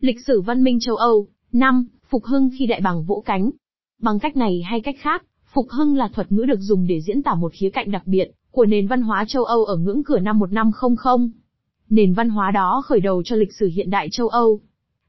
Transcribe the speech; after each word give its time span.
Lịch 0.00 0.20
sử 0.26 0.40
văn 0.40 0.64
minh 0.64 0.80
châu 0.80 0.96
Âu. 0.96 1.26
5. 1.52 1.86
Phục 2.10 2.24
hưng 2.24 2.50
khi 2.58 2.66
đại 2.66 2.80
bàng 2.80 3.04
vỗ 3.04 3.22
cánh. 3.26 3.50
Bằng 4.02 4.18
cách 4.18 4.36
này 4.36 4.62
hay 4.62 4.80
cách 4.80 4.96
khác, 4.98 5.24
phục 5.54 5.66
hưng 5.70 5.96
là 5.96 6.08
thuật 6.08 6.32
ngữ 6.32 6.44
được 6.44 6.60
dùng 6.60 6.86
để 6.86 7.00
diễn 7.00 7.22
tả 7.22 7.34
một 7.34 7.52
khía 7.52 7.70
cạnh 7.70 7.90
đặc 7.90 8.02
biệt 8.06 8.30
của 8.50 8.64
nền 8.64 8.86
văn 8.86 9.02
hóa 9.02 9.24
châu 9.28 9.44
Âu 9.44 9.64
ở 9.64 9.76
ngưỡng 9.76 10.04
cửa 10.04 10.18
năm 10.18 10.38
1500. 10.38 11.30
Nền 11.90 12.14
văn 12.14 12.28
hóa 12.28 12.50
đó 12.50 12.82
khởi 12.86 13.00
đầu 13.00 13.22
cho 13.22 13.36
lịch 13.36 13.52
sử 13.52 13.70
hiện 13.74 13.90
đại 13.90 14.08
châu 14.12 14.28
Âu. 14.28 14.60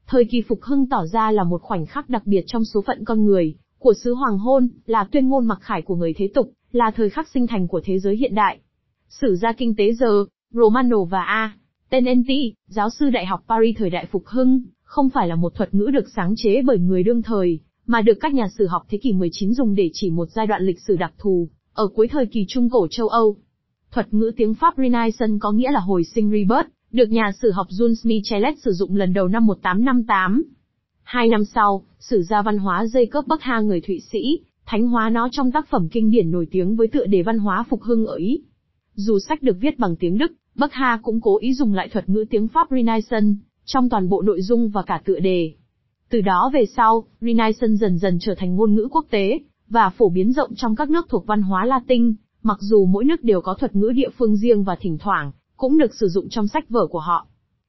Thời 0.06 0.24
kỳ 0.24 0.42
phục 0.48 0.62
hưng 0.62 0.88
tỏ 0.88 1.06
ra 1.06 1.30
là 1.30 1.44
một 1.44 1.62
khoảnh 1.62 1.86
khắc 1.86 2.08
đặc 2.08 2.22
biệt 2.26 2.44
trong 2.46 2.64
số 2.64 2.82
phận 2.86 3.04
con 3.04 3.24
người, 3.24 3.54
của 3.78 3.94
xứ 3.94 4.14
hoàng 4.14 4.38
hôn, 4.38 4.68
là 4.86 5.04
tuyên 5.12 5.28
ngôn 5.28 5.46
mặc 5.46 5.58
khải 5.62 5.82
của 5.82 5.96
người 5.96 6.14
thế 6.16 6.28
tục, 6.34 6.52
là 6.72 6.90
thời 6.96 7.10
khắc 7.10 7.28
sinh 7.28 7.46
thành 7.46 7.68
của 7.68 7.80
thế 7.84 7.98
giới 7.98 8.16
hiện 8.16 8.34
đại. 8.34 8.58
Sử 9.08 9.36
gia 9.36 9.52
kinh 9.52 9.74
tế 9.76 9.92
giờ, 9.92 10.24
Romano 10.50 11.04
và 11.04 11.22
A. 11.22 11.52
Tenenti, 11.90 12.54
giáo 12.66 12.90
sư 12.90 13.10
Đại 13.10 13.26
học 13.26 13.44
Paris 13.48 13.76
thời 13.78 13.90
đại 13.90 14.06
phục 14.12 14.26
hưng, 14.26 14.62
không 14.82 15.08
phải 15.10 15.28
là 15.28 15.34
một 15.34 15.54
thuật 15.54 15.74
ngữ 15.74 15.90
được 15.92 16.04
sáng 16.16 16.34
chế 16.36 16.62
bởi 16.62 16.78
người 16.78 17.02
đương 17.02 17.22
thời, 17.22 17.60
mà 17.86 18.02
được 18.02 18.18
các 18.20 18.34
nhà 18.34 18.48
sử 18.58 18.66
học 18.66 18.82
thế 18.88 18.98
kỷ 18.98 19.12
19 19.12 19.54
dùng 19.54 19.74
để 19.74 19.90
chỉ 19.92 20.10
một 20.10 20.28
giai 20.30 20.46
đoạn 20.46 20.62
lịch 20.62 20.80
sử 20.86 20.96
đặc 20.96 21.12
thù, 21.18 21.48
ở 21.72 21.88
cuối 21.88 22.08
thời 22.08 22.26
kỳ 22.26 22.44
trung 22.48 22.70
cổ 22.70 22.86
châu 22.90 23.08
Âu. 23.08 23.36
Thuật 23.92 24.14
ngữ 24.14 24.32
tiếng 24.36 24.54
Pháp 24.54 24.74
Renaissance 24.76 25.38
có 25.40 25.52
nghĩa 25.52 25.70
là 25.72 25.80
hồi 25.80 26.04
sinh 26.04 26.30
rebirth, 26.30 26.68
được 26.92 27.10
nhà 27.10 27.32
sử 27.42 27.50
học 27.50 27.66
Jules 27.70 28.08
Michelet 28.08 28.54
sử 28.58 28.72
dụng 28.72 28.96
lần 28.96 29.12
đầu 29.12 29.28
năm 29.28 29.46
1858. 29.46 30.42
Hai 31.02 31.28
năm 31.28 31.44
sau, 31.44 31.84
sử 31.98 32.22
gia 32.22 32.42
văn 32.42 32.58
hóa 32.58 32.84
Jacob 32.84 33.22
Buckha 33.26 33.60
người 33.60 33.80
Thụy 33.80 34.00
Sĩ, 34.12 34.40
thánh 34.66 34.86
hóa 34.86 35.10
nó 35.10 35.28
trong 35.32 35.52
tác 35.52 35.68
phẩm 35.70 35.88
kinh 35.92 36.10
điển 36.10 36.30
nổi 36.30 36.46
tiếng 36.50 36.76
với 36.76 36.88
tựa 36.88 37.06
đề 37.06 37.22
văn 37.22 37.38
hóa 37.38 37.64
phục 37.70 37.82
hưng 37.82 38.06
ở 38.06 38.14
Ý. 38.14 38.42
Dù 38.94 39.18
sách 39.18 39.42
được 39.42 39.56
viết 39.60 39.78
bằng 39.78 39.96
tiếng 39.96 40.18
Đức, 40.18 40.32
Bắc 40.54 40.72
Hà 40.72 40.98
cũng 41.02 41.20
cố 41.20 41.38
ý 41.38 41.54
dùng 41.54 41.74
lại 41.74 41.88
thuật 41.88 42.08
ngữ 42.08 42.24
tiếng 42.30 42.48
Pháp 42.48 42.68
Renaissance, 42.70 43.34
trong 43.64 43.88
toàn 43.88 44.08
bộ 44.08 44.22
nội 44.22 44.42
dung 44.42 44.68
và 44.68 44.82
cả 44.82 45.02
tựa 45.04 45.18
đề. 45.18 45.52
Từ 46.10 46.20
đó 46.20 46.50
về 46.54 46.64
sau, 46.76 47.04
Renaissance 47.20 47.76
dần 47.76 47.98
dần 47.98 48.18
trở 48.20 48.34
thành 48.34 48.56
ngôn 48.56 48.74
ngữ 48.74 48.88
quốc 48.90 49.06
tế, 49.10 49.40
và 49.68 49.90
phổ 49.90 50.08
biến 50.08 50.32
rộng 50.32 50.54
trong 50.54 50.76
các 50.76 50.90
nước 50.90 51.06
thuộc 51.08 51.26
văn 51.26 51.42
hóa 51.42 51.64
Latin, 51.64 52.14
mặc 52.42 52.58
dù 52.60 52.84
mỗi 52.84 53.04
nước 53.04 53.24
đều 53.24 53.40
có 53.40 53.54
thuật 53.54 53.76
ngữ 53.76 53.92
địa 53.94 54.10
phương 54.18 54.36
riêng 54.36 54.64
và 54.64 54.76
thỉnh 54.80 54.98
thoảng, 54.98 55.32
cũng 55.56 55.78
được 55.78 55.94
sử 55.94 56.08
dụng 56.08 56.28
trong 56.28 56.48
sách 56.48 56.68
vở 56.68 56.86
của 56.86 56.98
họ. 56.98 57.26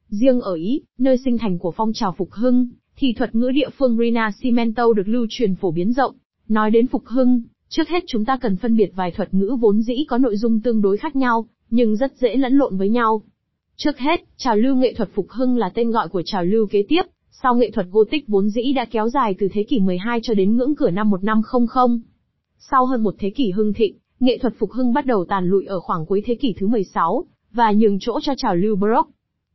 Riêng 0.08 0.40
ở 0.40 0.54
Ý, 0.54 0.82
nơi 0.98 1.18
sinh 1.24 1.38
thành 1.38 1.58
của 1.58 1.72
phong 1.76 1.92
trào 1.92 2.14
phục 2.18 2.32
hưng, 2.32 2.68
thì 2.96 3.12
thuật 3.12 3.34
ngữ 3.34 3.50
địa 3.54 3.68
phương 3.78 3.96
Rinascimento 3.98 4.92
được 4.92 5.08
lưu 5.08 5.26
truyền 5.30 5.54
phổ 5.54 5.70
biến 5.70 5.92
rộng. 5.92 6.14
Nói 6.48 6.70
đến 6.70 6.86
phục 6.86 7.06
hưng, 7.06 7.42
trước 7.68 7.88
hết 7.88 8.04
chúng 8.06 8.24
ta 8.24 8.36
cần 8.36 8.56
phân 8.56 8.76
biệt 8.76 8.92
vài 8.94 9.10
thuật 9.10 9.34
ngữ 9.34 9.56
vốn 9.60 9.82
dĩ 9.82 10.04
có 10.08 10.18
nội 10.18 10.36
dung 10.36 10.60
tương 10.60 10.82
đối 10.82 10.96
khác 10.96 11.16
nhau, 11.16 11.46
nhưng 11.72 11.96
rất 11.96 12.16
dễ 12.16 12.36
lẫn 12.36 12.56
lộn 12.56 12.76
với 12.76 12.88
nhau. 12.88 13.22
Trước 13.76 13.98
hết, 13.98 14.20
trào 14.36 14.56
lưu 14.56 14.76
nghệ 14.76 14.94
thuật 14.94 15.08
phục 15.14 15.30
hưng 15.30 15.56
là 15.56 15.70
tên 15.74 15.90
gọi 15.90 16.08
của 16.08 16.22
trào 16.24 16.44
lưu 16.44 16.66
kế 16.66 16.84
tiếp, 16.88 17.02
sau 17.30 17.54
nghệ 17.54 17.70
thuật 17.70 17.86
Gothic 17.90 18.28
vốn 18.28 18.48
dĩ 18.48 18.72
đã 18.72 18.84
kéo 18.84 19.08
dài 19.08 19.34
từ 19.38 19.48
thế 19.52 19.62
kỷ 19.62 19.80
12 19.80 20.20
cho 20.22 20.34
đến 20.34 20.56
ngưỡng 20.56 20.74
cửa 20.74 20.90
năm 20.90 21.10
1500. 21.10 22.02
Sau 22.58 22.86
hơn 22.86 23.02
một 23.02 23.14
thế 23.18 23.30
kỷ 23.30 23.50
hưng 23.50 23.72
thịnh, 23.72 23.96
nghệ 24.20 24.38
thuật 24.38 24.54
phục 24.58 24.70
hưng 24.72 24.92
bắt 24.92 25.06
đầu 25.06 25.24
tàn 25.28 25.46
lụi 25.46 25.66
ở 25.66 25.80
khoảng 25.80 26.06
cuối 26.06 26.22
thế 26.24 26.34
kỷ 26.34 26.54
thứ 26.58 26.66
16, 26.66 27.24
và 27.52 27.72
nhường 27.72 27.98
chỗ 28.00 28.20
cho 28.22 28.34
trào 28.36 28.54
lưu 28.54 28.76
Baroque. 28.76 29.10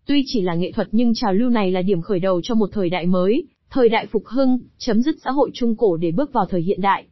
Tuy 0.05 0.23
chỉ 0.25 0.41
là 0.41 0.55
nghệ 0.55 0.71
thuật 0.71 0.87
nhưng 0.91 1.13
trào 1.13 1.33
lưu 1.33 1.49
này 1.49 1.71
là 1.71 1.81
điểm 1.81 2.01
khởi 2.01 2.19
đầu 2.19 2.41
cho 2.43 2.55
một 2.55 2.69
thời 2.73 2.89
đại 2.89 3.05
mới, 3.05 3.47
thời 3.69 3.89
đại 3.89 4.05
phục 4.05 4.25
hưng, 4.25 4.59
chấm 4.77 5.01
dứt 5.01 5.15
xã 5.23 5.31
hội 5.31 5.49
trung 5.53 5.75
cổ 5.75 5.97
để 5.97 6.11
bước 6.11 6.33
vào 6.33 6.45
thời 6.45 6.61
hiện 6.61 6.81
đại. 6.81 7.05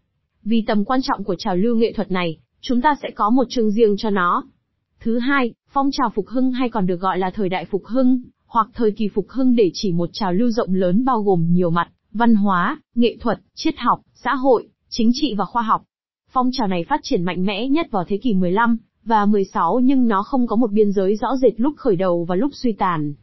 Vì 0.44 0.64
tầm 0.68 0.86
quan 0.86 1.00
trọng 1.04 1.24
của 1.24 1.36
trào 1.36 1.56
lưu 1.56 1.76
nghệ 1.76 1.94
thuật 1.94 2.12
này, 2.12 2.38
chúng 2.62 2.82
ta 2.82 2.96
sẽ 3.02 3.10
có 3.16 3.30
một 3.30 3.46
chương 3.50 3.72
riêng 3.72 3.96
cho 3.98 4.10
nó. 4.10 4.44
Thứ 5.06 5.20
hai, 5.20 5.54
phong 5.70 5.90
trào 5.92 6.10
phục 6.16 6.28
hưng 6.28 6.52
hay 6.52 6.70
còn 6.70 6.86
được 6.86 7.00
gọi 7.00 7.18
là 7.18 7.30
thời 7.30 7.50
đại 7.50 7.66
phục 7.66 7.86
hưng, 7.86 8.22
hoặc 8.48 8.68
thời 8.74 8.92
kỳ 8.92 9.08
phục 9.08 9.30
hưng 9.30 9.56
để 9.56 9.72
chỉ 9.74 9.92
một 9.92 10.10
trào 10.14 10.34
lưu 10.34 10.50
rộng 10.50 10.74
lớn 10.74 11.06
bao 11.06 11.22
gồm 11.22 11.48
nhiều 11.50 11.70
mặt, 11.70 11.90
văn 12.14 12.36
hóa, 12.36 12.82
nghệ 12.96 13.18
thuật, 13.22 13.40
triết 13.56 13.74
học, 13.78 14.02
xã 14.14 14.36
hội, 14.36 14.68
chính 14.90 15.12
trị 15.14 15.36
và 15.38 15.46
khoa 15.46 15.62
học. 15.62 15.84
Phong 16.32 16.50
trào 16.52 16.68
này 16.68 16.84
phát 16.90 17.00
triển 17.04 17.24
mạnh 17.24 17.46
mẽ 17.46 17.68
nhất 17.68 17.92
vào 17.92 18.04
thế 18.08 18.18
kỷ 18.18 18.34
15 18.34 18.78
và 19.04 19.26
16 19.26 19.80
nhưng 19.84 20.08
nó 20.08 20.24
không 20.24 20.48
có 20.48 20.56
một 20.56 20.72
biên 20.72 20.92
giới 20.92 21.16
rõ 21.16 21.28
rệt 21.42 21.54
lúc 21.60 21.74
khởi 21.78 21.96
đầu 21.96 22.26
và 22.26 22.36
lúc 22.36 22.52
suy 22.54 22.74
tàn. 22.74 23.14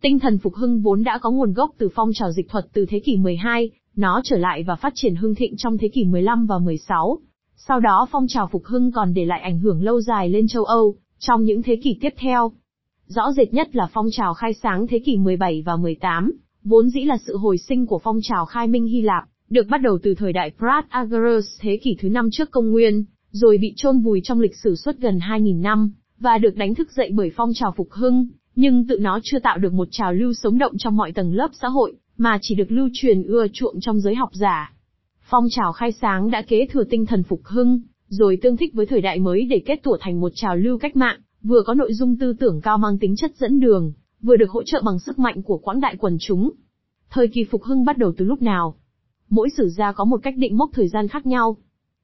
Tinh 0.00 0.18
thần 0.18 0.38
phục 0.38 0.54
hưng 0.54 0.80
vốn 0.80 1.04
đã 1.04 1.18
có 1.18 1.30
nguồn 1.30 1.52
gốc 1.52 1.70
từ 1.78 1.88
phong 1.94 2.10
trào 2.14 2.32
dịch 2.32 2.48
thuật 2.48 2.66
từ 2.72 2.86
thế 2.88 3.00
kỷ 3.04 3.16
12, 3.16 3.70
nó 3.96 4.20
trở 4.24 4.36
lại 4.36 4.62
và 4.62 4.76
phát 4.76 4.92
triển 4.96 5.14
hưng 5.14 5.34
thịnh 5.34 5.56
trong 5.56 5.78
thế 5.78 5.88
kỷ 5.88 6.04
15 6.04 6.46
và 6.46 6.58
16. 6.58 7.18
Sau 7.56 7.80
đó 7.80 8.06
phong 8.10 8.26
trào 8.28 8.48
phục 8.52 8.64
hưng 8.64 8.92
còn 8.92 9.14
để 9.14 9.24
lại 9.24 9.40
ảnh 9.40 9.58
hưởng 9.58 9.82
lâu 9.82 10.00
dài 10.00 10.28
lên 10.28 10.48
châu 10.48 10.64
Âu, 10.64 10.96
trong 11.18 11.44
những 11.44 11.62
thế 11.62 11.76
kỷ 11.76 11.98
tiếp 12.00 12.14
theo. 12.16 12.52
Rõ 13.06 13.32
rệt 13.32 13.54
nhất 13.54 13.76
là 13.76 13.88
phong 13.92 14.06
trào 14.12 14.34
khai 14.34 14.54
sáng 14.54 14.86
thế 14.86 14.98
kỷ 14.98 15.16
17 15.16 15.62
và 15.66 15.76
18, 15.76 16.32
vốn 16.64 16.90
dĩ 16.90 17.04
là 17.04 17.16
sự 17.26 17.36
hồi 17.36 17.58
sinh 17.58 17.86
của 17.86 17.98
phong 17.98 18.18
trào 18.22 18.44
khai 18.44 18.66
minh 18.66 18.86
Hy 18.86 19.02
Lạp, 19.02 19.24
được 19.50 19.66
bắt 19.70 19.78
đầu 19.82 19.98
từ 20.02 20.14
thời 20.14 20.32
đại 20.32 20.52
Pratagoras 20.58 21.44
thế 21.60 21.78
kỷ 21.82 21.96
thứ 22.00 22.08
năm 22.08 22.28
trước 22.32 22.50
công 22.50 22.70
nguyên, 22.70 23.04
rồi 23.30 23.58
bị 23.58 23.72
chôn 23.76 24.00
vùi 24.00 24.20
trong 24.24 24.40
lịch 24.40 24.56
sử 24.56 24.74
suốt 24.76 24.96
gần 24.98 25.18
2.000 25.18 25.60
năm, 25.60 25.92
và 26.18 26.38
được 26.38 26.56
đánh 26.56 26.74
thức 26.74 26.92
dậy 26.92 27.10
bởi 27.14 27.30
phong 27.36 27.50
trào 27.54 27.74
phục 27.76 27.88
hưng, 27.90 28.28
nhưng 28.56 28.86
tự 28.86 28.98
nó 28.98 29.20
chưa 29.22 29.38
tạo 29.38 29.58
được 29.58 29.72
một 29.72 29.88
trào 29.90 30.12
lưu 30.12 30.32
sống 30.32 30.58
động 30.58 30.72
trong 30.78 30.96
mọi 30.96 31.12
tầng 31.12 31.34
lớp 31.34 31.48
xã 31.60 31.68
hội, 31.68 31.96
mà 32.16 32.38
chỉ 32.42 32.54
được 32.54 32.72
lưu 32.72 32.88
truyền 32.92 33.22
ưa 33.22 33.46
chuộng 33.52 33.80
trong 33.80 34.00
giới 34.00 34.14
học 34.14 34.30
giả. 34.32 34.72
Phong 35.30 35.44
trào 35.50 35.72
khai 35.72 35.92
sáng 35.92 36.30
đã 36.30 36.42
kế 36.42 36.66
thừa 36.66 36.84
tinh 36.90 37.06
thần 37.06 37.22
phục 37.22 37.40
hưng, 37.44 37.80
rồi 38.14 38.38
tương 38.42 38.56
thích 38.56 38.74
với 38.74 38.86
thời 38.86 39.00
đại 39.00 39.18
mới 39.18 39.46
để 39.50 39.62
kết 39.66 39.82
tủa 39.82 39.96
thành 40.00 40.20
một 40.20 40.32
trào 40.34 40.56
lưu 40.56 40.78
cách 40.78 40.96
mạng, 40.96 41.20
vừa 41.42 41.62
có 41.66 41.74
nội 41.74 41.92
dung 41.92 42.16
tư 42.16 42.32
tưởng 42.40 42.60
cao 42.60 42.78
mang 42.78 42.98
tính 42.98 43.16
chất 43.16 43.36
dẫn 43.36 43.60
đường, 43.60 43.92
vừa 44.22 44.36
được 44.36 44.50
hỗ 44.50 44.62
trợ 44.62 44.82
bằng 44.84 44.98
sức 44.98 45.18
mạnh 45.18 45.42
của 45.42 45.58
quãng 45.58 45.80
đại 45.80 45.96
quần 45.96 46.16
chúng. 46.20 46.50
Thời 47.10 47.28
kỳ 47.28 47.44
phục 47.44 47.62
hưng 47.62 47.84
bắt 47.84 47.98
đầu 47.98 48.12
từ 48.16 48.24
lúc 48.24 48.42
nào? 48.42 48.74
Mỗi 49.30 49.48
sử 49.56 49.68
gia 49.68 49.92
có 49.92 50.04
một 50.04 50.20
cách 50.22 50.34
định 50.36 50.56
mốc 50.56 50.70
thời 50.72 50.88
gian 50.88 51.08
khác 51.08 51.26
nhau. 51.26 51.56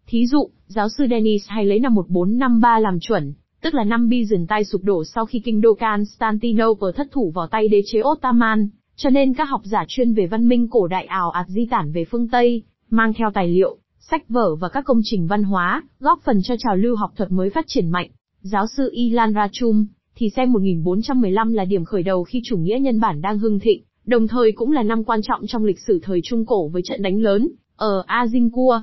Thí 0.06 0.26
dụ, 0.26 0.50
giáo 0.66 0.88
sư 0.88 1.04
Dennis 1.10 1.42
hay 1.46 1.64
lấy 1.64 1.78
năm 1.78 1.94
1453 1.94 2.78
làm 2.78 3.00
chuẩn, 3.00 3.32
tức 3.62 3.74
là 3.74 3.84
năm 3.84 4.08
Byzantine 4.08 4.62
sụp 4.62 4.84
đổ 4.84 5.04
sau 5.04 5.26
khi 5.26 5.40
kinh 5.44 5.60
đô 5.60 5.74
Constantinople 5.74 6.92
thất 6.96 7.06
thủ 7.10 7.30
vào 7.34 7.46
tay 7.46 7.68
đế 7.68 7.82
chế 7.86 8.00
Ottoman, 8.00 8.68
cho 8.96 9.10
nên 9.10 9.34
các 9.34 9.44
học 9.44 9.60
giả 9.64 9.84
chuyên 9.88 10.12
về 10.12 10.26
văn 10.26 10.48
minh 10.48 10.68
cổ 10.70 10.86
đại 10.86 11.04
ảo 11.04 11.30
ạt 11.30 11.46
di 11.48 11.66
tản 11.70 11.92
về 11.92 12.04
phương 12.04 12.28
Tây, 12.28 12.62
mang 12.90 13.12
theo 13.14 13.30
tài 13.34 13.48
liệu, 13.48 13.76
sách 14.00 14.28
vở 14.28 14.54
và 14.54 14.68
các 14.68 14.84
công 14.84 15.00
trình 15.04 15.26
văn 15.26 15.42
hóa, 15.42 15.82
góp 16.00 16.20
phần 16.24 16.42
cho 16.42 16.54
trào 16.58 16.76
lưu 16.76 16.96
học 16.96 17.12
thuật 17.16 17.32
mới 17.32 17.50
phát 17.50 17.64
triển 17.68 17.88
mạnh. 17.88 18.10
Giáo 18.42 18.66
sư 18.76 18.90
Ilan 18.92 19.34
Rachum, 19.34 19.86
thì 20.14 20.30
xem 20.36 20.52
1415 20.52 21.52
là 21.52 21.64
điểm 21.64 21.84
khởi 21.84 22.02
đầu 22.02 22.24
khi 22.24 22.40
chủ 22.44 22.56
nghĩa 22.56 22.78
nhân 22.80 23.00
bản 23.00 23.20
đang 23.20 23.38
hưng 23.38 23.58
thịnh, 23.58 23.82
đồng 24.04 24.28
thời 24.28 24.52
cũng 24.52 24.72
là 24.72 24.82
năm 24.82 25.04
quan 25.04 25.20
trọng 25.22 25.46
trong 25.46 25.64
lịch 25.64 25.80
sử 25.86 26.00
thời 26.02 26.20
Trung 26.24 26.46
Cổ 26.46 26.68
với 26.68 26.82
trận 26.84 27.02
đánh 27.02 27.20
lớn, 27.20 27.48
ở 27.76 28.04
Azincourt. 28.06 28.80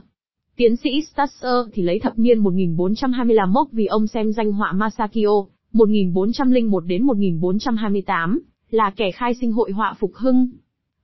Tiến 0.55 0.75
sĩ 0.75 0.89
Stasser 1.01 1.65
thì 1.73 1.83
lấy 1.83 1.99
thập 1.99 2.19
niên 2.19 2.39
1425 2.39 3.53
mốc 3.53 3.71
vì 3.71 3.85
ông 3.85 4.07
xem 4.07 4.31
danh 4.31 4.51
họa 4.51 4.71
Masakio, 4.73 5.45
1401 5.73 6.79
đến 6.85 7.03
1428, 7.03 8.39
là 8.69 8.93
kẻ 8.95 9.11
khai 9.11 9.33
sinh 9.41 9.51
hội 9.51 9.71
họa 9.71 9.93
phục 9.99 10.11
hưng. 10.15 10.47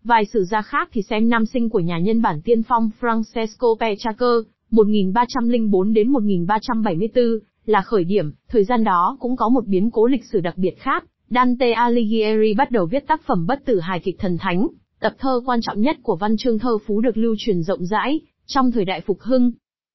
Vài 0.04 0.26
sử 0.26 0.44
gia 0.44 0.62
khác 0.62 0.90
thì 0.94 1.02
xem 1.02 1.30
năm 1.30 1.46
sinh 1.46 1.70
của 1.70 1.80
nhà 1.80 2.00
nhân 2.00 2.22
bản 2.22 2.42
tiên 2.42 2.64
phong 2.64 2.90
Francesco 3.00 3.76
Petrarca, 3.80 4.26
1304 4.72 5.94
đến 5.94 6.12
1374, 6.12 7.24
là 7.66 7.82
khởi 7.82 8.04
điểm, 8.04 8.32
thời 8.48 8.64
gian 8.64 8.84
đó 8.84 9.18
cũng 9.20 9.36
có 9.36 9.50
một 9.50 9.68
biến 9.68 9.92
cố 9.92 10.08
lịch 10.08 10.26
sử 10.32 10.40
đặc 10.40 10.58
biệt 10.58 10.80
khác. 10.80 11.06
Dante 11.30 11.72
Alighieri 11.72 12.54
bắt 12.54 12.72
đầu 12.72 12.86
viết 12.86 13.08
tác 13.08 13.22
phẩm 13.26 13.48
bất 13.48 13.66
tử 13.66 13.80
hài 13.80 14.00
kịch 14.00 14.16
thần 14.20 14.38
thánh, 14.38 14.68
tập 15.00 15.14
thơ 15.20 15.42
quan 15.46 15.60
trọng 15.62 15.82
nhất 15.82 15.98
của 16.04 16.16
văn 16.16 16.38
chương 16.38 16.60
thơ 16.60 16.78
phú 16.86 17.02
được 17.02 17.18
lưu 17.18 17.36
truyền 17.38 17.62
rộng 17.64 17.86
rãi, 17.86 18.22
trong 18.46 18.72
thời 18.72 18.86
đại 18.86 19.02
phục 19.02 19.22
hưng. 19.22 19.52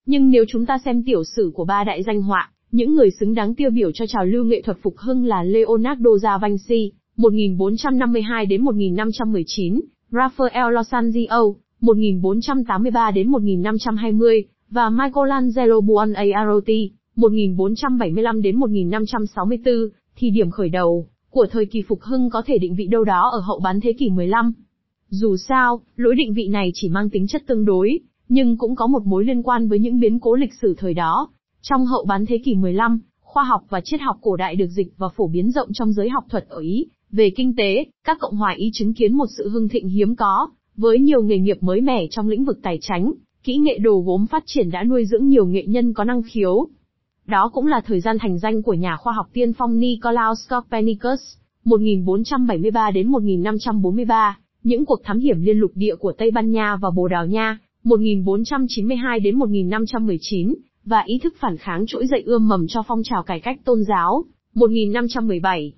Nhưng 0.07 0.31
nếu 0.31 0.45
chúng 0.49 0.67
ta 0.67 0.79
xem 0.85 1.03
tiểu 1.05 1.25
sử 1.25 1.51
của 1.55 1.65
ba 1.65 1.85
đại 1.85 2.03
danh 2.03 2.23
họa, 2.23 2.51
những 2.71 2.95
người 2.95 3.11
xứng 3.21 3.35
đáng 3.35 3.55
tiêu 3.55 3.71
biểu 3.71 3.91
cho 3.93 4.07
trào 4.07 4.25
lưu 4.25 4.45
nghệ 4.45 4.63
thuật 4.63 4.79
phục 4.83 4.97
hưng 4.97 5.25
là 5.25 5.43
Leonardo 5.43 6.19
da 6.23 6.39
Vinci, 6.39 6.93
1452 7.17 8.47
đến 8.47 8.63
1519, 8.63 9.81
Raphael 10.11 10.75
Losanzio, 10.75 11.55
1483 11.81 13.11
đến 13.11 13.29
1520, 13.29 14.45
và 14.71 14.91
Michelangelo 14.91 15.81
Buonarroti, 15.81 16.91
1475 17.17 18.43
đến 18.43 18.57
1564, 18.57 19.75
thì 20.17 20.31
điểm 20.31 20.51
khởi 20.51 20.69
đầu 20.69 21.07
của 21.31 21.47
thời 21.51 21.67
kỳ 21.67 21.83
phục 21.83 22.03
hưng 22.03 22.31
có 22.31 22.43
thể 22.47 22.59
định 22.59 22.75
vị 22.75 22.87
đâu 22.87 23.05
đó 23.05 23.31
ở 23.33 23.41
hậu 23.41 23.61
bán 23.61 23.81
thế 23.81 23.93
kỷ 23.93 24.11
15. 24.11 24.53
Dù 25.09 25.37
sao, 25.37 25.81
lỗi 25.97 26.15
định 26.15 26.35
vị 26.35 26.49
này 26.49 26.71
chỉ 26.75 26.89
mang 26.89 27.11
tính 27.11 27.27
chất 27.27 27.43
tương 27.47 27.65
đối, 27.65 28.01
nhưng 28.29 28.57
cũng 28.57 28.77
có 28.77 28.87
một 28.87 29.07
mối 29.07 29.25
liên 29.25 29.43
quan 29.43 29.69
với 29.69 29.79
những 29.79 30.01
biến 30.01 30.21
cố 30.21 30.35
lịch 30.35 30.55
sử 30.55 30.75
thời 30.79 30.95
đó. 30.95 31.29
Trong 31.63 31.87
hậu 31.87 32.05
bán 32.05 32.27
thế 32.27 32.39
kỷ 32.45 32.55
15, 32.55 33.01
khoa 33.21 33.45
học 33.45 33.63
và 33.69 33.81
triết 33.81 34.01
học 34.01 34.17
cổ 34.21 34.37
đại 34.37 34.57
được 34.57 34.69
dịch 34.71 34.93
và 34.97 35.09
phổ 35.17 35.29
biến 35.29 35.51
rộng 35.51 35.69
trong 35.73 35.93
giới 35.93 36.09
học 36.09 36.25
thuật 36.31 36.49
ở 36.49 36.59
Ý. 36.59 36.87
Về 37.13 37.31
kinh 37.31 37.57
tế, 37.57 37.85
các 38.05 38.19
cộng 38.21 38.37
hòa 38.37 38.55
Ý 38.57 38.71
chứng 38.73 38.95
kiến 38.95 39.15
một 39.15 39.27
sự 39.39 39.49
hưng 39.49 39.69
thịnh 39.69 39.89
hiếm 39.89 40.17
có, 40.17 40.49
với 40.77 40.99
nhiều 40.99 41.23
nghề 41.23 41.39
nghiệp 41.39 41.57
mới 41.61 41.81
mẻ 41.81 42.07
trong 42.11 42.29
lĩnh 42.29 42.45
vực 42.45 42.59
tài 42.63 42.79
chính, 42.81 43.13
kỹ 43.45 43.57
nghệ 43.57 43.79
đồ 43.79 44.03
gốm 44.07 44.27
phát 44.27 44.43
triển 44.47 44.71
đã 44.71 44.85
nuôi 44.85 45.05
dưỡng 45.05 45.29
nhiều 45.29 45.47
nghệ 45.47 45.65
nhân 45.67 45.95
có 45.95 46.05
năng 46.05 46.23
khiếu. 46.23 46.69
Đó 47.27 47.51
cũng 47.53 47.67
là 47.67 47.81
thời 47.87 48.01
gian 48.01 48.17
thành 48.19 48.39
danh 48.39 48.63
của 48.63 48.75
nhà 48.75 48.97
khoa 48.97 49.13
học 49.13 49.27
tiên 49.33 49.53
phong 49.53 49.79
Nicolaus 49.79 50.39
Copernicus, 50.51 51.21
1473 51.65 52.91
đến 52.91 53.09
1543, 53.09 54.39
những 54.63 54.85
cuộc 54.85 55.05
thám 55.05 55.19
hiểm 55.19 55.41
liên 55.41 55.57
lục 55.57 55.71
địa 55.75 55.97
của 55.97 56.13
Tây 56.19 56.31
Ban 56.31 56.51
Nha 56.51 56.77
và 56.77 56.91
Bồ 56.91 57.09
Đào 57.09 57.27
Nha, 57.27 57.59
1492 57.85 59.21
đến 59.21 59.39
1519, 59.39 60.55
và 60.85 61.03
ý 61.07 61.19
thức 61.19 61.35
phản 61.41 61.57
kháng 61.57 61.85
trỗi 61.87 62.07
dậy 62.07 62.23
ươm 62.27 62.49
mầm 62.49 62.67
cho 62.69 62.83
phong 62.89 63.03
trào 63.05 63.23
cải 63.23 63.41
cách 63.41 63.59
tôn 63.65 63.79
giáo, 63.89 64.25
1517. 64.55 65.73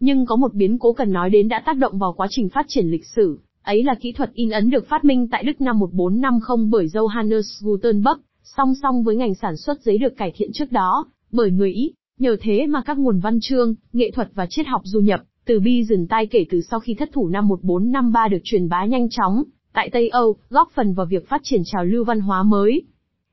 Nhưng 0.00 0.26
có 0.26 0.36
một 0.36 0.54
biến 0.54 0.78
cố 0.78 0.92
cần 0.92 1.12
nói 1.12 1.30
đến 1.30 1.48
đã 1.48 1.62
tác 1.66 1.76
động 1.76 1.98
vào 1.98 2.12
quá 2.12 2.26
trình 2.30 2.48
phát 2.48 2.66
triển 2.68 2.86
lịch 2.86 3.06
sử, 3.06 3.38
ấy 3.62 3.84
là 3.84 3.94
kỹ 4.00 4.12
thuật 4.12 4.32
in 4.32 4.50
ấn 4.50 4.70
được 4.70 4.88
phát 4.88 5.04
minh 5.04 5.28
tại 5.28 5.42
Đức 5.42 5.60
năm 5.60 5.78
1450 5.78 6.68
bởi 6.70 6.86
Johannes 6.86 7.66
Gutenberg, 7.66 8.20
song 8.42 8.74
song 8.82 9.02
với 9.02 9.16
ngành 9.16 9.34
sản 9.34 9.56
xuất 9.56 9.82
giấy 9.82 9.98
được 9.98 10.16
cải 10.16 10.32
thiện 10.36 10.52
trước 10.52 10.72
đó, 10.72 11.06
bởi 11.32 11.50
người 11.50 11.72
Ý. 11.72 11.92
Nhờ 12.18 12.36
thế 12.40 12.66
mà 12.66 12.82
các 12.82 12.98
nguồn 12.98 13.20
văn 13.20 13.38
chương, 13.40 13.74
nghệ 13.92 14.10
thuật 14.10 14.30
và 14.34 14.46
triết 14.50 14.66
học 14.66 14.80
du 14.84 15.00
nhập, 15.00 15.20
từ 15.46 15.60
Byzantine 15.60 16.26
kể 16.30 16.44
từ 16.50 16.60
sau 16.60 16.80
khi 16.80 16.94
thất 16.94 17.08
thủ 17.12 17.28
năm 17.28 17.48
1453 17.48 18.28
được 18.28 18.38
truyền 18.44 18.68
bá 18.68 18.84
nhanh 18.84 19.08
chóng, 19.10 19.42
tại 19.72 19.90
Tây 19.92 20.08
Âu, 20.08 20.36
góp 20.50 20.70
phần 20.74 20.94
vào 20.94 21.06
việc 21.06 21.28
phát 21.28 21.40
triển 21.44 21.62
trào 21.64 21.84
lưu 21.84 22.04
văn 22.04 22.20
hóa 22.20 22.42
mới. 22.42 22.82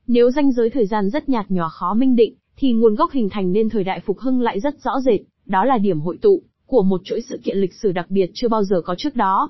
Nếu 0.07 0.31
ranh 0.31 0.51
giới 0.51 0.69
thời 0.69 0.85
gian 0.85 1.09
rất 1.09 1.29
nhạt 1.29 1.45
nhòa 1.49 1.69
khó 1.69 1.93
minh 1.93 2.15
định, 2.15 2.35
thì 2.57 2.73
nguồn 2.73 2.95
gốc 2.95 3.11
hình 3.11 3.29
thành 3.29 3.51
nên 3.51 3.69
thời 3.69 3.83
đại 3.83 3.99
phục 4.05 4.19
hưng 4.19 4.41
lại 4.41 4.59
rất 4.59 4.81
rõ 4.83 4.91
rệt, 5.05 5.19
đó 5.45 5.65
là 5.65 5.77
điểm 5.77 5.99
hội 5.99 6.17
tụ 6.21 6.41
của 6.65 6.83
một 6.83 7.01
chuỗi 7.03 7.21
sự 7.21 7.39
kiện 7.43 7.57
lịch 7.57 7.73
sử 7.73 7.91
đặc 7.91 8.05
biệt 8.09 8.31
chưa 8.33 8.47
bao 8.47 8.63
giờ 8.63 8.81
có 8.81 8.95
trước 8.97 9.15
đó. 9.15 9.49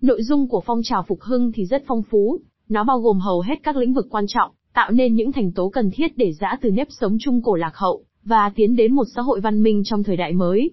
Nội 0.00 0.22
dung 0.22 0.48
của 0.48 0.60
phong 0.66 0.80
trào 0.84 1.02
phục 1.08 1.20
hưng 1.20 1.52
thì 1.52 1.66
rất 1.66 1.84
phong 1.86 2.02
phú, 2.10 2.38
nó 2.68 2.84
bao 2.84 3.00
gồm 3.00 3.20
hầu 3.20 3.40
hết 3.40 3.54
các 3.62 3.76
lĩnh 3.76 3.94
vực 3.94 4.06
quan 4.10 4.24
trọng, 4.28 4.50
tạo 4.74 4.90
nên 4.90 5.14
những 5.14 5.32
thành 5.32 5.52
tố 5.52 5.68
cần 5.68 5.90
thiết 5.90 6.16
để 6.16 6.32
giã 6.32 6.56
từ 6.60 6.70
nếp 6.70 6.88
sống 6.90 7.16
trung 7.20 7.42
cổ 7.42 7.54
lạc 7.54 7.76
hậu, 7.76 8.04
và 8.24 8.50
tiến 8.54 8.76
đến 8.76 8.94
một 8.94 9.04
xã 9.14 9.22
hội 9.22 9.40
văn 9.40 9.62
minh 9.62 9.82
trong 9.84 10.02
thời 10.02 10.16
đại 10.16 10.32
mới. 10.32 10.70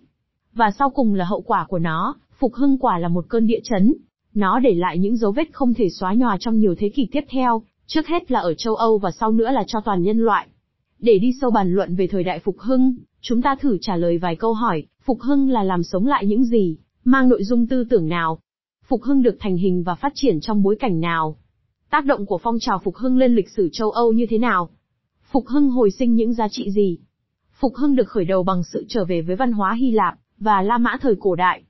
Và 0.53 0.71
sau 0.79 0.89
cùng 0.89 1.13
là 1.13 1.25
hậu 1.25 1.41
quả 1.41 1.65
của 1.69 1.79
nó, 1.79 2.15
phục 2.39 2.53
hưng 2.53 2.77
quả 2.77 2.99
là 2.99 3.07
một 3.07 3.25
cơn 3.29 3.47
địa 3.47 3.59
chấn. 3.63 3.93
Nó 4.33 4.59
để 4.59 4.73
lại 4.75 4.97
những 4.97 5.17
dấu 5.17 5.31
vết 5.31 5.47
không 5.53 5.73
thể 5.73 5.89
xóa 5.89 6.13
nhòa 6.13 6.37
trong 6.39 6.59
nhiều 6.59 6.75
thế 6.77 6.89
kỷ 6.89 7.07
tiếp 7.11 7.23
theo, 7.29 7.61
trước 7.87 8.07
hết 8.07 8.31
là 8.31 8.39
ở 8.39 8.53
châu 8.53 8.75
Âu 8.75 8.97
và 8.97 9.11
sau 9.11 9.31
nữa 9.31 9.51
là 9.51 9.63
cho 9.67 9.79
toàn 9.85 10.03
nhân 10.03 10.17
loại. 10.17 10.47
Để 10.99 11.19
đi 11.19 11.31
sâu 11.41 11.51
bàn 11.51 11.73
luận 11.73 11.95
về 11.95 12.07
thời 12.07 12.23
đại 12.23 12.39
phục 12.39 12.59
hưng, 12.59 12.95
chúng 13.21 13.41
ta 13.41 13.55
thử 13.55 13.77
trả 13.81 13.95
lời 13.95 14.17
vài 14.17 14.35
câu 14.35 14.53
hỏi, 14.53 14.83
phục 15.07 15.21
hưng 15.21 15.49
là 15.49 15.63
làm 15.63 15.83
sống 15.83 16.05
lại 16.05 16.25
những 16.25 16.43
gì, 16.43 16.77
mang 17.03 17.29
nội 17.29 17.43
dung 17.43 17.67
tư 17.67 17.83
tưởng 17.89 18.07
nào? 18.07 18.39
Phục 18.87 19.03
hưng 19.03 19.21
được 19.21 19.37
thành 19.39 19.57
hình 19.57 19.83
và 19.83 19.95
phát 19.95 20.11
triển 20.15 20.39
trong 20.41 20.63
bối 20.63 20.75
cảnh 20.79 20.99
nào? 20.99 21.37
Tác 21.89 22.05
động 22.05 22.25
của 22.25 22.37
phong 22.37 22.57
trào 22.59 22.79
phục 22.79 22.95
hưng 22.95 23.17
lên 23.17 23.35
lịch 23.35 23.49
sử 23.49 23.69
châu 23.71 23.91
Âu 23.91 24.11
như 24.11 24.25
thế 24.29 24.37
nào? 24.37 24.69
Phục 25.31 25.47
hưng 25.47 25.69
hồi 25.69 25.91
sinh 25.91 26.15
những 26.15 26.33
giá 26.33 26.47
trị 26.47 26.71
gì? 26.71 26.97
Phục 27.59 27.75
hưng 27.75 27.95
được 27.95 28.07
khởi 28.07 28.25
đầu 28.25 28.43
bằng 28.43 28.63
sự 28.63 28.85
trở 28.89 29.05
về 29.05 29.21
với 29.21 29.35
văn 29.35 29.51
hóa 29.51 29.73
Hy 29.73 29.91
Lạp 29.91 30.15
và 30.37 30.61
La 30.61 30.77
Mã 30.77 30.97
thời 31.01 31.15
cổ 31.19 31.35
đại. 31.35 31.63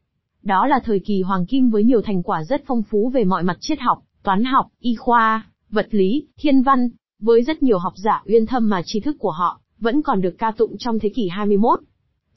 Đó 0.43 0.67
là 0.67 0.79
thời 0.83 0.99
kỳ 0.99 1.21
hoàng 1.21 1.45
kim 1.45 1.69
với 1.69 1.83
nhiều 1.83 2.01
thành 2.01 2.23
quả 2.23 2.43
rất 2.43 2.63
phong 2.67 2.83
phú 2.83 3.09
về 3.09 3.23
mọi 3.23 3.43
mặt 3.43 3.57
triết 3.59 3.79
học, 3.79 4.03
toán 4.23 4.43
học, 4.43 4.65
y 4.79 4.95
khoa, 4.95 5.45
vật 5.69 5.87
lý, 5.91 6.27
thiên 6.37 6.61
văn, 6.61 6.89
với 7.19 7.43
rất 7.43 7.63
nhiều 7.63 7.77
học 7.77 7.93
giả 7.95 8.23
uyên 8.25 8.45
thâm 8.45 8.69
mà 8.69 8.81
tri 8.85 8.99
thức 8.99 9.15
của 9.19 9.31
họ 9.31 9.61
vẫn 9.79 10.01
còn 10.01 10.21
được 10.21 10.35
ca 10.37 10.51
tụng 10.51 10.75
trong 10.79 10.99
thế 10.99 11.09
kỷ 11.09 11.27
21. 11.27 11.79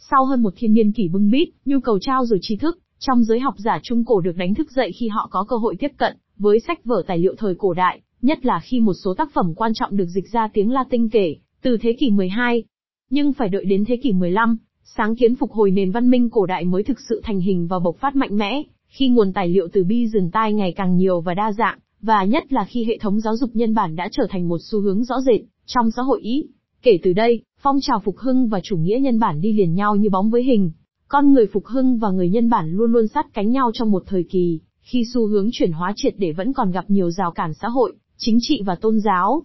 Sau 0.09 0.25
hơn 0.25 0.43
một 0.43 0.55
thiên 0.57 0.75
niên 0.75 0.93
kỷ 0.93 1.09
bưng 1.09 1.31
bít, 1.31 1.49
nhu 1.65 1.81
cầu 1.81 1.99
trao 1.99 2.27
dồi 2.27 2.39
tri 2.43 2.57
thức 2.57 2.79
trong 2.99 3.25
giới 3.25 3.41
học 3.41 3.55
giả 3.59 3.79
trung 3.83 4.05
cổ 4.05 4.21
được 4.21 4.37
đánh 4.37 4.55
thức 4.55 4.71
dậy 4.71 4.93
khi 4.93 5.09
họ 5.09 5.29
có 5.31 5.45
cơ 5.49 5.57
hội 5.57 5.77
tiếp 5.79 5.91
cận 5.97 6.17
với 6.39 6.61
sách 6.61 6.85
vở 6.85 7.03
tài 7.07 7.19
liệu 7.19 7.35
thời 7.39 7.55
cổ 7.55 7.75
đại, 7.75 8.01
nhất 8.23 8.47
là 8.47 8.61
khi 8.63 8.81
một 8.81 8.93
số 9.05 9.15
tác 9.15 9.31
phẩm 9.33 9.55
quan 9.57 9.73
trọng 9.75 9.97
được 9.97 10.07
dịch 10.07 10.25
ra 10.33 10.49
tiếng 10.53 10.71
Latin 10.71 11.09
kể 11.09 11.37
từ 11.63 11.77
thế 11.81 11.97
kỷ 12.01 12.11
12. 12.11 12.65
Nhưng 13.11 13.33
phải 13.33 13.49
đợi 13.49 13.65
đến 13.65 13.85
thế 13.85 13.97
kỷ 13.97 14.13
15, 14.13 14.59
sáng 14.85 15.17
kiến 15.17 15.35
phục 15.35 15.53
hồi 15.53 15.71
nền 15.71 15.91
văn 15.91 16.11
minh 16.11 16.31
cổ 16.31 16.47
đại 16.47 16.65
mới 16.65 16.83
thực 16.83 16.99
sự 17.09 17.21
thành 17.25 17.41
hình 17.41 17.67
và 17.67 17.79
bộc 17.79 17.97
phát 17.97 18.17
mạnh 18.17 18.37
mẽ, 18.37 18.63
khi 18.87 19.09
nguồn 19.09 19.33
tài 19.33 19.49
liệu 19.49 19.69
từ 19.73 19.85
Byzantine 19.85 20.55
ngày 20.55 20.73
càng 20.77 20.97
nhiều 20.97 21.21
và 21.21 21.35
đa 21.35 21.53
dạng, 21.53 21.79
và 22.03 22.25
nhất 22.25 22.53
là 22.53 22.65
khi 22.65 22.85
hệ 22.85 22.99
thống 22.99 23.21
giáo 23.21 23.37
dục 23.37 23.51
nhân 23.55 23.75
bản 23.75 23.97
đã 23.97 24.09
trở 24.13 24.27
thành 24.31 24.49
một 24.49 24.59
xu 24.61 24.81
hướng 24.81 25.05
rõ 25.05 25.21
rệt 25.21 25.41
trong 25.67 25.91
xã 25.91 26.03
hội 26.03 26.21
Ý. 26.21 26.47
Kể 26.83 26.99
từ 27.03 27.13
đây, 27.13 27.43
phong 27.63 27.79
trào 27.81 28.01
phục 28.05 28.19
hưng 28.19 28.49
và 28.49 28.61
chủ 28.63 28.77
nghĩa 28.77 28.99
nhân 29.01 29.19
bản 29.19 29.41
đi 29.41 29.53
liền 29.53 29.75
nhau 29.75 29.97
như 29.97 30.11
bóng 30.11 30.31
với 30.31 30.43
hình. 30.43 30.71
Con 31.09 31.33
người 31.33 31.47
phục 31.47 31.67
hưng 31.67 31.99
và 31.99 32.11
người 32.11 32.29
nhân 32.29 32.51
bản 32.51 32.73
luôn 32.73 32.93
luôn 32.93 33.09
sát 33.09 33.27
cánh 33.33 33.51
nhau 33.51 33.71
trong 33.75 33.91
một 33.91 34.03
thời 34.07 34.25
kỳ, 34.31 34.61
khi 34.81 35.05
xu 35.15 35.27
hướng 35.27 35.49
chuyển 35.53 35.73
hóa 35.73 35.93
triệt 35.97 36.15
để 36.19 36.33
vẫn 36.33 36.53
còn 36.53 36.71
gặp 36.71 36.85
nhiều 36.89 37.11
rào 37.11 37.31
cản 37.31 37.55
xã 37.55 37.69
hội, 37.69 37.95
chính 38.17 38.39
trị 38.41 38.63
và 38.67 38.75
tôn 38.75 39.01
giáo. 39.01 39.43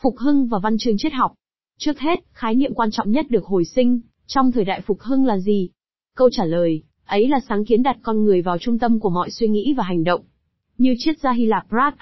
Phục 0.00 0.18
hưng 0.18 0.46
và 0.46 0.58
văn 0.58 0.78
chương 0.78 0.98
triết 0.98 1.12
học. 1.12 1.32
Trước 1.78 1.98
hết, 1.98 2.20
khái 2.32 2.54
niệm 2.54 2.74
quan 2.74 2.90
trọng 2.90 3.10
nhất 3.10 3.26
được 3.30 3.44
hồi 3.44 3.64
sinh, 3.64 4.00
trong 4.26 4.52
thời 4.52 4.64
đại 4.64 4.80
phục 4.80 5.00
hưng 5.00 5.26
là 5.26 5.38
gì? 5.38 5.68
Câu 6.16 6.30
trả 6.30 6.44
lời, 6.44 6.82
ấy 7.06 7.28
là 7.28 7.40
sáng 7.48 7.64
kiến 7.64 7.82
đặt 7.82 7.96
con 8.02 8.24
người 8.24 8.42
vào 8.42 8.58
trung 8.58 8.78
tâm 8.78 9.00
của 9.00 9.10
mọi 9.10 9.30
suy 9.30 9.48
nghĩ 9.48 9.74
và 9.76 9.84
hành 9.84 10.04
động. 10.04 10.20
Như 10.78 10.94
triết 10.98 11.18
gia 11.18 11.32
Hy 11.32 11.46
Lạp 11.46 11.66
Brad 11.68 11.94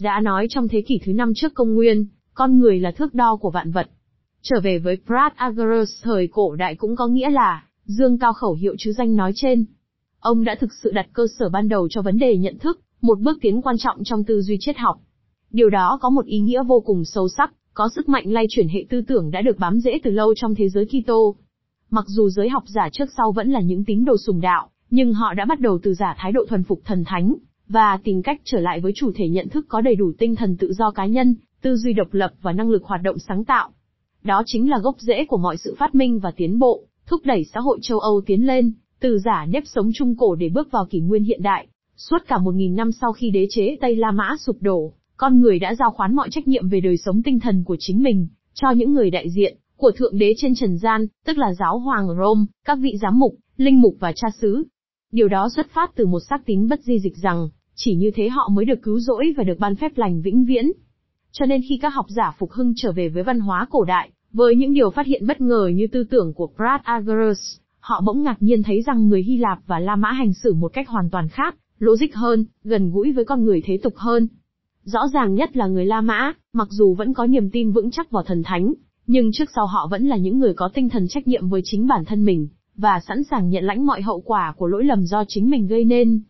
đã 0.00 0.20
nói 0.20 0.46
trong 0.50 0.68
thế 0.68 0.82
kỷ 0.82 0.98
thứ 1.04 1.12
năm 1.12 1.32
trước 1.34 1.54
công 1.54 1.74
nguyên, 1.74 2.06
con 2.34 2.58
người 2.58 2.80
là 2.80 2.90
thước 2.90 3.14
đo 3.14 3.36
của 3.36 3.50
vạn 3.50 3.70
vật. 3.70 3.90
Trở 4.42 4.60
về 4.60 4.78
với 4.78 4.96
Pratagoras 5.06 5.90
thời 6.02 6.28
cổ 6.32 6.54
đại 6.56 6.74
cũng 6.74 6.96
có 6.96 7.06
nghĩa 7.06 7.30
là, 7.30 7.64
dương 7.84 8.18
cao 8.18 8.32
khẩu 8.32 8.54
hiệu 8.54 8.74
chứ 8.78 8.92
danh 8.92 9.16
nói 9.16 9.32
trên. 9.34 9.64
Ông 10.20 10.44
đã 10.44 10.56
thực 10.60 10.70
sự 10.82 10.90
đặt 10.90 11.06
cơ 11.12 11.26
sở 11.38 11.48
ban 11.48 11.68
đầu 11.68 11.88
cho 11.90 12.02
vấn 12.02 12.18
đề 12.18 12.36
nhận 12.36 12.58
thức, 12.58 12.80
một 13.02 13.20
bước 13.20 13.38
tiến 13.40 13.62
quan 13.62 13.78
trọng 13.78 14.04
trong 14.04 14.24
tư 14.24 14.42
duy 14.42 14.56
triết 14.60 14.76
học. 14.76 15.00
Điều 15.50 15.70
đó 15.70 15.98
có 16.02 16.10
một 16.10 16.26
ý 16.26 16.40
nghĩa 16.40 16.62
vô 16.62 16.80
cùng 16.80 17.04
sâu 17.04 17.28
sắc, 17.28 17.52
có 17.74 17.88
sức 17.94 18.08
mạnh 18.08 18.32
lay 18.32 18.46
chuyển 18.48 18.68
hệ 18.68 18.84
tư 18.90 19.00
tưởng 19.08 19.30
đã 19.30 19.42
được 19.42 19.58
bám 19.58 19.80
rễ 19.80 19.98
từ 20.02 20.10
lâu 20.10 20.34
trong 20.34 20.54
thế 20.54 20.68
giới 20.68 20.86
Kitô. 20.86 21.34
Mặc 21.90 22.04
dù 22.08 22.28
giới 22.28 22.48
học 22.48 22.64
giả 22.66 22.88
trước 22.92 23.08
sau 23.16 23.32
vẫn 23.32 23.50
là 23.50 23.60
những 23.60 23.84
tín 23.84 24.04
đồ 24.04 24.16
sùng 24.16 24.40
đạo, 24.40 24.70
nhưng 24.90 25.14
họ 25.14 25.34
đã 25.34 25.44
bắt 25.44 25.60
đầu 25.60 25.78
từ 25.82 25.94
giả 25.94 26.14
thái 26.18 26.32
độ 26.32 26.46
thuần 26.48 26.62
phục 26.62 26.80
thần 26.84 27.04
thánh, 27.06 27.34
và 27.68 27.98
tìm 28.04 28.22
cách 28.22 28.40
trở 28.44 28.60
lại 28.60 28.80
với 28.80 28.92
chủ 28.94 29.12
thể 29.14 29.28
nhận 29.28 29.48
thức 29.48 29.66
có 29.68 29.80
đầy 29.80 29.94
đủ 29.94 30.12
tinh 30.18 30.36
thần 30.36 30.56
tự 30.56 30.72
do 30.72 30.90
cá 30.90 31.06
nhân, 31.06 31.34
tư 31.62 31.76
duy 31.76 31.92
độc 31.92 32.14
lập 32.14 32.32
và 32.42 32.52
năng 32.52 32.70
lực 32.70 32.84
hoạt 32.84 33.02
động 33.02 33.18
sáng 33.18 33.44
tạo. 33.44 33.70
Đó 34.24 34.42
chính 34.46 34.70
là 34.70 34.78
gốc 34.78 34.96
rễ 34.98 35.24
của 35.24 35.36
mọi 35.36 35.56
sự 35.56 35.74
phát 35.78 35.94
minh 35.94 36.18
và 36.18 36.30
tiến 36.36 36.58
bộ, 36.58 36.82
thúc 37.06 37.20
đẩy 37.24 37.44
xã 37.44 37.60
hội 37.60 37.78
châu 37.82 37.98
Âu 37.98 38.20
tiến 38.26 38.46
lên, 38.46 38.72
từ 39.00 39.18
giả 39.18 39.46
nếp 39.48 39.62
sống 39.66 39.90
trung 39.94 40.16
cổ 40.16 40.34
để 40.34 40.48
bước 40.48 40.70
vào 40.70 40.86
kỷ 40.90 41.00
nguyên 41.00 41.24
hiện 41.24 41.42
đại. 41.42 41.66
Suốt 41.96 42.18
cả 42.26 42.38
một 42.38 42.54
nghìn 42.54 42.74
năm 42.74 42.92
sau 42.92 43.12
khi 43.12 43.30
đế 43.30 43.46
chế 43.50 43.76
Tây 43.80 43.96
La 43.96 44.10
Mã 44.10 44.36
sụp 44.40 44.56
đổ, 44.60 44.92
con 45.16 45.40
người 45.40 45.58
đã 45.58 45.74
giao 45.74 45.90
khoán 45.90 46.14
mọi 46.14 46.28
trách 46.30 46.48
nhiệm 46.48 46.68
về 46.68 46.80
đời 46.80 46.96
sống 46.96 47.22
tinh 47.22 47.40
thần 47.40 47.64
của 47.64 47.76
chính 47.78 48.02
mình, 48.02 48.28
cho 48.54 48.70
những 48.70 48.92
người 48.92 49.10
đại 49.10 49.30
diện 49.30 49.56
của 49.76 49.90
Thượng 49.90 50.18
Đế 50.18 50.34
trên 50.36 50.54
trần 50.54 50.78
gian, 50.78 51.06
tức 51.26 51.38
là 51.38 51.54
giáo 51.58 51.78
hoàng 51.78 52.08
Rome, 52.08 52.44
các 52.64 52.78
vị 52.80 52.92
giám 53.02 53.18
mục, 53.18 53.34
linh 53.56 53.80
mục 53.80 53.96
và 54.00 54.12
cha 54.16 54.28
xứ. 54.40 54.64
Điều 55.12 55.28
đó 55.28 55.48
xuất 55.48 55.66
phát 55.70 55.90
từ 55.94 56.06
một 56.06 56.20
xác 56.20 56.46
tín 56.46 56.68
bất 56.68 56.80
di 56.82 56.98
dịch 56.98 57.16
rằng, 57.16 57.48
chỉ 57.74 57.94
như 57.94 58.10
thế 58.14 58.28
họ 58.28 58.48
mới 58.48 58.64
được 58.64 58.82
cứu 58.82 59.00
rỗi 59.00 59.34
và 59.36 59.44
được 59.44 59.58
ban 59.58 59.76
phép 59.76 59.92
lành 59.98 60.22
vĩnh 60.22 60.44
viễn. 60.44 60.72
Cho 61.34 61.46
nên 61.46 61.60
khi 61.68 61.78
các 61.82 61.94
học 61.94 62.06
giả 62.08 62.34
phục 62.38 62.50
hưng 62.52 62.72
trở 62.76 62.92
về 62.92 63.08
với 63.08 63.22
văn 63.22 63.40
hóa 63.40 63.66
cổ 63.70 63.84
đại, 63.84 64.10
với 64.32 64.56
những 64.56 64.74
điều 64.74 64.90
phát 64.90 65.06
hiện 65.06 65.26
bất 65.26 65.40
ngờ 65.40 65.70
như 65.74 65.86
tư 65.86 66.04
tưởng 66.04 66.32
của 66.34 66.50
Pratagoras, 66.56 67.56
họ 67.80 68.00
bỗng 68.00 68.22
ngạc 68.22 68.42
nhiên 68.42 68.62
thấy 68.62 68.82
rằng 68.82 69.08
người 69.08 69.22
Hy 69.22 69.36
Lạp 69.36 69.58
và 69.66 69.78
La 69.78 69.96
Mã 69.96 70.12
hành 70.12 70.32
xử 70.32 70.54
một 70.54 70.72
cách 70.72 70.88
hoàn 70.88 71.10
toàn 71.10 71.28
khác, 71.28 71.56
logic 71.78 72.14
hơn, 72.14 72.44
gần 72.64 72.90
gũi 72.90 73.12
với 73.12 73.24
con 73.24 73.44
người 73.44 73.62
thế 73.64 73.78
tục 73.82 73.92
hơn. 73.96 74.28
Rõ 74.84 75.00
ràng 75.14 75.34
nhất 75.34 75.56
là 75.56 75.66
người 75.66 75.86
La 75.86 76.00
Mã, 76.00 76.32
mặc 76.52 76.68
dù 76.70 76.94
vẫn 76.94 77.14
có 77.14 77.26
niềm 77.26 77.50
tin 77.50 77.70
vững 77.70 77.90
chắc 77.90 78.10
vào 78.10 78.22
thần 78.22 78.42
thánh, 78.42 78.72
nhưng 79.06 79.32
trước 79.32 79.48
sau 79.54 79.66
họ 79.66 79.88
vẫn 79.90 80.06
là 80.06 80.16
những 80.16 80.38
người 80.38 80.54
có 80.54 80.70
tinh 80.74 80.88
thần 80.88 81.08
trách 81.08 81.28
nhiệm 81.28 81.48
với 81.48 81.60
chính 81.64 81.86
bản 81.86 82.04
thân 82.04 82.24
mình, 82.24 82.48
và 82.76 83.00
sẵn 83.08 83.24
sàng 83.24 83.50
nhận 83.50 83.64
lãnh 83.64 83.86
mọi 83.86 84.02
hậu 84.02 84.20
quả 84.20 84.54
của 84.56 84.66
lỗi 84.66 84.84
lầm 84.84 85.06
do 85.06 85.24
chính 85.28 85.50
mình 85.50 85.66
gây 85.66 85.84
nên. 85.84 86.20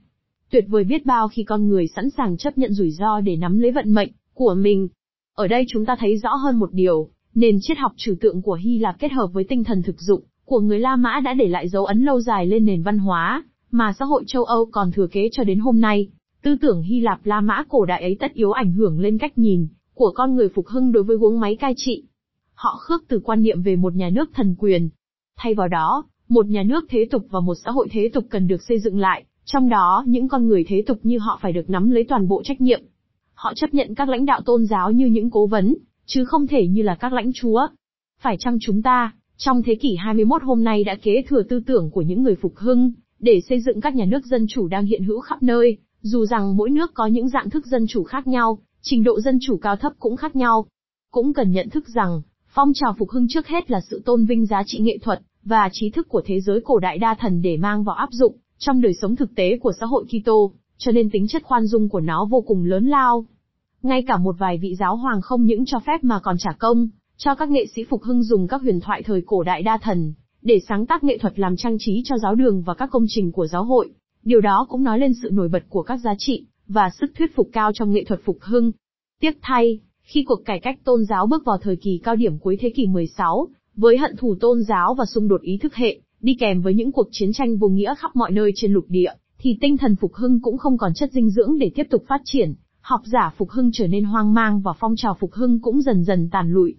Tuyệt 0.50 0.64
vời 0.68 0.84
biết 0.84 1.06
bao 1.06 1.28
khi 1.28 1.44
con 1.44 1.68
người 1.68 1.86
sẵn 1.96 2.10
sàng 2.10 2.36
chấp 2.36 2.58
nhận 2.58 2.72
rủi 2.72 2.90
ro 2.90 3.20
để 3.20 3.36
nắm 3.36 3.58
lấy 3.58 3.72
vận 3.72 3.92
mệnh 3.94 4.12
của 4.34 4.54
mình. 4.54 4.88
Ở 5.36 5.46
đây 5.46 5.64
chúng 5.68 5.86
ta 5.86 5.96
thấy 5.98 6.16
rõ 6.16 6.34
hơn 6.34 6.58
một 6.58 6.72
điều, 6.72 7.08
nền 7.34 7.58
triết 7.60 7.78
học 7.78 7.92
trừu 7.96 8.14
tượng 8.20 8.42
của 8.42 8.54
Hy 8.54 8.78
Lạp 8.78 8.98
kết 8.98 9.12
hợp 9.12 9.26
với 9.32 9.44
tinh 9.44 9.64
thần 9.64 9.82
thực 9.82 10.00
dụng 10.00 10.22
của 10.44 10.60
người 10.60 10.78
La 10.78 10.96
Mã 10.96 11.20
đã 11.24 11.34
để 11.34 11.48
lại 11.48 11.68
dấu 11.68 11.84
ấn 11.84 12.04
lâu 12.04 12.20
dài 12.20 12.46
lên 12.46 12.64
nền 12.64 12.82
văn 12.82 12.98
hóa 12.98 13.44
mà 13.70 13.92
xã 13.98 14.04
hội 14.04 14.24
châu 14.26 14.44
Âu 14.44 14.66
còn 14.72 14.92
thừa 14.92 15.06
kế 15.06 15.28
cho 15.32 15.44
đến 15.44 15.58
hôm 15.58 15.80
nay. 15.80 16.08
Tư 16.42 16.56
tưởng 16.60 16.82
Hy 16.82 17.00
Lạp 17.00 17.26
La 17.26 17.40
Mã 17.40 17.64
cổ 17.68 17.84
đại 17.84 18.02
ấy 18.02 18.16
tất 18.20 18.34
yếu 18.34 18.52
ảnh 18.52 18.72
hưởng 18.72 19.00
lên 19.00 19.18
cách 19.18 19.38
nhìn 19.38 19.66
của 19.94 20.12
con 20.14 20.34
người 20.34 20.48
phục 20.48 20.66
hưng 20.66 20.92
đối 20.92 21.02
với 21.02 21.16
guống 21.16 21.40
máy 21.40 21.56
cai 21.56 21.74
trị. 21.76 22.04
Họ 22.54 22.76
khước 22.80 23.04
từ 23.08 23.20
quan 23.24 23.42
niệm 23.42 23.62
về 23.62 23.76
một 23.76 23.94
nhà 23.94 24.10
nước 24.10 24.30
thần 24.34 24.54
quyền. 24.58 24.88
Thay 25.36 25.54
vào 25.54 25.68
đó, 25.68 26.04
một 26.28 26.46
nhà 26.46 26.62
nước 26.62 26.84
thế 26.88 27.06
tục 27.10 27.26
và 27.30 27.40
một 27.40 27.54
xã 27.64 27.70
hội 27.70 27.88
thế 27.90 28.10
tục 28.12 28.24
cần 28.30 28.48
được 28.48 28.62
xây 28.62 28.78
dựng 28.78 28.98
lại, 28.98 29.24
trong 29.44 29.68
đó 29.68 30.04
những 30.06 30.28
con 30.28 30.48
người 30.48 30.64
thế 30.68 30.82
tục 30.86 30.98
như 31.02 31.18
họ 31.18 31.38
phải 31.42 31.52
được 31.52 31.70
nắm 31.70 31.90
lấy 31.90 32.04
toàn 32.04 32.28
bộ 32.28 32.42
trách 32.44 32.60
nhiệm. 32.60 32.80
Họ 33.42 33.52
chấp 33.54 33.74
nhận 33.74 33.94
các 33.94 34.08
lãnh 34.08 34.26
đạo 34.26 34.40
tôn 34.44 34.66
giáo 34.66 34.90
như 34.90 35.06
những 35.06 35.30
cố 35.30 35.46
vấn, 35.46 35.74
chứ 36.06 36.24
không 36.24 36.46
thể 36.46 36.66
như 36.66 36.82
là 36.82 36.94
các 36.94 37.12
lãnh 37.12 37.32
chúa. 37.32 37.66
Phải 38.20 38.36
chăng 38.38 38.58
chúng 38.60 38.82
ta, 38.82 39.12
trong 39.36 39.62
thế 39.62 39.74
kỷ 39.74 39.96
21 39.96 40.42
hôm 40.42 40.64
nay 40.64 40.84
đã 40.84 40.96
kế 41.02 41.22
thừa 41.28 41.42
tư 41.42 41.60
tưởng 41.66 41.90
của 41.90 42.02
những 42.02 42.22
người 42.22 42.34
phục 42.34 42.56
hưng, 42.56 42.92
để 43.18 43.40
xây 43.48 43.60
dựng 43.60 43.80
các 43.80 43.94
nhà 43.94 44.04
nước 44.04 44.26
dân 44.26 44.46
chủ 44.48 44.68
đang 44.68 44.86
hiện 44.86 45.04
hữu 45.04 45.20
khắp 45.20 45.42
nơi, 45.42 45.76
dù 46.00 46.26
rằng 46.26 46.56
mỗi 46.56 46.70
nước 46.70 46.90
có 46.94 47.06
những 47.06 47.28
dạng 47.28 47.50
thức 47.50 47.66
dân 47.66 47.86
chủ 47.88 48.04
khác 48.04 48.26
nhau, 48.26 48.58
trình 48.82 49.04
độ 49.04 49.20
dân 49.20 49.38
chủ 49.42 49.56
cao 49.56 49.76
thấp 49.76 49.92
cũng 49.98 50.16
khác 50.16 50.36
nhau. 50.36 50.66
Cũng 51.10 51.32
cần 51.32 51.50
nhận 51.50 51.70
thức 51.70 51.88
rằng, 51.88 52.22
phong 52.48 52.72
trào 52.74 52.94
phục 52.98 53.10
hưng 53.10 53.26
trước 53.28 53.46
hết 53.46 53.70
là 53.70 53.80
sự 53.90 54.02
tôn 54.04 54.24
vinh 54.24 54.46
giá 54.46 54.62
trị 54.66 54.78
nghệ 54.78 54.98
thuật, 55.02 55.20
và 55.44 55.68
trí 55.72 55.90
thức 55.90 56.08
của 56.08 56.22
thế 56.24 56.40
giới 56.40 56.60
cổ 56.64 56.78
đại 56.78 56.98
đa 56.98 57.14
thần 57.20 57.42
để 57.42 57.56
mang 57.56 57.84
vào 57.84 57.96
áp 57.96 58.08
dụng, 58.12 58.36
trong 58.58 58.80
đời 58.80 58.94
sống 58.94 59.16
thực 59.16 59.34
tế 59.34 59.58
của 59.58 59.72
xã 59.80 59.86
hội 59.86 60.04
Kitô, 60.04 60.52
cho 60.78 60.92
nên 60.92 61.10
tính 61.10 61.28
chất 61.28 61.42
khoan 61.42 61.66
dung 61.66 61.88
của 61.88 62.00
nó 62.00 62.24
vô 62.30 62.40
cùng 62.40 62.64
lớn 62.64 62.86
lao. 62.86 63.26
Ngay 63.82 64.02
cả 64.02 64.16
một 64.16 64.34
vài 64.38 64.58
vị 64.58 64.74
giáo 64.74 64.96
hoàng 64.96 65.20
không 65.20 65.44
những 65.44 65.64
cho 65.66 65.78
phép 65.78 66.04
mà 66.04 66.20
còn 66.20 66.36
trả 66.38 66.52
công, 66.58 66.88
cho 67.16 67.34
các 67.34 67.50
nghệ 67.50 67.66
sĩ 67.74 67.84
phục 67.84 68.02
hưng 68.02 68.22
dùng 68.22 68.48
các 68.48 68.62
huyền 68.62 68.80
thoại 68.80 69.02
thời 69.02 69.22
cổ 69.26 69.42
đại 69.42 69.62
đa 69.62 69.78
thần, 69.78 70.12
để 70.42 70.58
sáng 70.68 70.86
tác 70.86 71.04
nghệ 71.04 71.18
thuật 71.18 71.38
làm 71.38 71.56
trang 71.56 71.76
trí 71.78 72.02
cho 72.04 72.18
giáo 72.18 72.34
đường 72.34 72.62
và 72.62 72.74
các 72.74 72.88
công 72.92 73.04
trình 73.08 73.32
của 73.32 73.46
giáo 73.46 73.64
hội. 73.64 73.90
Điều 74.22 74.40
đó 74.40 74.66
cũng 74.68 74.82
nói 74.82 74.98
lên 74.98 75.12
sự 75.22 75.30
nổi 75.32 75.48
bật 75.48 75.62
của 75.68 75.82
các 75.82 75.96
giá 75.96 76.14
trị, 76.18 76.46
và 76.68 76.90
sức 77.00 77.10
thuyết 77.18 77.36
phục 77.36 77.48
cao 77.52 77.72
trong 77.74 77.92
nghệ 77.92 78.04
thuật 78.04 78.20
phục 78.24 78.38
hưng. 78.40 78.72
Tiếc 79.20 79.38
thay, 79.42 79.80
khi 80.02 80.24
cuộc 80.24 80.44
cải 80.44 80.60
cách 80.60 80.78
tôn 80.84 81.04
giáo 81.04 81.26
bước 81.26 81.44
vào 81.44 81.58
thời 81.58 81.76
kỳ 81.76 82.00
cao 82.04 82.16
điểm 82.16 82.38
cuối 82.38 82.56
thế 82.60 82.70
kỷ 82.70 82.86
16, 82.86 83.48
với 83.76 83.98
hận 83.98 84.16
thù 84.16 84.34
tôn 84.40 84.62
giáo 84.62 84.94
và 84.94 85.04
xung 85.04 85.28
đột 85.28 85.40
ý 85.42 85.58
thức 85.58 85.74
hệ, 85.74 86.00
đi 86.20 86.36
kèm 86.40 86.60
với 86.60 86.74
những 86.74 86.92
cuộc 86.92 87.08
chiến 87.10 87.32
tranh 87.32 87.56
vô 87.56 87.68
nghĩa 87.68 87.94
khắp 87.98 88.16
mọi 88.16 88.30
nơi 88.30 88.52
trên 88.54 88.72
lục 88.72 88.84
địa, 88.88 89.12
thì 89.38 89.58
tinh 89.60 89.76
thần 89.78 89.96
phục 89.96 90.14
hưng 90.14 90.40
cũng 90.40 90.58
không 90.58 90.78
còn 90.78 90.94
chất 90.94 91.12
dinh 91.12 91.30
dưỡng 91.30 91.58
để 91.58 91.70
tiếp 91.74 91.86
tục 91.90 92.04
phát 92.08 92.20
triển, 92.24 92.54
học 92.82 93.00
giả 93.04 93.32
phục 93.36 93.50
hưng 93.50 93.70
trở 93.72 93.86
nên 93.86 94.04
hoang 94.04 94.34
mang 94.34 94.60
và 94.60 94.72
phong 94.80 94.96
trào 94.96 95.16
phục 95.20 95.32
hưng 95.32 95.60
cũng 95.60 95.82
dần 95.82 96.04
dần 96.04 96.28
tàn 96.30 96.52
lụi. 96.52 96.74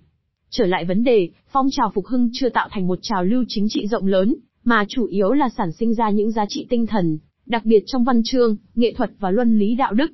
Trở 0.50 0.66
lại 0.66 0.86
vấn 0.86 1.04
đề, 1.04 1.30
phong 1.52 1.68
trào 1.72 1.92
phục 1.96 2.06
hưng 2.06 2.30
chưa 2.34 2.50
tạo 2.50 2.70
thành 2.72 2.88
một 2.88 3.00
trào 3.02 3.24
lưu 3.24 3.44
chính 3.48 3.68
trị 3.70 3.88
rộng 3.88 4.08
lớn, 4.08 4.36
mà 4.64 4.86
chủ 4.90 5.06
yếu 5.06 5.32
là 5.32 5.50
sản 5.50 5.72
sinh 5.72 5.94
ra 5.94 6.10
những 6.10 6.32
giá 6.32 6.46
trị 6.50 6.68
tinh 6.70 6.86
thần, 6.88 7.18
đặc 7.46 7.66
biệt 7.66 7.84
trong 7.86 8.04
văn 8.04 8.22
chương, 8.24 8.58
nghệ 8.76 8.94
thuật 8.98 9.12
và 9.20 9.32
luân 9.32 9.60
lý 9.60 9.76
đạo 9.76 9.94
đức. 9.94 10.12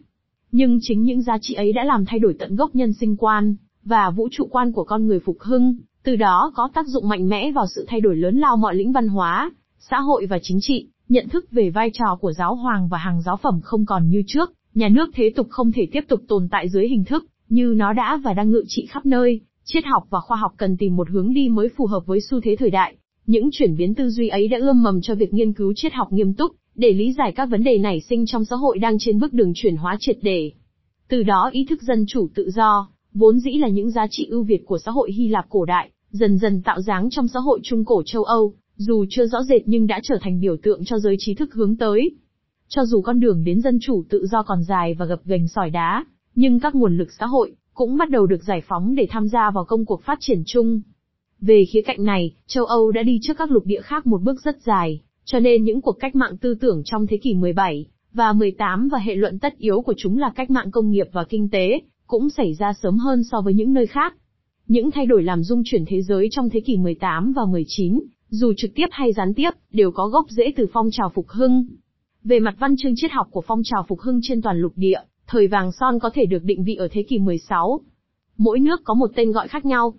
Nhưng 0.52 0.80
chính 0.82 1.04
những 1.04 1.22
giá 1.22 1.38
trị 1.42 1.54
ấy 1.54 1.74
đã 1.74 1.84
làm 1.84 2.06
thay 2.06 2.20
đổi 2.20 2.36
tận 2.40 2.56
gốc 2.56 2.76
nhân 2.76 2.94
sinh 2.94 3.16
quan, 3.18 3.56
và 3.84 4.10
vũ 4.10 4.28
trụ 4.32 4.48
quan 4.52 4.72
của 4.72 4.84
con 4.84 5.08
người 5.08 5.20
phục 5.20 5.38
hưng, 5.40 5.76
từ 6.04 6.16
đó 6.16 6.52
có 6.56 6.70
tác 6.74 6.88
dụng 6.88 7.10
mạnh 7.10 7.30
mẽ 7.30 7.52
vào 7.52 7.66
sự 7.76 7.86
thay 7.88 8.02
đổi 8.02 8.16
lớn 8.16 8.38
lao 8.38 8.58
mọi 8.58 8.76
lĩnh 8.76 8.92
văn 8.92 9.08
hóa, 9.08 9.52
xã 9.80 10.00
hội 10.00 10.26
và 10.26 10.40
chính 10.42 10.58
trị, 10.62 10.88
nhận 11.10 11.30
thức 11.30 11.52
về 11.52 11.70
vai 11.70 11.90
trò 11.94 12.18
của 12.22 12.32
giáo 12.32 12.56
hoàng 12.56 12.88
và 12.88 12.98
hàng 12.98 13.22
giáo 13.22 13.38
phẩm 13.38 13.60
không 13.64 13.86
còn 13.86 14.10
như 14.10 14.24
trước, 14.28 14.54
nhà 14.76 14.90
nước 14.90 15.10
thế 15.14 15.32
tục 15.36 15.48
không 15.50 15.72
thể 15.72 15.88
tiếp 15.92 16.02
tục 16.08 16.22
tồn 16.28 16.48
tại 16.52 16.70
dưới 16.70 16.88
hình 16.88 17.04
thức, 17.06 17.26
như 17.50 17.74
nó 17.78 17.94
đã 17.94 18.20
và 18.24 18.34
đang 18.34 18.52
ngự 18.52 18.64
trị 18.68 18.86
khắp 18.86 19.06
nơi, 19.06 19.42
triết 19.64 19.86
học 19.86 20.04
và 20.10 20.20
khoa 20.20 20.38
học 20.38 20.54
cần 20.58 20.78
tìm 20.78 20.96
một 20.96 21.10
hướng 21.10 21.34
đi 21.34 21.50
mới 21.50 21.70
phù 21.78 21.86
hợp 21.86 22.06
với 22.06 22.20
xu 22.22 22.42
thế 22.42 22.56
thời 22.60 22.70
đại. 22.70 22.96
Những 23.26 23.50
chuyển 23.52 23.78
biến 23.78 23.96
tư 23.96 24.10
duy 24.10 24.28
ấy 24.28 24.48
đã 24.48 24.58
ươm 24.58 24.84
mầm 24.84 25.02
cho 25.02 25.16
việc 25.16 25.34
nghiên 25.34 25.54
cứu 25.54 25.74
triết 25.76 25.94
học 25.94 26.08
nghiêm 26.12 26.34
túc, 26.34 26.52
để 26.76 26.94
lý 26.94 27.14
giải 27.14 27.32
các 27.32 27.46
vấn 27.46 27.64
đề 27.64 27.78
nảy 27.78 28.00
sinh 28.00 28.26
trong 28.26 28.46
xã 28.46 28.56
hội 28.56 28.80
đang 28.80 28.98
trên 29.00 29.20
bước 29.20 29.34
đường 29.34 29.52
chuyển 29.56 29.76
hóa 29.76 29.98
triệt 30.00 30.18
để. 30.22 30.52
Từ 31.08 31.24
đó 31.24 31.50
ý 31.54 31.66
thức 31.70 31.82
dân 31.82 32.06
chủ 32.08 32.28
tự 32.36 32.50
do, 32.52 32.88
vốn 33.14 33.40
dĩ 33.40 33.52
là 33.52 33.68
những 33.68 33.92
giá 33.92 34.08
trị 34.10 34.28
ưu 34.30 34.44
việt 34.44 34.62
của 34.66 34.78
xã 34.78 34.92
hội 34.92 35.12
Hy 35.12 35.28
Lạp 35.28 35.46
cổ 35.50 35.66
đại, 35.66 35.92
dần 36.12 36.38
dần 36.38 36.62
tạo 36.62 36.82
dáng 36.82 37.10
trong 37.10 37.28
xã 37.28 37.40
hội 37.40 37.60
Trung 37.64 37.86
Cổ 37.86 38.04
châu 38.06 38.24
Âu, 38.24 38.54
dù 38.76 39.06
chưa 39.10 39.26
rõ 39.26 39.44
rệt 39.44 39.62
nhưng 39.66 39.88
đã 39.88 40.00
trở 40.04 40.18
thành 40.22 40.40
biểu 40.40 40.58
tượng 40.64 40.86
cho 40.86 41.00
giới 41.00 41.16
trí 41.20 41.34
thức 41.34 41.54
hướng 41.54 41.78
tới. 41.78 42.12
Cho 42.72 42.86
dù 42.86 43.02
con 43.02 43.20
đường 43.20 43.44
đến 43.44 43.62
dân 43.62 43.78
chủ 43.82 44.04
tự 44.10 44.28
do 44.28 44.44
còn 44.44 44.64
dài 44.64 44.94
và 44.94 45.06
gập 45.06 45.26
ghềnh 45.26 45.48
sỏi 45.48 45.70
đá, 45.70 46.06
nhưng 46.36 46.60
các 46.60 46.76
nguồn 46.76 46.98
lực 46.98 47.12
xã 47.20 47.26
hội 47.26 47.56
cũng 47.74 47.98
bắt 47.98 48.10
đầu 48.10 48.26
được 48.26 48.44
giải 48.44 48.62
phóng 48.68 48.96
để 48.96 49.08
tham 49.10 49.28
gia 49.28 49.52
vào 49.52 49.66
công 49.66 49.86
cuộc 49.86 50.04
phát 50.04 50.18
triển 50.22 50.44
chung. 50.46 50.82
Về 51.42 51.66
khía 51.66 51.82
cạnh 51.82 52.04
này, 52.04 52.34
châu 52.48 52.66
Âu 52.66 52.92
đã 52.92 53.04
đi 53.04 53.20
trước 53.22 53.38
các 53.38 53.52
lục 53.52 53.66
địa 53.66 53.82
khác 53.82 54.08
một 54.08 54.22
bước 54.22 54.42
rất 54.42 54.62
dài, 54.62 55.02
cho 55.26 55.40
nên 55.40 55.64
những 55.64 55.82
cuộc 55.82 56.00
cách 56.00 56.16
mạng 56.16 56.38
tư 56.38 56.56
tưởng 56.62 56.82
trong 56.86 57.08
thế 57.08 57.18
kỷ 57.18 57.34
17 57.34 57.86
và 58.14 58.34
18 58.34 58.90
và 58.90 59.00
hệ 59.00 59.16
luận 59.16 59.40
tất 59.40 59.58
yếu 59.58 59.82
của 59.82 59.94
chúng 59.98 60.18
là 60.18 60.32
cách 60.36 60.50
mạng 60.50 60.72
công 60.72 60.90
nghiệp 60.90 61.08
và 61.12 61.24
kinh 61.24 61.50
tế, 61.50 61.82
cũng 62.08 62.30
xảy 62.30 62.54
ra 62.54 62.74
sớm 62.74 62.98
hơn 62.98 63.24
so 63.24 63.42
với 63.42 63.54
những 63.54 63.74
nơi 63.74 63.88
khác. 63.88 64.16
Những 64.68 64.92
thay 64.92 65.06
đổi 65.06 65.24
làm 65.24 65.44
dung 65.44 65.62
chuyển 65.66 65.84
thế 65.88 66.02
giới 66.02 66.28
trong 66.32 66.50
thế 66.50 66.60
kỷ 66.60 66.78
18 66.78 67.34
và 67.34 67.46
19, 67.46 68.00
dù 68.30 68.54
trực 68.58 68.72
tiếp 68.76 68.88
hay 68.92 69.14
gián 69.14 69.34
tiếp, 69.34 69.52
đều 69.72 69.92
có 69.92 70.08
gốc 70.08 70.26
rễ 70.30 70.54
từ 70.56 70.68
phong 70.74 70.90
trào 70.92 71.12
phục 71.16 71.28
hưng. 71.30 71.66
Về 72.24 72.40
mặt 72.40 72.56
văn 72.60 72.76
chương 72.78 72.94
triết 72.96 73.12
học 73.12 73.28
của 73.32 73.42
phong 73.42 73.62
trào 73.64 73.86
phục 73.88 74.00
hưng 74.00 74.20
trên 74.24 74.42
toàn 74.42 74.62
lục 74.62 74.74
địa, 74.76 75.00
thời 75.28 75.48
vàng 75.48 75.72
son 75.72 76.00
có 76.00 76.10
thể 76.14 76.26
được 76.26 76.44
định 76.44 76.64
vị 76.64 76.76
ở 76.76 76.88
thế 76.92 77.04
kỷ 77.04 77.20
16. 77.20 77.80
Mỗi 78.38 78.60
nước 78.60 78.82
có 78.84 78.94
một 78.94 79.12
tên 79.16 79.32
gọi 79.32 79.48
khác 79.48 79.66
nhau. 79.66 79.94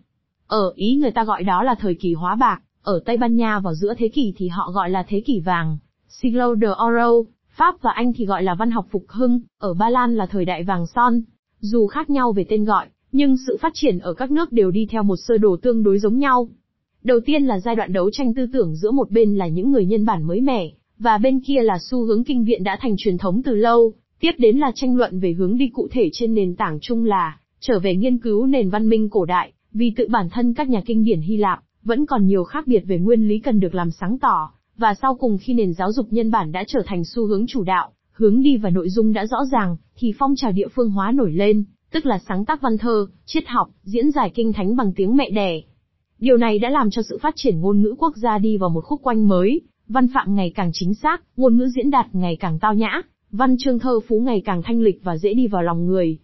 Ở 0.46 0.72
Ý 0.74 0.94
người 0.94 1.10
ta 1.10 1.24
gọi 1.24 1.42
đó 1.42 1.62
là 1.62 1.74
thời 1.74 1.94
kỳ 1.94 2.14
hóa 2.14 2.36
bạc, 2.36 2.62
ở 2.82 3.00
Tây 3.04 3.16
Ban 3.16 3.36
Nha 3.36 3.58
vào 3.58 3.74
giữa 3.74 3.94
thế 3.98 4.08
kỷ 4.08 4.34
thì 4.36 4.48
họ 4.48 4.70
gọi 4.74 4.90
là 4.90 5.04
thế 5.08 5.20
kỷ 5.20 5.40
vàng, 5.40 5.78
Siglo 6.08 6.54
de 6.54 6.68
Oro, 6.68 7.30
Pháp 7.48 7.82
và 7.82 7.90
Anh 7.90 8.12
thì 8.12 8.26
gọi 8.26 8.42
là 8.42 8.54
văn 8.54 8.70
học 8.70 8.86
phục 8.90 9.04
hưng, 9.08 9.40
ở 9.58 9.74
Ba 9.74 9.90
Lan 9.90 10.14
là 10.14 10.26
thời 10.26 10.44
đại 10.44 10.62
vàng 10.62 10.86
son. 10.86 11.22
Dù 11.60 11.86
khác 11.86 12.10
nhau 12.10 12.32
về 12.32 12.44
tên 12.48 12.64
gọi, 12.64 12.86
nhưng 13.12 13.36
sự 13.46 13.56
phát 13.60 13.72
triển 13.74 13.98
ở 13.98 14.14
các 14.14 14.30
nước 14.30 14.52
đều 14.52 14.70
đi 14.70 14.86
theo 14.90 15.02
một 15.02 15.16
sơ 15.16 15.38
đồ 15.38 15.56
tương 15.62 15.82
đối 15.82 15.98
giống 15.98 16.18
nhau. 16.18 16.48
Đầu 17.02 17.20
tiên 17.26 17.44
là 17.44 17.60
giai 17.60 17.76
đoạn 17.76 17.92
đấu 17.92 18.10
tranh 18.10 18.34
tư 18.34 18.46
tưởng 18.52 18.76
giữa 18.76 18.90
một 18.90 19.10
bên 19.10 19.34
là 19.34 19.46
những 19.46 19.72
người 19.72 19.86
nhân 19.86 20.04
bản 20.04 20.22
mới 20.22 20.40
mẻ, 20.40 20.70
và 21.00 21.18
bên 21.18 21.40
kia 21.40 21.62
là 21.62 21.78
xu 21.90 22.04
hướng 22.04 22.24
kinh 22.24 22.44
viện 22.44 22.64
đã 22.64 22.78
thành 22.80 22.94
truyền 22.98 23.18
thống 23.18 23.42
từ 23.42 23.54
lâu, 23.54 23.92
tiếp 24.20 24.32
đến 24.38 24.58
là 24.58 24.72
tranh 24.74 24.96
luận 24.96 25.20
về 25.20 25.32
hướng 25.32 25.56
đi 25.56 25.68
cụ 25.72 25.88
thể 25.90 26.10
trên 26.12 26.34
nền 26.34 26.56
tảng 26.56 26.78
chung 26.82 27.04
là 27.04 27.38
trở 27.60 27.78
về 27.78 27.96
nghiên 27.96 28.18
cứu 28.18 28.46
nền 28.46 28.70
văn 28.70 28.88
minh 28.88 29.10
cổ 29.10 29.24
đại, 29.24 29.52
vì 29.72 29.92
tự 29.96 30.08
bản 30.10 30.28
thân 30.30 30.54
các 30.54 30.68
nhà 30.68 30.82
kinh 30.86 31.04
điển 31.04 31.20
Hy 31.20 31.36
Lạp 31.36 31.62
vẫn 31.82 32.06
còn 32.06 32.26
nhiều 32.26 32.44
khác 32.44 32.66
biệt 32.66 32.80
về 32.86 32.98
nguyên 32.98 33.28
lý 33.28 33.38
cần 33.38 33.60
được 33.60 33.74
làm 33.74 33.90
sáng 33.90 34.18
tỏ, 34.18 34.50
và 34.76 34.94
sau 34.94 35.14
cùng 35.14 35.38
khi 35.38 35.54
nền 35.54 35.72
giáo 35.72 35.92
dục 35.92 36.06
nhân 36.10 36.30
bản 36.30 36.52
đã 36.52 36.64
trở 36.66 36.82
thành 36.86 37.04
xu 37.04 37.26
hướng 37.26 37.46
chủ 37.46 37.64
đạo, 37.64 37.92
hướng 38.12 38.42
đi 38.42 38.56
và 38.56 38.70
nội 38.70 38.88
dung 38.88 39.12
đã 39.12 39.26
rõ 39.26 39.38
ràng, 39.52 39.76
thì 39.96 40.14
phong 40.18 40.36
trào 40.36 40.52
địa 40.52 40.68
phương 40.74 40.90
hóa 40.90 41.12
nổi 41.12 41.32
lên, 41.32 41.64
tức 41.92 42.06
là 42.06 42.18
sáng 42.28 42.44
tác 42.44 42.62
văn 42.62 42.78
thơ, 42.78 43.06
triết 43.26 43.48
học, 43.48 43.70
diễn 43.82 44.10
giải 44.10 44.30
kinh 44.34 44.52
thánh 44.52 44.76
bằng 44.76 44.92
tiếng 44.96 45.16
mẹ 45.16 45.30
đẻ. 45.30 45.60
Điều 46.18 46.36
này 46.36 46.58
đã 46.58 46.70
làm 46.70 46.90
cho 46.90 47.02
sự 47.02 47.18
phát 47.22 47.34
triển 47.36 47.60
ngôn 47.60 47.82
ngữ 47.82 47.94
quốc 47.98 48.16
gia 48.16 48.38
đi 48.38 48.56
vào 48.56 48.70
một 48.70 48.84
khúc 48.84 49.00
quanh 49.02 49.28
mới, 49.28 49.60
văn 49.90 50.08
phạm 50.14 50.34
ngày 50.34 50.52
càng 50.54 50.70
chính 50.72 50.94
xác, 50.94 51.22
ngôn 51.36 51.56
ngữ 51.56 51.68
diễn 51.76 51.90
đạt 51.90 52.06
ngày 52.12 52.36
càng 52.40 52.58
tao 52.58 52.74
nhã, 52.74 53.02
văn 53.30 53.56
chương 53.58 53.78
thơ 53.78 54.00
phú 54.08 54.20
ngày 54.20 54.42
càng 54.44 54.62
thanh 54.62 54.80
lịch 54.80 55.04
và 55.04 55.16
dễ 55.16 55.34
đi 55.34 55.46
vào 55.46 55.62
lòng 55.62 55.86
người. 55.86 56.18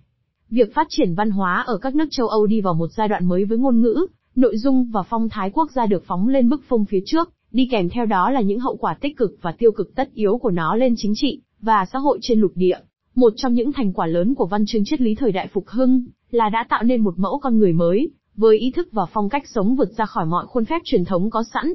Việc 0.51 0.75
phát 0.75 0.87
triển 0.91 1.15
văn 1.15 1.31
hóa 1.31 1.65
ở 1.67 1.79
các 1.79 1.95
nước 1.95 2.05
châu 2.11 2.29
Âu 2.29 2.47
đi 2.47 2.61
vào 2.61 2.75
một 2.75 2.89
giai 2.97 3.09
đoạn 3.09 3.27
mới 3.27 3.45
với 3.45 3.59
ngôn 3.59 3.81
ngữ, 3.81 4.07
nội 4.37 4.57
dung 4.57 4.91
và 4.93 5.03
phong 5.03 5.29
thái 5.29 5.51
quốc 5.51 5.71
gia 5.71 5.87
được 5.87 6.05
phóng 6.07 6.29
lên 6.29 6.49
bức 6.49 6.63
phong 6.69 6.85
phía 6.85 7.01
trước, 7.07 7.31
đi 7.53 7.69
kèm 7.71 7.89
theo 7.89 8.07
đó 8.07 8.31
là 8.31 8.41
những 8.41 8.61
hậu 8.61 8.77
quả 8.77 8.97
tích 9.01 9.17
cực 9.17 9.39
và 9.43 9.53
tiêu 9.59 9.73
cực 9.73 9.95
tất 9.95 10.15
yếu 10.15 10.39
của 10.39 10.51
nó 10.51 10.77
lên 10.77 10.95
chính 10.97 11.13
trị 11.15 11.41
và 11.61 11.87
xã 11.93 11.99
hội 11.99 12.19
trên 12.23 12.41
lục 12.41 12.53
địa. 12.55 12.79
Một 13.15 13.33
trong 13.37 13.55
những 13.55 13.73
thành 13.73 13.93
quả 13.93 14.07
lớn 14.07 14.35
của 14.35 14.47
văn 14.47 14.65
chương 14.67 14.85
triết 14.85 15.01
lý 15.01 15.15
thời 15.15 15.33
đại 15.33 15.49
phục 15.53 15.69
hưng 15.69 16.05
là 16.31 16.49
đã 16.49 16.67
tạo 16.69 16.83
nên 16.83 17.01
một 17.01 17.15
mẫu 17.19 17.39
con 17.43 17.59
người 17.59 17.73
mới, 17.73 18.11
với 18.37 18.59
ý 18.59 18.71
thức 18.71 18.89
và 18.93 19.07
phong 19.13 19.29
cách 19.29 19.43
sống 19.55 19.77
vượt 19.77 19.93
ra 19.97 20.07
khỏi 20.07 20.27
mọi 20.27 20.47
khuôn 20.47 20.65
phép 20.65 20.83
truyền 20.85 21.05
thống 21.05 21.31
có 21.31 21.43
sẵn. 21.55 21.73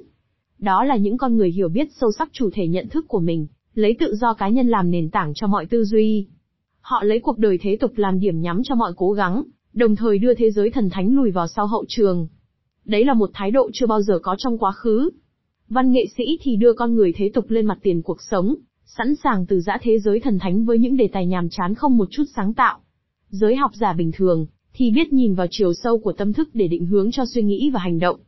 Đó 0.62 0.84
là 0.84 0.96
những 0.96 1.18
con 1.18 1.38
người 1.38 1.52
hiểu 1.52 1.70
biết 1.70 1.88
sâu 1.92 2.12
sắc 2.12 2.30
chủ 2.32 2.50
thể 2.54 2.68
nhận 2.68 2.88
thức 2.88 3.06
của 3.08 3.20
mình, 3.20 3.48
lấy 3.74 3.96
tự 4.00 4.16
do 4.16 4.34
cá 4.34 4.50
nhân 4.50 4.68
làm 4.68 4.92
nền 4.92 5.10
tảng 5.10 5.34
cho 5.36 5.48
mọi 5.48 5.66
tư 5.66 5.84
duy. 5.84 6.28
Họ 6.82 7.04
lấy 7.04 7.20
cuộc 7.20 7.38
đời 7.38 7.58
thế 7.62 7.78
tục 7.80 7.92
làm 7.96 8.20
điểm 8.20 8.42
nhắm 8.42 8.62
cho 8.64 8.76
mọi 8.76 8.94
cố 8.96 9.12
gắng, 9.12 9.44
đồng 9.74 9.96
thời 9.96 10.18
đưa 10.18 10.34
thế 10.34 10.52
giới 10.52 10.72
thần 10.72 10.90
thánh 10.90 11.16
lùi 11.16 11.32
vào 11.32 11.48
sau 11.48 11.68
hậu 11.68 11.86
trường. 11.88 12.28
Đấy 12.86 13.06
là 13.06 13.14
một 13.14 13.30
thái 13.34 13.52
độ 13.52 13.70
chưa 13.74 13.86
bao 13.86 14.02
giờ 14.02 14.20
có 14.20 14.36
trong 14.38 14.58
quá 14.58 14.72
khứ. 14.72 15.10
Văn 15.70 15.92
nghệ 15.92 16.06
sĩ 16.18 16.24
thì 16.42 16.56
đưa 16.56 16.74
con 16.74 16.96
người 16.96 17.14
thế 17.16 17.32
tục 17.34 17.46
lên 17.48 17.66
mặt 17.66 17.78
tiền 17.82 18.02
cuộc 18.02 18.22
sống, 18.22 18.56
sẵn 18.86 19.16
sàng 19.24 19.46
từ 19.46 19.62
giã 19.62 19.78
thế 19.82 20.00
giới 20.00 20.20
thần 20.20 20.40
thánh 20.40 20.66
với 20.66 20.80
những 20.80 20.98
đề 20.98 21.10
tài 21.14 21.26
nhàm 21.26 21.50
chán 21.50 21.76
không 21.76 21.98
một 21.98 22.08
chút 22.12 22.24
sáng 22.36 22.54
tạo. 22.54 22.80
Giới 23.30 23.56
học 23.56 23.72
giả 23.74 23.94
bình 23.94 24.12
thường, 24.12 24.46
thì 24.74 24.92
biết 24.92 25.14
nhìn 25.14 25.34
vào 25.34 25.48
chiều 25.50 25.74
sâu 25.74 25.98
của 25.98 26.14
tâm 26.14 26.34
thức 26.34 26.50
để 26.54 26.68
định 26.68 26.86
hướng 26.86 27.12
cho 27.12 27.26
suy 27.26 27.44
nghĩ 27.44 27.70
và 27.74 27.80
hành 27.80 28.00
động. 28.00 28.20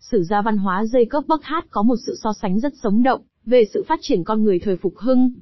Sử 0.00 0.22
gia 0.22 0.42
văn 0.42 0.56
hóa 0.56 0.82
Jacob 0.82 1.22
Burckhardt 1.28 1.70
có 1.70 1.82
một 1.82 1.96
sự 2.06 2.14
so 2.22 2.32
sánh 2.42 2.60
rất 2.60 2.72
sống 2.82 3.02
động, 3.02 3.20
về 3.46 3.64
sự 3.74 3.84
phát 3.88 3.98
triển 4.02 4.24
con 4.24 4.44
người 4.44 4.58
thời 4.58 4.76
phục 4.76 4.96
hưng. 4.96 5.32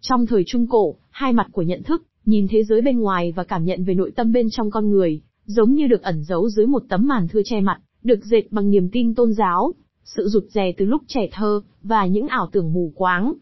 Trong 0.00 0.26
thời 0.26 0.42
Trung 0.46 0.66
Cổ, 0.66 0.96
hai 1.10 1.32
mặt 1.32 1.46
của 1.52 1.62
nhận 1.62 1.82
thức, 1.82 2.02
nhìn 2.24 2.46
thế 2.50 2.64
giới 2.64 2.80
bên 2.80 2.98
ngoài 3.00 3.32
và 3.36 3.44
cảm 3.44 3.64
nhận 3.64 3.84
về 3.84 3.94
nội 3.94 4.12
tâm 4.16 4.32
bên 4.32 4.48
trong 4.50 4.70
con 4.70 4.90
người, 4.90 5.20
giống 5.44 5.74
như 5.74 5.86
được 5.86 6.02
ẩn 6.02 6.24
giấu 6.24 6.48
dưới 6.48 6.66
một 6.66 6.82
tấm 6.88 7.08
màn 7.08 7.28
thưa 7.28 7.40
che 7.44 7.60
mặt, 7.60 7.80
được 8.02 8.24
dệt 8.24 8.52
bằng 8.52 8.70
niềm 8.70 8.88
tin 8.92 9.14
tôn 9.14 9.32
giáo, 9.32 9.72
sự 10.04 10.28
rụt 10.28 10.44
rè 10.44 10.72
từ 10.76 10.84
lúc 10.84 11.02
trẻ 11.06 11.28
thơ, 11.32 11.60
và 11.82 12.06
những 12.06 12.28
ảo 12.28 12.48
tưởng 12.52 12.72
mù 12.72 12.92
quáng. 12.94 13.32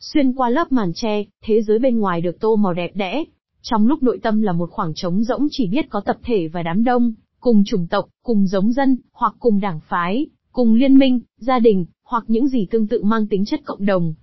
Xuyên 0.00 0.32
qua 0.32 0.50
lớp 0.50 0.72
màn 0.72 0.92
che, 0.94 1.24
thế 1.44 1.62
giới 1.62 1.78
bên 1.78 1.98
ngoài 1.98 2.20
được 2.20 2.40
tô 2.40 2.56
màu 2.56 2.72
đẹp 2.72 2.90
đẽ. 2.94 3.24
Trong 3.62 3.86
lúc 3.86 4.02
nội 4.02 4.18
tâm 4.22 4.42
là 4.42 4.52
một 4.52 4.70
khoảng 4.70 4.92
trống 4.94 5.24
rỗng 5.24 5.46
chỉ 5.50 5.68
biết 5.68 5.86
có 5.90 6.00
tập 6.00 6.16
thể 6.22 6.48
và 6.48 6.62
đám 6.62 6.84
đông, 6.84 7.14
cùng 7.40 7.64
chủng 7.64 7.86
tộc, 7.86 8.08
cùng 8.22 8.46
giống 8.46 8.72
dân, 8.72 8.96
hoặc 9.12 9.34
cùng 9.38 9.60
đảng 9.60 9.80
phái, 9.88 10.26
cùng 10.52 10.74
liên 10.74 10.98
minh, 10.98 11.20
gia 11.38 11.58
đình, 11.58 11.86
hoặc 12.04 12.24
những 12.26 12.48
gì 12.48 12.66
tương 12.70 12.86
tự 12.86 13.02
mang 13.02 13.26
tính 13.26 13.44
chất 13.44 13.60
cộng 13.64 13.86
đồng. 13.86 14.14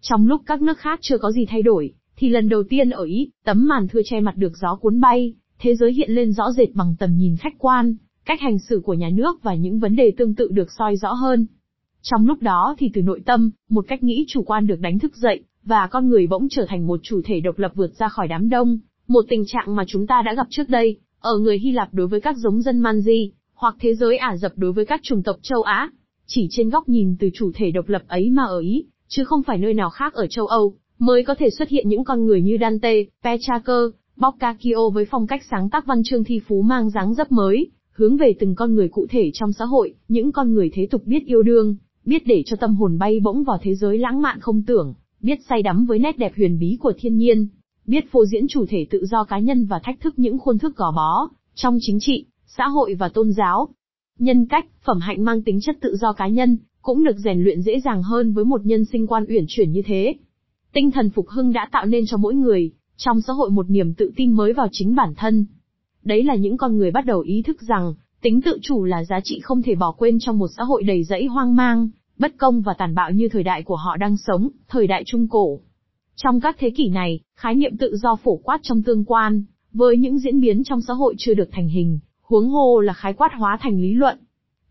Trong 0.00 0.26
lúc 0.26 0.42
các 0.46 0.62
nước 0.62 0.78
khác 0.78 0.98
chưa 1.02 1.18
có 1.18 1.32
gì 1.32 1.46
thay 1.46 1.62
đổi, 1.62 1.92
thì 2.16 2.28
lần 2.28 2.48
đầu 2.48 2.62
tiên 2.68 2.90
ở 2.90 3.04
Ý, 3.04 3.30
tấm 3.44 3.68
màn 3.68 3.88
thưa 3.88 4.00
che 4.04 4.20
mặt 4.20 4.36
được 4.36 4.52
gió 4.56 4.76
cuốn 4.76 5.00
bay, 5.00 5.34
thế 5.58 5.74
giới 5.74 5.92
hiện 5.92 6.10
lên 6.10 6.32
rõ 6.32 6.52
rệt 6.52 6.68
bằng 6.74 6.94
tầm 6.98 7.16
nhìn 7.16 7.36
khách 7.36 7.54
quan, 7.58 7.96
cách 8.24 8.40
hành 8.40 8.58
xử 8.58 8.80
của 8.84 8.94
nhà 8.94 9.10
nước 9.12 9.42
và 9.42 9.54
những 9.54 9.78
vấn 9.78 9.96
đề 9.96 10.12
tương 10.16 10.34
tự 10.34 10.48
được 10.52 10.72
soi 10.78 10.96
rõ 10.96 11.12
hơn. 11.12 11.46
Trong 12.02 12.26
lúc 12.26 12.42
đó 12.42 12.74
thì 12.78 12.90
từ 12.94 13.02
nội 13.02 13.20
tâm, 13.24 13.50
một 13.68 13.84
cách 13.88 14.02
nghĩ 14.02 14.24
chủ 14.28 14.42
quan 14.42 14.66
được 14.66 14.80
đánh 14.80 14.98
thức 14.98 15.16
dậy, 15.16 15.42
và 15.64 15.86
con 15.86 16.08
người 16.08 16.26
bỗng 16.26 16.48
trở 16.50 16.66
thành 16.68 16.86
một 16.86 17.00
chủ 17.02 17.20
thể 17.24 17.40
độc 17.40 17.58
lập 17.58 17.72
vượt 17.74 17.94
ra 17.98 18.08
khỏi 18.08 18.28
đám 18.28 18.48
đông, 18.48 18.78
một 19.08 19.24
tình 19.28 19.44
trạng 19.46 19.76
mà 19.76 19.84
chúng 19.86 20.06
ta 20.06 20.22
đã 20.22 20.34
gặp 20.34 20.46
trước 20.50 20.68
đây, 20.68 20.98
ở 21.26 21.38
người 21.38 21.58
Hy 21.58 21.72
Lạp 21.72 21.94
đối 21.94 22.06
với 22.06 22.20
các 22.20 22.36
giống 22.36 22.62
dân 22.62 22.82
Manji, 22.82 23.30
hoặc 23.54 23.76
thế 23.80 23.94
giới 23.94 24.16
Ả 24.16 24.36
Rập 24.36 24.52
đối 24.56 24.72
với 24.72 24.84
các 24.84 25.00
chủng 25.02 25.22
tộc 25.22 25.36
châu 25.42 25.62
Á. 25.62 25.90
Chỉ 26.26 26.46
trên 26.50 26.70
góc 26.70 26.88
nhìn 26.88 27.16
từ 27.20 27.30
chủ 27.34 27.50
thể 27.54 27.70
độc 27.70 27.88
lập 27.88 28.02
ấy 28.08 28.30
mà 28.30 28.44
ở 28.44 28.58
Ý, 28.58 28.84
chứ 29.08 29.24
không 29.24 29.42
phải 29.42 29.58
nơi 29.58 29.74
nào 29.74 29.90
khác 29.90 30.14
ở 30.14 30.26
châu 30.26 30.46
Âu, 30.46 30.74
mới 30.98 31.24
có 31.24 31.34
thể 31.34 31.50
xuất 31.50 31.68
hiện 31.68 31.88
những 31.88 32.04
con 32.04 32.26
người 32.26 32.42
như 32.42 32.56
Dante, 32.60 33.04
Petrarca, 33.24 33.72
Boccaccio 34.16 34.88
với 34.94 35.04
phong 35.10 35.26
cách 35.26 35.42
sáng 35.50 35.70
tác 35.70 35.86
văn 35.86 36.02
chương 36.04 36.24
thi 36.24 36.40
phú 36.48 36.62
mang 36.62 36.90
dáng 36.90 37.14
dấp 37.14 37.32
mới, 37.32 37.70
hướng 37.92 38.16
về 38.16 38.34
từng 38.38 38.54
con 38.54 38.74
người 38.74 38.88
cụ 38.88 39.06
thể 39.10 39.30
trong 39.34 39.52
xã 39.52 39.64
hội, 39.64 39.94
những 40.08 40.32
con 40.32 40.54
người 40.54 40.70
thế 40.74 40.86
tục 40.90 41.02
biết 41.04 41.26
yêu 41.26 41.42
đương, 41.42 41.76
biết 42.04 42.22
để 42.26 42.42
cho 42.46 42.56
tâm 42.56 42.74
hồn 42.74 42.98
bay 42.98 43.20
bổng 43.20 43.44
vào 43.44 43.58
thế 43.62 43.74
giới 43.74 43.98
lãng 43.98 44.22
mạn 44.22 44.40
không 44.40 44.62
tưởng, 44.62 44.94
biết 45.20 45.38
say 45.48 45.62
đắm 45.62 45.86
với 45.86 45.98
nét 45.98 46.18
đẹp 46.18 46.32
huyền 46.36 46.58
bí 46.58 46.78
của 46.80 46.92
thiên 46.98 47.16
nhiên, 47.16 47.48
biết 47.86 48.12
phô 48.12 48.24
diễn 48.26 48.46
chủ 48.48 48.66
thể 48.68 48.86
tự 48.90 49.06
do 49.06 49.24
cá 49.24 49.38
nhân 49.38 49.66
và 49.66 49.80
thách 49.84 50.00
thức 50.00 50.18
những 50.18 50.38
khuôn 50.38 50.58
thức 50.58 50.76
gò 50.76 50.92
bó, 50.96 51.28
trong 51.54 51.78
chính 51.80 51.98
trị, 52.00 52.24
xã 52.46 52.68
hội 52.68 52.94
và 52.94 53.08
tôn 53.08 53.32
giáo. 53.32 53.68
Nhân 54.18 54.46
cách, 54.46 54.66
phẩm 54.84 55.00
hạnh 55.00 55.24
mang 55.24 55.42
tính 55.42 55.60
chất 55.60 55.76
tự 55.80 55.96
do 55.96 56.12
cá 56.12 56.28
nhân, 56.28 56.56
cũng 56.82 57.04
được 57.04 57.16
rèn 57.16 57.44
luyện 57.44 57.62
dễ 57.62 57.80
dàng 57.80 58.02
hơn 58.02 58.32
với 58.32 58.44
một 58.44 58.66
nhân 58.66 58.84
sinh 58.84 59.06
quan 59.06 59.24
uyển 59.28 59.44
chuyển 59.48 59.72
như 59.72 59.82
thế. 59.86 60.14
Tinh 60.72 60.90
thần 60.90 61.10
phục 61.10 61.28
hưng 61.28 61.52
đã 61.52 61.68
tạo 61.72 61.86
nên 61.86 62.04
cho 62.06 62.16
mỗi 62.16 62.34
người, 62.34 62.70
trong 62.96 63.20
xã 63.20 63.32
hội 63.32 63.50
một 63.50 63.70
niềm 63.70 63.94
tự 63.94 64.12
tin 64.16 64.32
mới 64.32 64.52
vào 64.52 64.68
chính 64.72 64.94
bản 64.94 65.14
thân. 65.16 65.46
Đấy 66.04 66.24
là 66.24 66.34
những 66.34 66.56
con 66.56 66.76
người 66.76 66.90
bắt 66.90 67.06
đầu 67.06 67.20
ý 67.20 67.42
thức 67.42 67.62
rằng, 67.62 67.94
tính 68.22 68.42
tự 68.42 68.58
chủ 68.62 68.84
là 68.84 69.04
giá 69.04 69.20
trị 69.24 69.40
không 69.40 69.62
thể 69.62 69.74
bỏ 69.74 69.92
quên 69.92 70.18
trong 70.18 70.38
một 70.38 70.48
xã 70.56 70.62
hội 70.62 70.82
đầy 70.82 71.04
rẫy 71.04 71.26
hoang 71.26 71.56
mang, 71.56 71.88
bất 72.18 72.36
công 72.38 72.60
và 72.60 72.74
tàn 72.74 72.94
bạo 72.94 73.10
như 73.10 73.28
thời 73.28 73.42
đại 73.42 73.62
của 73.62 73.76
họ 73.76 73.96
đang 73.96 74.16
sống, 74.16 74.48
thời 74.68 74.86
đại 74.86 75.02
trung 75.06 75.28
cổ. 75.28 75.60
Trong 76.16 76.40
các 76.40 76.56
thế 76.58 76.70
kỷ 76.70 76.88
này, 76.88 77.20
khái 77.36 77.54
niệm 77.54 77.76
tự 77.76 77.96
do 77.96 78.16
phổ 78.16 78.36
quát 78.36 78.58
trong 78.62 78.82
tương 78.82 79.04
quan, 79.04 79.44
với 79.72 79.96
những 79.96 80.18
diễn 80.18 80.40
biến 80.40 80.64
trong 80.64 80.80
xã 80.80 80.94
hội 80.94 81.14
chưa 81.18 81.34
được 81.34 81.48
thành 81.52 81.68
hình, 81.68 81.98
huống 82.22 82.48
hồ 82.48 82.80
là 82.80 82.92
khái 82.92 83.12
quát 83.12 83.28
hóa 83.38 83.58
thành 83.60 83.80
lý 83.80 83.94
luận. 83.94 84.18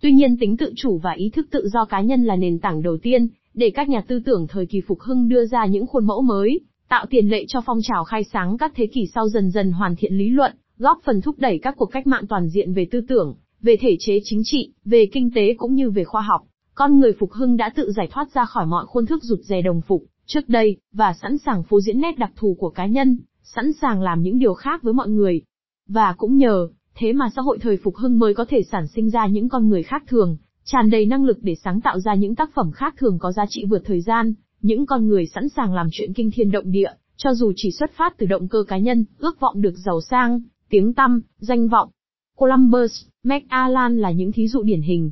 Tuy 0.01 0.13
nhiên 0.13 0.37
tính 0.37 0.57
tự 0.57 0.73
chủ 0.75 0.97
và 0.97 1.11
ý 1.11 1.29
thức 1.29 1.47
tự 1.51 1.67
do 1.73 1.85
cá 1.85 2.01
nhân 2.01 2.23
là 2.23 2.35
nền 2.35 2.59
tảng 2.59 2.81
đầu 2.81 2.97
tiên, 2.97 3.27
để 3.53 3.69
các 3.69 3.89
nhà 3.89 4.01
tư 4.07 4.19
tưởng 4.25 4.47
thời 4.47 4.65
kỳ 4.65 4.81
phục 4.87 5.01
hưng 5.01 5.29
đưa 5.29 5.45
ra 5.45 5.65
những 5.65 5.87
khuôn 5.87 6.05
mẫu 6.05 6.21
mới, 6.21 6.59
tạo 6.89 7.05
tiền 7.09 7.29
lệ 7.29 7.45
cho 7.47 7.61
phong 7.65 7.79
trào 7.83 8.03
khai 8.03 8.23
sáng 8.23 8.57
các 8.57 8.71
thế 8.75 8.87
kỷ 8.87 9.07
sau 9.15 9.27
dần 9.29 9.51
dần 9.51 9.71
hoàn 9.71 9.95
thiện 9.95 10.17
lý 10.17 10.29
luận, 10.29 10.51
góp 10.77 10.99
phần 11.05 11.21
thúc 11.21 11.35
đẩy 11.39 11.59
các 11.59 11.75
cuộc 11.77 11.91
cách 11.91 12.07
mạng 12.07 12.27
toàn 12.29 12.49
diện 12.49 12.73
về 12.73 12.87
tư 12.91 13.01
tưởng, 13.07 13.35
về 13.61 13.77
thể 13.81 13.95
chế 13.99 14.19
chính 14.23 14.41
trị, 14.43 14.71
về 14.85 15.05
kinh 15.05 15.31
tế 15.35 15.53
cũng 15.57 15.75
như 15.75 15.89
về 15.89 16.03
khoa 16.03 16.21
học. 16.21 16.41
Con 16.73 16.99
người 16.99 17.13
phục 17.19 17.31
hưng 17.31 17.57
đã 17.57 17.69
tự 17.75 17.91
giải 17.91 18.07
thoát 18.11 18.31
ra 18.33 18.45
khỏi 18.45 18.65
mọi 18.65 18.85
khuôn 18.85 19.05
thức 19.05 19.23
rụt 19.23 19.39
rè 19.39 19.61
đồng 19.61 19.81
phục, 19.81 20.03
trước 20.25 20.49
đây, 20.49 20.77
và 20.93 21.13
sẵn 21.21 21.37
sàng 21.37 21.63
phô 21.63 21.81
diễn 21.81 22.01
nét 22.01 22.17
đặc 22.17 22.31
thù 22.35 22.55
của 22.59 22.69
cá 22.69 22.85
nhân, 22.85 23.17
sẵn 23.43 23.73
sàng 23.73 24.01
làm 24.01 24.21
những 24.21 24.39
điều 24.39 24.53
khác 24.53 24.83
với 24.83 24.93
mọi 24.93 25.09
người. 25.09 25.41
Và 25.87 26.13
cũng 26.17 26.37
nhờ, 26.37 26.67
thế 26.95 27.13
mà 27.13 27.29
xã 27.35 27.41
hội 27.41 27.57
thời 27.61 27.77
phục 27.77 27.95
hưng 27.95 28.19
mới 28.19 28.33
có 28.33 28.45
thể 28.49 28.63
sản 28.71 28.87
sinh 28.87 29.09
ra 29.09 29.27
những 29.27 29.49
con 29.49 29.69
người 29.69 29.83
khác 29.83 30.03
thường, 30.07 30.37
tràn 30.63 30.89
đầy 30.89 31.05
năng 31.05 31.25
lực 31.25 31.37
để 31.41 31.55
sáng 31.55 31.81
tạo 31.81 31.99
ra 31.99 32.15
những 32.15 32.35
tác 32.35 32.49
phẩm 32.55 32.71
khác 32.71 32.95
thường 32.97 33.19
có 33.19 33.31
giá 33.31 33.45
trị 33.49 33.65
vượt 33.69 33.81
thời 33.85 34.01
gian, 34.01 34.33
những 34.61 34.85
con 34.85 35.07
người 35.07 35.25
sẵn 35.25 35.49
sàng 35.49 35.73
làm 35.73 35.87
chuyện 35.91 36.13
kinh 36.13 36.31
thiên 36.31 36.51
động 36.51 36.71
địa, 36.71 36.91
cho 37.17 37.33
dù 37.33 37.51
chỉ 37.55 37.71
xuất 37.71 37.91
phát 37.91 38.17
từ 38.17 38.25
động 38.25 38.47
cơ 38.47 38.63
cá 38.67 38.77
nhân, 38.77 39.05
ước 39.17 39.39
vọng 39.39 39.61
được 39.61 39.73
giàu 39.85 40.01
sang, 40.01 40.41
tiếng 40.69 40.93
tăm, 40.93 41.21
danh 41.37 41.67
vọng. 41.67 41.89
Columbus, 42.35 43.05
MacAllan 43.23 43.97
là 43.97 44.11
những 44.11 44.31
thí 44.31 44.47
dụ 44.47 44.63
điển 44.63 44.81
hình. 44.81 45.11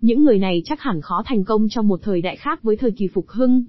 Những 0.00 0.24
người 0.24 0.38
này 0.38 0.62
chắc 0.64 0.80
hẳn 0.80 1.00
khó 1.00 1.22
thành 1.26 1.44
công 1.44 1.68
trong 1.68 1.88
một 1.88 2.00
thời 2.02 2.22
đại 2.22 2.36
khác 2.36 2.62
với 2.62 2.76
thời 2.76 2.90
kỳ 2.90 3.08
phục 3.08 3.28
hưng. 3.28 3.64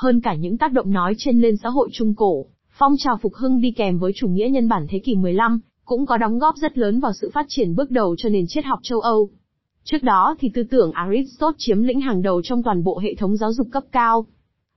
Hơn 0.00 0.20
cả 0.20 0.34
những 0.34 0.58
tác 0.58 0.72
động 0.72 0.90
nói 0.90 1.14
trên 1.18 1.40
lên 1.40 1.56
xã 1.56 1.68
hội 1.68 1.88
trung 1.92 2.14
cổ, 2.14 2.46
phong 2.78 2.94
trào 2.98 3.18
phục 3.22 3.34
hưng 3.34 3.60
đi 3.60 3.70
kèm 3.70 3.98
với 3.98 4.12
chủ 4.14 4.28
nghĩa 4.28 4.48
nhân 4.48 4.68
bản 4.68 4.86
thế 4.88 4.98
kỷ 4.98 5.14
15, 5.14 5.60
cũng 5.84 6.06
có 6.06 6.16
đóng 6.16 6.38
góp 6.38 6.56
rất 6.56 6.78
lớn 6.78 7.00
vào 7.00 7.12
sự 7.12 7.30
phát 7.34 7.46
triển 7.48 7.74
bước 7.74 7.90
đầu 7.90 8.16
cho 8.18 8.28
nền 8.28 8.44
triết 8.48 8.64
học 8.64 8.78
châu 8.82 9.00
Âu. 9.00 9.30
Trước 9.84 10.02
đó 10.02 10.36
thì 10.38 10.50
tư 10.54 10.62
tưởng 10.70 10.92
Aristotle 10.92 11.56
chiếm 11.58 11.82
lĩnh 11.82 12.00
hàng 12.00 12.22
đầu 12.22 12.42
trong 12.42 12.62
toàn 12.62 12.84
bộ 12.84 12.98
hệ 12.98 13.14
thống 13.14 13.36
giáo 13.36 13.52
dục 13.52 13.66
cấp 13.72 13.84
cao. 13.92 14.26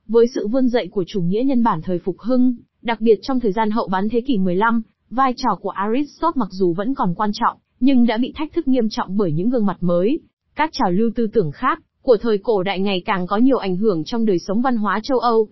Với 0.06 0.26
sự 0.34 0.46
vươn 0.46 0.68
dậy 0.68 0.88
của 0.92 1.04
chủ 1.06 1.22
nghĩa 1.22 1.42
nhân 1.44 1.62
bản 1.62 1.80
thời 1.82 1.98
phục 1.98 2.18
hưng, 2.18 2.56
đặc 2.82 3.00
biệt 3.00 3.18
trong 3.22 3.40
thời 3.40 3.52
gian 3.52 3.70
hậu 3.70 3.88
bán 3.88 4.08
thế 4.08 4.20
kỷ 4.20 4.38
15, 4.38 4.82
vai 5.10 5.34
trò 5.36 5.58
của 5.60 5.70
Aristotle 5.70 6.40
mặc 6.40 6.48
dù 6.50 6.72
vẫn 6.72 6.94
còn 6.94 7.14
quan 7.14 7.30
trọng, 7.32 7.58
nhưng 7.80 8.06
đã 8.06 8.18
bị 8.18 8.32
thách 8.36 8.52
thức 8.52 8.68
nghiêm 8.68 8.88
trọng 8.90 9.16
bởi 9.16 9.32
những 9.32 9.50
gương 9.50 9.66
mặt 9.66 9.76
mới. 9.80 10.20
Các 10.54 10.70
trào 10.72 10.90
lưu 10.90 11.10
tư 11.14 11.26
tưởng 11.32 11.50
khác, 11.50 11.82
của 12.02 12.16
thời 12.16 12.38
cổ 12.38 12.62
đại 12.62 12.80
ngày 12.80 13.02
càng 13.04 13.26
có 13.26 13.36
nhiều 13.36 13.58
ảnh 13.58 13.76
hưởng 13.76 14.04
trong 14.04 14.24
đời 14.24 14.38
sống 14.38 14.62
văn 14.62 14.76
hóa 14.76 15.00
châu 15.02 15.18
Âu. 15.18 15.48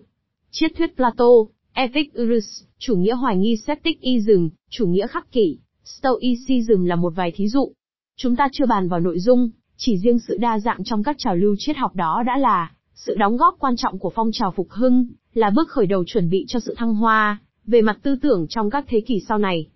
Triết 0.51 0.71
thuyết 0.77 0.95
Plato, 0.95 1.29
Epicurus, 1.73 2.63
chủ 2.79 2.95
nghĩa 2.95 3.13
hoài 3.13 3.37
nghi 3.37 3.57
skepticism, 3.57 4.49
chủ 4.69 4.87
nghĩa 4.87 5.07
khắc 5.07 5.31
kỷ, 5.31 5.57
Stoicism 5.83 6.83
là 6.83 6.95
một 6.95 7.13
vài 7.15 7.31
thí 7.35 7.47
dụ. 7.47 7.71
Chúng 8.17 8.35
ta 8.35 8.47
chưa 8.51 8.65
bàn 8.65 8.89
vào 8.89 8.99
nội 8.99 9.19
dung, 9.19 9.49
chỉ 9.77 9.97
riêng 9.97 10.19
sự 10.19 10.37
đa 10.37 10.59
dạng 10.59 10.83
trong 10.83 11.03
các 11.03 11.15
trào 11.19 11.35
lưu 11.35 11.55
triết 11.57 11.77
học 11.77 11.95
đó 11.95 12.23
đã 12.25 12.37
là 12.37 12.71
sự 12.95 13.15
đóng 13.15 13.37
góp 13.37 13.55
quan 13.59 13.75
trọng 13.75 13.99
của 13.99 14.11
phong 14.15 14.29
trào 14.33 14.51
phục 14.51 14.69
hưng, 14.69 15.07
là 15.33 15.49
bước 15.49 15.69
khởi 15.69 15.85
đầu 15.85 16.03
chuẩn 16.07 16.29
bị 16.29 16.45
cho 16.47 16.59
sự 16.59 16.73
thăng 16.77 16.95
hoa 16.95 17.37
về 17.65 17.81
mặt 17.81 17.99
tư 18.03 18.15
tưởng 18.21 18.45
trong 18.49 18.69
các 18.69 18.85
thế 18.87 19.01
kỷ 19.01 19.19
sau 19.27 19.37
này. 19.37 19.67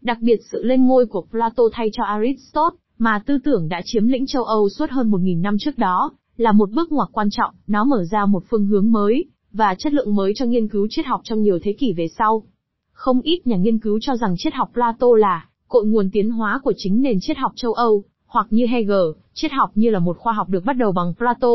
Đặc 0.00 0.18
biệt 0.20 0.40
sự 0.50 0.62
lên 0.62 0.86
ngôi 0.86 1.06
của 1.06 1.24
Plato 1.30 1.62
thay 1.72 1.90
cho 1.92 2.04
Aristotle, 2.04 2.78
mà 2.98 3.22
tư 3.26 3.38
tưởng 3.44 3.68
đã 3.68 3.80
chiếm 3.84 4.06
lĩnh 4.06 4.26
châu 4.26 4.44
Âu 4.44 4.68
suốt 4.68 4.90
hơn 4.90 5.10
1.000 5.10 5.40
năm 5.40 5.56
trước 5.60 5.78
đó, 5.78 6.10
là 6.42 6.52
một 6.52 6.70
bước 6.70 6.92
ngoặt 6.92 7.08
quan 7.12 7.28
trọng, 7.30 7.54
nó 7.66 7.84
mở 7.84 8.04
ra 8.04 8.26
một 8.26 8.44
phương 8.50 8.66
hướng 8.66 8.92
mới, 8.92 9.24
và 9.52 9.74
chất 9.78 9.92
lượng 9.92 10.14
mới 10.14 10.32
cho 10.36 10.44
nghiên 10.44 10.68
cứu 10.68 10.86
triết 10.90 11.06
học 11.06 11.20
trong 11.24 11.42
nhiều 11.42 11.58
thế 11.62 11.72
kỷ 11.72 11.92
về 11.92 12.08
sau. 12.18 12.42
Không 12.92 13.20
ít 13.20 13.46
nhà 13.46 13.56
nghiên 13.56 13.78
cứu 13.78 13.98
cho 14.02 14.16
rằng 14.16 14.34
triết 14.38 14.54
học 14.54 14.70
Plato 14.74 15.06
là 15.18 15.46
cội 15.68 15.86
nguồn 15.86 16.10
tiến 16.10 16.30
hóa 16.30 16.60
của 16.64 16.72
chính 16.76 17.02
nền 17.02 17.18
triết 17.20 17.36
học 17.36 17.52
châu 17.56 17.72
Âu, 17.72 18.04
hoặc 18.26 18.46
như 18.50 18.66
Hegel, 18.66 19.06
triết 19.34 19.52
học 19.52 19.70
như 19.74 19.90
là 19.90 19.98
một 19.98 20.18
khoa 20.18 20.32
học 20.32 20.48
được 20.48 20.64
bắt 20.64 20.76
đầu 20.76 20.92
bằng 20.92 21.14
Plato. 21.18 21.48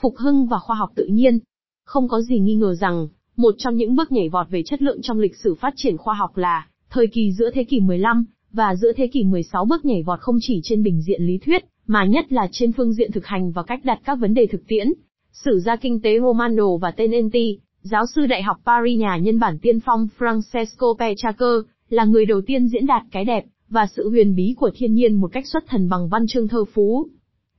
Phục 0.00 0.16
hưng 0.16 0.46
và 0.46 0.58
khoa 0.58 0.76
học 0.76 0.90
tự 0.94 1.06
nhiên. 1.06 1.38
Không 1.84 2.08
có 2.08 2.20
gì 2.20 2.38
nghi 2.38 2.54
ngờ 2.54 2.74
rằng, 2.74 3.08
một 3.36 3.54
trong 3.58 3.76
những 3.76 3.94
bước 3.94 4.12
nhảy 4.12 4.28
vọt 4.28 4.50
về 4.50 4.62
chất 4.66 4.82
lượng 4.82 4.98
trong 5.02 5.18
lịch 5.18 5.36
sử 5.36 5.54
phát 5.54 5.74
triển 5.76 5.96
khoa 5.96 6.14
học 6.14 6.36
là, 6.36 6.66
thời 6.90 7.06
kỳ 7.06 7.32
giữa 7.32 7.50
thế 7.50 7.64
kỷ 7.64 7.80
15, 7.80 8.24
và 8.52 8.76
giữa 8.76 8.92
thế 8.96 9.06
kỷ 9.06 9.24
16 9.24 9.64
bước 9.64 9.84
nhảy 9.84 10.02
vọt 10.02 10.20
không 10.20 10.36
chỉ 10.40 10.60
trên 10.64 10.82
bình 10.82 11.02
diện 11.02 11.22
lý 11.22 11.38
thuyết, 11.38 11.64
mà 11.90 12.04
nhất 12.04 12.32
là 12.32 12.48
trên 12.52 12.72
phương 12.72 12.92
diện 12.92 13.12
thực 13.12 13.26
hành 13.26 13.52
và 13.52 13.62
cách 13.62 13.80
đặt 13.84 14.00
các 14.04 14.14
vấn 14.14 14.34
đề 14.34 14.46
thực 14.46 14.66
tiễn. 14.68 14.92
Sử 15.32 15.60
gia 15.60 15.76
kinh 15.76 16.00
tế 16.02 16.20
Romano 16.20 16.76
và 16.80 16.90
Tenenti, 16.90 17.58
giáo 17.82 18.06
sư 18.06 18.26
đại 18.26 18.42
học 18.42 18.56
Paris 18.66 18.98
nhà 18.98 19.16
nhân 19.16 19.38
bản 19.38 19.58
tiên 19.58 19.80
phong 19.80 20.08
Francesco 20.18 20.94
Petrarca, 20.98 21.46
là 21.88 22.04
người 22.04 22.26
đầu 22.26 22.40
tiên 22.46 22.68
diễn 22.68 22.86
đạt 22.86 23.02
cái 23.10 23.24
đẹp, 23.24 23.44
và 23.68 23.86
sự 23.96 24.08
huyền 24.08 24.34
bí 24.34 24.54
của 24.56 24.70
thiên 24.74 24.94
nhiên 24.94 25.14
một 25.14 25.32
cách 25.32 25.46
xuất 25.46 25.64
thần 25.68 25.88
bằng 25.88 26.08
văn 26.08 26.26
chương 26.28 26.48
thơ 26.48 26.64
phú. 26.74 27.06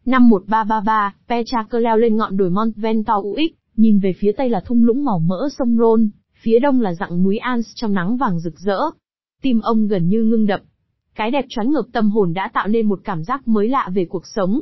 Năm 0.05 0.29
1333, 0.29 1.15
Petrarca 1.29 1.79
leo 1.79 1.97
lên 1.97 2.17
ngọn 2.17 2.37
đồi 2.37 2.49
Mont 2.49 2.75
Ventoux 2.75 3.37
nhìn 3.75 3.99
về 3.99 4.13
phía 4.19 4.31
tây 4.31 4.49
là 4.49 4.59
thung 4.59 4.83
lũng 4.83 5.03
màu 5.03 5.19
mỡ 5.19 5.49
sông 5.57 5.77
Rhône, 5.77 6.07
phía 6.41 6.59
đông 6.59 6.81
là 6.81 6.93
dặng 6.93 7.23
núi 7.23 7.37
Alps 7.37 7.67
trong 7.75 7.93
nắng 7.93 8.17
vàng 8.17 8.39
rực 8.39 8.59
rỡ. 8.59 8.79
Tim 9.41 9.59
ông 9.59 9.87
gần 9.87 10.07
như 10.07 10.23
ngưng 10.23 10.45
đập. 10.45 10.61
Cái 11.15 11.31
đẹp 11.31 11.45
choáng 11.49 11.71
ngợp 11.71 11.85
tâm 11.91 12.09
hồn 12.11 12.33
đã 12.33 12.49
tạo 12.53 12.67
nên 12.67 12.89
một 12.89 13.01
cảm 13.03 13.23
giác 13.23 13.47
mới 13.47 13.69
lạ 13.69 13.89
về 13.93 14.05
cuộc 14.05 14.27
sống. 14.27 14.61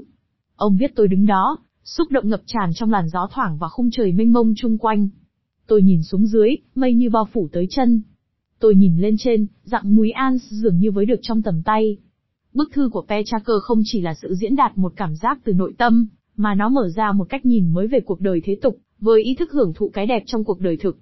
Ông 0.55 0.77
biết 0.77 0.91
tôi 0.95 1.07
đứng 1.07 1.25
đó, 1.25 1.57
xúc 1.83 2.11
động 2.11 2.29
ngập 2.29 2.41
tràn 2.45 2.71
trong 2.75 2.91
làn 2.91 3.09
gió 3.09 3.27
thoảng 3.31 3.57
và 3.57 3.67
khung 3.69 3.89
trời 3.91 4.11
mênh 4.11 4.33
mông 4.33 4.53
chung 4.57 4.77
quanh. 4.77 5.09
Tôi 5.67 5.81
nhìn 5.81 6.03
xuống 6.03 6.25
dưới, 6.25 6.55
mây 6.75 6.93
như 6.93 7.09
bao 7.09 7.27
phủ 7.33 7.49
tới 7.51 7.67
chân. 7.69 8.01
Tôi 8.59 8.75
nhìn 8.75 8.97
lên 8.97 9.15
trên, 9.19 9.47
dặng 9.63 9.95
núi 9.95 10.11
Alps 10.11 10.43
dường 10.49 10.79
như 10.79 10.91
với 10.91 11.05
được 11.05 11.19
trong 11.21 11.41
tầm 11.41 11.61
tay. 11.65 11.97
Bức 12.53 12.69
thư 12.73 12.89
của 12.93 13.05
Petraker 13.09 13.55
không 13.61 13.81
chỉ 13.85 14.01
là 14.01 14.13
sự 14.13 14.35
diễn 14.35 14.55
đạt 14.55 14.77
một 14.77 14.93
cảm 14.95 15.15
giác 15.15 15.39
từ 15.43 15.53
nội 15.53 15.73
tâm, 15.77 16.07
mà 16.35 16.55
nó 16.55 16.69
mở 16.69 16.89
ra 16.95 17.11
một 17.11 17.25
cách 17.29 17.45
nhìn 17.45 17.69
mới 17.73 17.87
về 17.87 17.99
cuộc 17.99 18.21
đời 18.21 18.41
thế 18.43 18.57
tục, 18.61 18.77
với 18.99 19.23
ý 19.23 19.35
thức 19.35 19.51
hưởng 19.51 19.73
thụ 19.75 19.89
cái 19.89 20.05
đẹp 20.05 20.23
trong 20.25 20.43
cuộc 20.43 20.59
đời 20.59 20.77
thực. 20.77 20.97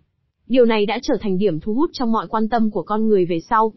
Điều 0.48 0.66
này 0.66 0.86
đã 0.86 1.00
trở 1.02 1.14
thành 1.22 1.38
điểm 1.38 1.60
thu 1.60 1.74
hút 1.74 1.90
trong 1.94 2.12
mọi 2.12 2.28
quan 2.28 2.50
tâm 2.50 2.72
của 2.72 2.84
con 2.84 3.08
người 3.08 3.26
về 3.26 3.40
sau. 3.50 3.74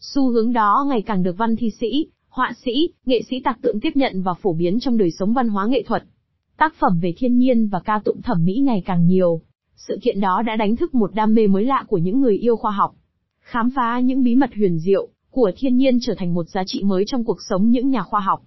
Xu 0.00 0.30
hướng 0.30 0.52
đó 0.52 0.86
ngày 0.88 1.02
càng 1.02 1.22
được 1.22 1.38
văn 1.38 1.56
thi 1.56 1.70
sĩ, 1.70 2.06
họa 2.28 2.52
sĩ, 2.64 2.88
nghệ 3.06 3.22
sĩ 3.30 3.40
tạc 3.40 3.58
tượng 3.62 3.80
tiếp 3.80 3.90
nhận 3.94 4.22
và 4.22 4.34
phổ 4.34 4.52
biến 4.52 4.80
trong 4.80 4.96
đời 4.96 5.10
sống 5.10 5.32
văn 5.32 5.48
hóa 5.48 5.66
nghệ 5.66 5.82
thuật. 5.86 6.04
Tác 6.56 6.74
phẩm 6.74 6.98
về 7.00 7.14
thiên 7.16 7.38
nhiên 7.38 7.68
và 7.68 7.80
ca 7.80 8.00
tụng 8.04 8.22
thẩm 8.22 8.44
mỹ 8.44 8.58
ngày 8.58 8.82
càng 8.86 9.06
nhiều. 9.06 9.40
Sự 9.76 9.98
kiện 10.02 10.20
đó 10.20 10.42
đã 10.46 10.56
đánh 10.56 10.76
thức 10.76 10.94
một 10.94 11.14
đam 11.14 11.34
mê 11.34 11.46
mới 11.46 11.64
lạ 11.64 11.84
của 11.88 11.98
những 11.98 12.20
người 12.20 12.36
yêu 12.36 12.56
khoa 12.56 12.70
học. 12.70 12.94
Khám 13.40 13.70
phá 13.76 14.00
những 14.00 14.24
bí 14.24 14.34
mật 14.34 14.50
huyền 14.56 14.78
diệu 14.78 15.08
của 15.30 15.52
thiên 15.56 15.76
nhiên 15.76 15.98
trở 16.00 16.14
thành 16.18 16.34
một 16.34 16.48
giá 16.48 16.62
trị 16.66 16.82
mới 16.82 17.04
trong 17.06 17.24
cuộc 17.24 17.38
sống 17.48 17.70
những 17.70 17.90
nhà 17.90 18.02
khoa 18.02 18.20
học. 18.20 18.42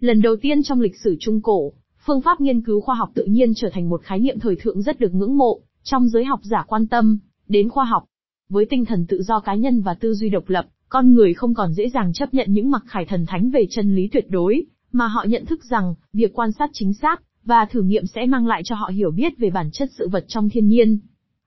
Lần 0.00 0.22
đầu 0.22 0.36
tiên 0.36 0.62
trong 0.62 0.80
lịch 0.80 0.96
sử 1.04 1.16
Trung 1.20 1.40
Cổ, 1.40 1.72
phương 2.06 2.20
pháp 2.20 2.40
nghiên 2.40 2.62
cứu 2.62 2.80
khoa 2.80 2.94
học 2.94 3.10
tự 3.14 3.24
nhiên 3.24 3.52
trở 3.56 3.70
thành 3.72 3.88
một 3.88 4.02
khái 4.02 4.18
niệm 4.18 4.38
thời 4.38 4.56
thượng 4.56 4.82
rất 4.82 5.00
được 5.00 5.14
ngưỡng 5.14 5.38
mộ, 5.38 5.60
trong 5.82 6.08
giới 6.08 6.24
học 6.24 6.40
giả 6.42 6.64
quan 6.66 6.86
tâm 6.86 7.18
đến 7.48 7.68
khoa 7.68 7.84
học. 7.84 8.04
Với 8.48 8.66
tinh 8.70 8.84
thần 8.84 9.06
tự 9.06 9.22
do 9.22 9.40
cá 9.40 9.54
nhân 9.54 9.80
và 9.80 9.94
tư 9.94 10.14
duy 10.14 10.28
độc 10.28 10.48
lập, 10.48 10.66
con 10.88 11.14
người 11.14 11.34
không 11.34 11.54
còn 11.54 11.72
dễ 11.72 11.88
dàng 11.88 12.12
chấp 12.12 12.34
nhận 12.34 12.52
những 12.52 12.70
mặc 12.70 12.82
khải 12.86 13.04
thần 13.04 13.26
thánh 13.26 13.50
về 13.50 13.66
chân 13.70 13.96
lý 13.96 14.08
tuyệt 14.12 14.26
đối, 14.30 14.64
mà 14.92 15.06
họ 15.06 15.24
nhận 15.28 15.46
thức 15.46 15.64
rằng, 15.64 15.94
việc 16.12 16.32
quan 16.34 16.52
sát 16.52 16.70
chính 16.72 16.92
xác, 16.92 17.22
và 17.44 17.66
thử 17.70 17.82
nghiệm 17.82 18.06
sẽ 18.06 18.26
mang 18.26 18.46
lại 18.46 18.62
cho 18.64 18.74
họ 18.74 18.90
hiểu 18.94 19.10
biết 19.10 19.38
về 19.38 19.50
bản 19.50 19.70
chất 19.72 19.88
sự 19.98 20.08
vật 20.08 20.24
trong 20.28 20.48
thiên 20.48 20.66
nhiên. 20.66 20.98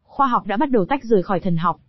Khoa 0.04 0.28
học 0.28 0.48
đã 0.48 0.58
bắt 0.58 0.72
đầu 0.72 0.86
tách 0.86 1.04
rời 1.04 1.24
khỏi 1.24 1.40
thần 1.40 1.58
học. 1.58 1.80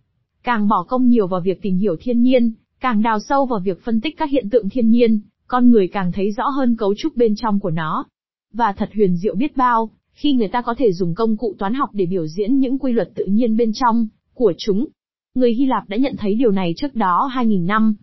Càng 0.43 0.67
bỏ 0.67 0.85
công 0.87 1.07
nhiều 1.07 1.27
vào 1.27 1.41
việc 1.41 1.61
tìm 1.61 1.77
hiểu 1.77 1.95
thiên 1.99 2.21
nhiên, 2.21 2.53
càng 2.79 3.01
đào 3.01 3.19
sâu 3.19 3.45
vào 3.45 3.59
việc 3.59 3.83
phân 3.83 4.01
tích 4.01 4.17
các 4.17 4.29
hiện 4.29 4.49
tượng 4.49 4.69
thiên 4.69 4.89
nhiên, 4.89 5.19
con 5.47 5.71
người 5.71 5.87
càng 5.87 6.11
thấy 6.11 6.31
rõ 6.31 6.49
hơn 6.49 6.75
cấu 6.75 6.93
trúc 6.97 7.15
bên 7.15 7.33
trong 7.35 7.59
của 7.59 7.71
nó. 7.71 8.05
Và 8.53 8.73
thật 8.73 8.89
huyền 8.93 9.17
diệu 9.17 9.35
biết 9.35 9.57
bao, 9.57 9.89
khi 10.13 10.33
người 10.33 10.47
ta 10.47 10.61
có 10.61 10.75
thể 10.77 10.91
dùng 10.91 11.15
công 11.15 11.37
cụ 11.37 11.55
toán 11.59 11.73
học 11.73 11.89
để 11.93 12.05
biểu 12.05 12.27
diễn 12.27 12.59
những 12.59 12.79
quy 12.79 12.91
luật 12.91 13.09
tự 13.15 13.25
nhiên 13.25 13.57
bên 13.57 13.71
trong 13.73 14.07
của 14.33 14.53
chúng. 14.57 14.87
Người 15.35 15.53
Hy 15.53 15.65
Lạp 15.65 15.89
đã 15.89 15.97
nhận 15.97 16.15
thấy 16.17 16.35
điều 16.35 16.51
này 16.51 16.73
trước 16.77 16.95
đó 16.95 17.31
2.000 17.35 17.65
năm. 17.65 17.95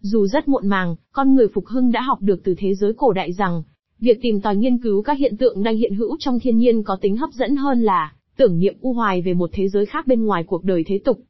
Dù 0.00 0.26
rất 0.26 0.48
muộn 0.48 0.68
màng, 0.68 0.96
con 1.12 1.34
người 1.34 1.48
phục 1.54 1.66
hưng 1.66 1.92
đã 1.92 2.00
học 2.00 2.18
được 2.22 2.40
từ 2.44 2.54
thế 2.58 2.74
giới 2.74 2.92
cổ 2.96 3.12
đại 3.12 3.32
rằng, 3.32 3.62
việc 3.98 4.18
tìm 4.22 4.40
tòi 4.40 4.56
nghiên 4.56 4.78
cứu 4.78 5.02
các 5.02 5.18
hiện 5.18 5.36
tượng 5.36 5.62
đang 5.62 5.76
hiện 5.76 5.94
hữu 5.94 6.16
trong 6.18 6.40
thiên 6.40 6.56
nhiên 6.56 6.82
có 6.82 6.96
tính 7.00 7.16
hấp 7.16 7.30
dẫn 7.32 7.56
hơn 7.56 7.82
là 7.82 8.12
tưởng 8.36 8.58
niệm 8.58 8.74
u 8.80 8.92
hoài 8.92 9.22
về 9.22 9.34
một 9.34 9.50
thế 9.52 9.68
giới 9.68 9.86
khác 9.86 10.06
bên 10.06 10.24
ngoài 10.24 10.44
cuộc 10.46 10.64
đời 10.64 10.84
thế 10.86 11.00
tục. 11.04 11.20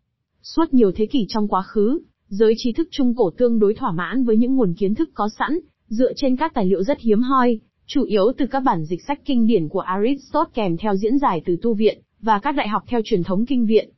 Suốt 0.43 0.75
nhiều 0.75 0.93
thế 0.97 1.07
kỷ 1.07 1.27
trong 1.29 1.49
quá 1.49 1.63
khứ, 1.63 2.01
giới 2.29 2.55
trí 2.57 2.73
thức 2.73 2.89
trung 2.91 3.15
cổ 3.17 3.31
tương 3.31 3.59
đối 3.59 3.75
thỏa 3.75 3.93
mãn 3.93 4.25
với 4.25 4.37
những 4.37 4.57
nguồn 4.57 4.75
kiến 4.75 4.95
thức 4.95 5.11
có 5.15 5.29
sẵn, 5.39 5.59
dựa 5.89 6.13
trên 6.17 6.37
các 6.37 6.55
tài 6.55 6.67
liệu 6.67 6.83
rất 6.83 7.01
hiếm 7.01 7.23
hoi, 7.23 7.61
chủ 7.87 8.05
yếu 8.05 8.33
từ 8.39 8.47
các 8.47 8.61
bản 8.61 8.85
dịch 8.85 9.03
sách 9.03 9.21
kinh 9.25 9.47
điển 9.47 9.69
của 9.69 9.81
Aristotle 9.81 10.51
kèm 10.55 10.77
theo 10.77 10.97
diễn 10.97 11.19
giải 11.19 11.43
từ 11.45 11.57
tu 11.63 11.75
viện, 11.75 11.99
và 12.21 12.39
các 12.39 12.53
đại 12.53 12.69
học 12.69 12.83
theo 12.87 13.01
truyền 13.05 13.23
thống 13.23 13.47
kinh 13.47 13.67
viện. 13.67 13.91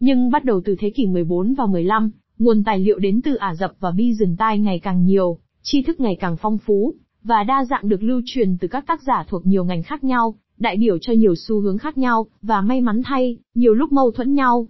Nhưng 0.00 0.30
bắt 0.30 0.44
đầu 0.44 0.60
từ 0.64 0.76
thế 0.78 0.90
kỷ 0.90 1.06
14 1.06 1.54
và 1.54 1.66
15, 1.66 2.10
nguồn 2.38 2.64
tài 2.64 2.78
liệu 2.78 2.98
đến 2.98 3.20
từ 3.24 3.34
Ả 3.34 3.54
Rập 3.54 3.72
và 3.80 3.90
Byzantine 3.90 4.62
ngày 4.62 4.78
càng 4.78 5.04
nhiều, 5.04 5.38
tri 5.62 5.82
thức 5.82 6.00
ngày 6.00 6.16
càng 6.20 6.36
phong 6.36 6.58
phú, 6.58 6.94
và 7.22 7.44
đa 7.44 7.64
dạng 7.64 7.88
được 7.88 8.02
lưu 8.02 8.20
truyền 8.24 8.58
từ 8.58 8.68
các 8.68 8.86
tác 8.86 9.02
giả 9.02 9.24
thuộc 9.28 9.46
nhiều 9.46 9.64
ngành 9.64 9.82
khác 9.82 10.04
nhau, 10.04 10.34
đại 10.58 10.76
biểu 10.76 10.98
cho 10.98 11.12
nhiều 11.12 11.34
xu 11.34 11.60
hướng 11.60 11.78
khác 11.78 11.98
nhau, 11.98 12.26
và 12.42 12.60
may 12.60 12.80
mắn 12.80 13.02
thay, 13.04 13.36
nhiều 13.54 13.74
lúc 13.74 13.92
mâu 13.92 14.10
thuẫn 14.10 14.34
nhau. 14.34 14.68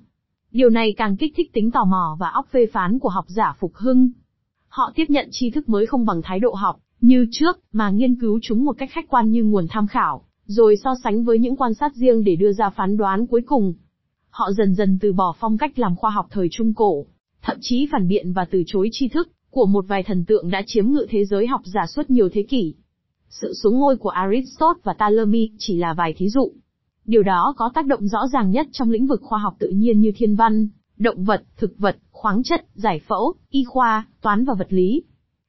Điều 0.52 0.70
này 0.70 0.94
càng 0.96 1.16
kích 1.16 1.32
thích 1.36 1.52
tính 1.52 1.70
tò 1.70 1.84
mò 1.84 2.16
và 2.20 2.28
óc 2.28 2.46
phê 2.50 2.66
phán 2.72 2.98
của 2.98 3.08
học 3.08 3.24
giả 3.28 3.54
Phục 3.60 3.74
Hưng. 3.74 4.10
Họ 4.68 4.92
tiếp 4.94 5.04
nhận 5.08 5.28
tri 5.30 5.50
thức 5.50 5.68
mới 5.68 5.86
không 5.86 6.06
bằng 6.06 6.22
thái 6.24 6.40
độ 6.40 6.54
học, 6.54 6.76
như 7.00 7.26
trước, 7.30 7.58
mà 7.72 7.90
nghiên 7.90 8.20
cứu 8.20 8.38
chúng 8.42 8.64
một 8.64 8.72
cách 8.78 8.90
khách 8.92 9.08
quan 9.08 9.30
như 9.30 9.44
nguồn 9.44 9.66
tham 9.70 9.86
khảo, 9.86 10.22
rồi 10.46 10.76
so 10.84 10.94
sánh 11.04 11.24
với 11.24 11.38
những 11.38 11.56
quan 11.56 11.74
sát 11.74 11.94
riêng 11.94 12.24
để 12.24 12.36
đưa 12.36 12.52
ra 12.52 12.70
phán 12.70 12.96
đoán 12.96 13.26
cuối 13.26 13.42
cùng. 13.46 13.74
Họ 14.30 14.52
dần 14.52 14.74
dần 14.74 14.98
từ 15.00 15.12
bỏ 15.12 15.34
phong 15.40 15.58
cách 15.58 15.78
làm 15.78 15.96
khoa 15.96 16.10
học 16.10 16.26
thời 16.30 16.48
Trung 16.50 16.74
Cổ, 16.74 17.06
thậm 17.42 17.56
chí 17.60 17.88
phản 17.92 18.08
biện 18.08 18.32
và 18.32 18.44
từ 18.50 18.62
chối 18.66 18.88
tri 18.92 19.08
thức, 19.08 19.28
của 19.50 19.66
một 19.66 19.84
vài 19.88 20.02
thần 20.02 20.24
tượng 20.24 20.50
đã 20.50 20.62
chiếm 20.66 20.86
ngự 20.90 21.06
thế 21.10 21.24
giới 21.24 21.46
học 21.46 21.60
giả 21.64 21.86
suốt 21.86 22.10
nhiều 22.10 22.28
thế 22.32 22.42
kỷ. 22.42 22.74
Sự 23.28 23.54
xuống 23.54 23.78
ngôi 23.78 23.96
của 23.96 24.08
Aristotle 24.08 24.80
và 24.82 24.92
Ptolemy 24.92 25.50
chỉ 25.58 25.76
là 25.76 25.94
vài 25.94 26.14
thí 26.16 26.28
dụ. 26.28 26.52
Điều 27.04 27.22
đó 27.22 27.54
có 27.56 27.70
tác 27.74 27.86
động 27.86 28.08
rõ 28.08 28.26
ràng 28.32 28.50
nhất 28.50 28.66
trong 28.72 28.90
lĩnh 28.90 29.06
vực 29.06 29.20
khoa 29.22 29.38
học 29.38 29.56
tự 29.58 29.68
nhiên 29.68 30.00
như 30.00 30.12
thiên 30.16 30.36
văn, 30.36 30.68
động 30.98 31.24
vật, 31.24 31.42
thực 31.56 31.78
vật, 31.78 31.96
khoáng 32.10 32.42
chất, 32.42 32.66
giải 32.74 33.00
phẫu, 33.06 33.34
y 33.50 33.64
khoa, 33.64 34.06
toán 34.20 34.44
và 34.44 34.54
vật 34.54 34.72
lý. 34.72 35.02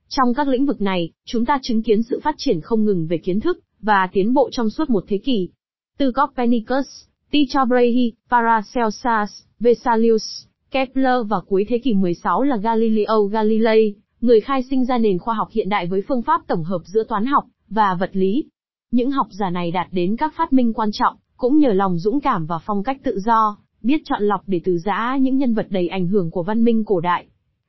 Trong 0.07 0.33
các 0.33 0.47
lĩnh 0.47 0.65
vực 0.65 0.81
này, 0.81 1.11
chúng 1.25 1.45
ta 1.45 1.59
chứng 1.61 1.83
kiến 1.83 2.03
sự 2.03 2.19
phát 2.23 2.35
triển 2.37 2.61
không 2.61 2.85
ngừng 2.85 3.07
về 3.07 3.17
kiến 3.17 3.39
thức, 3.39 3.59
và 3.81 4.09
tiến 4.11 4.33
bộ 4.33 4.49
trong 4.51 4.69
suốt 4.69 4.89
một 4.89 5.03
thế 5.07 5.17
kỷ. 5.17 5.49
Từ 5.97 6.11
Copernicus, 6.11 6.87
Tycho 7.31 7.65
Brahe, 7.65 8.11
Paracelsus, 8.29 9.43
Vesalius, 9.59 10.45
Kepler 10.71 11.27
và 11.27 11.39
cuối 11.47 11.65
thế 11.69 11.77
kỷ 11.77 11.93
16 11.93 12.43
là 12.43 12.57
Galileo 12.57 13.23
Galilei, 13.23 13.95
người 14.21 14.41
khai 14.41 14.63
sinh 14.69 14.85
ra 14.85 14.97
nền 14.97 15.19
khoa 15.19 15.33
học 15.33 15.47
hiện 15.51 15.69
đại 15.69 15.87
với 15.87 16.01
phương 16.07 16.21
pháp 16.21 16.41
tổng 16.47 16.63
hợp 16.63 16.81
giữa 16.85 17.03
toán 17.03 17.25
học 17.25 17.43
và 17.69 17.95
vật 17.99 18.09
lý. 18.13 18.43
Những 18.91 19.11
học 19.11 19.27
giả 19.31 19.49
này 19.49 19.71
đạt 19.71 19.87
đến 19.91 20.15
các 20.15 20.33
phát 20.37 20.53
minh 20.53 20.73
quan 20.73 20.89
trọng, 20.93 21.15
cũng 21.37 21.57
nhờ 21.57 21.73
lòng 21.73 21.97
dũng 21.97 22.19
cảm 22.19 22.45
và 22.45 22.59
phong 22.65 22.83
cách 22.83 22.97
tự 23.03 23.19
do, 23.19 23.57
biết 23.81 24.01
chọn 24.05 24.23
lọc 24.23 24.41
để 24.47 24.61
từ 24.63 24.77
giã 24.77 25.17
những 25.21 25.37
nhân 25.37 25.53
vật 25.53 25.67
đầy 25.69 25.87
ảnh 25.87 26.07
hưởng 26.07 26.31
của 26.31 26.43
văn 26.43 26.63
minh 26.63 26.83
cổ 26.85 26.99
đại. 26.99 27.25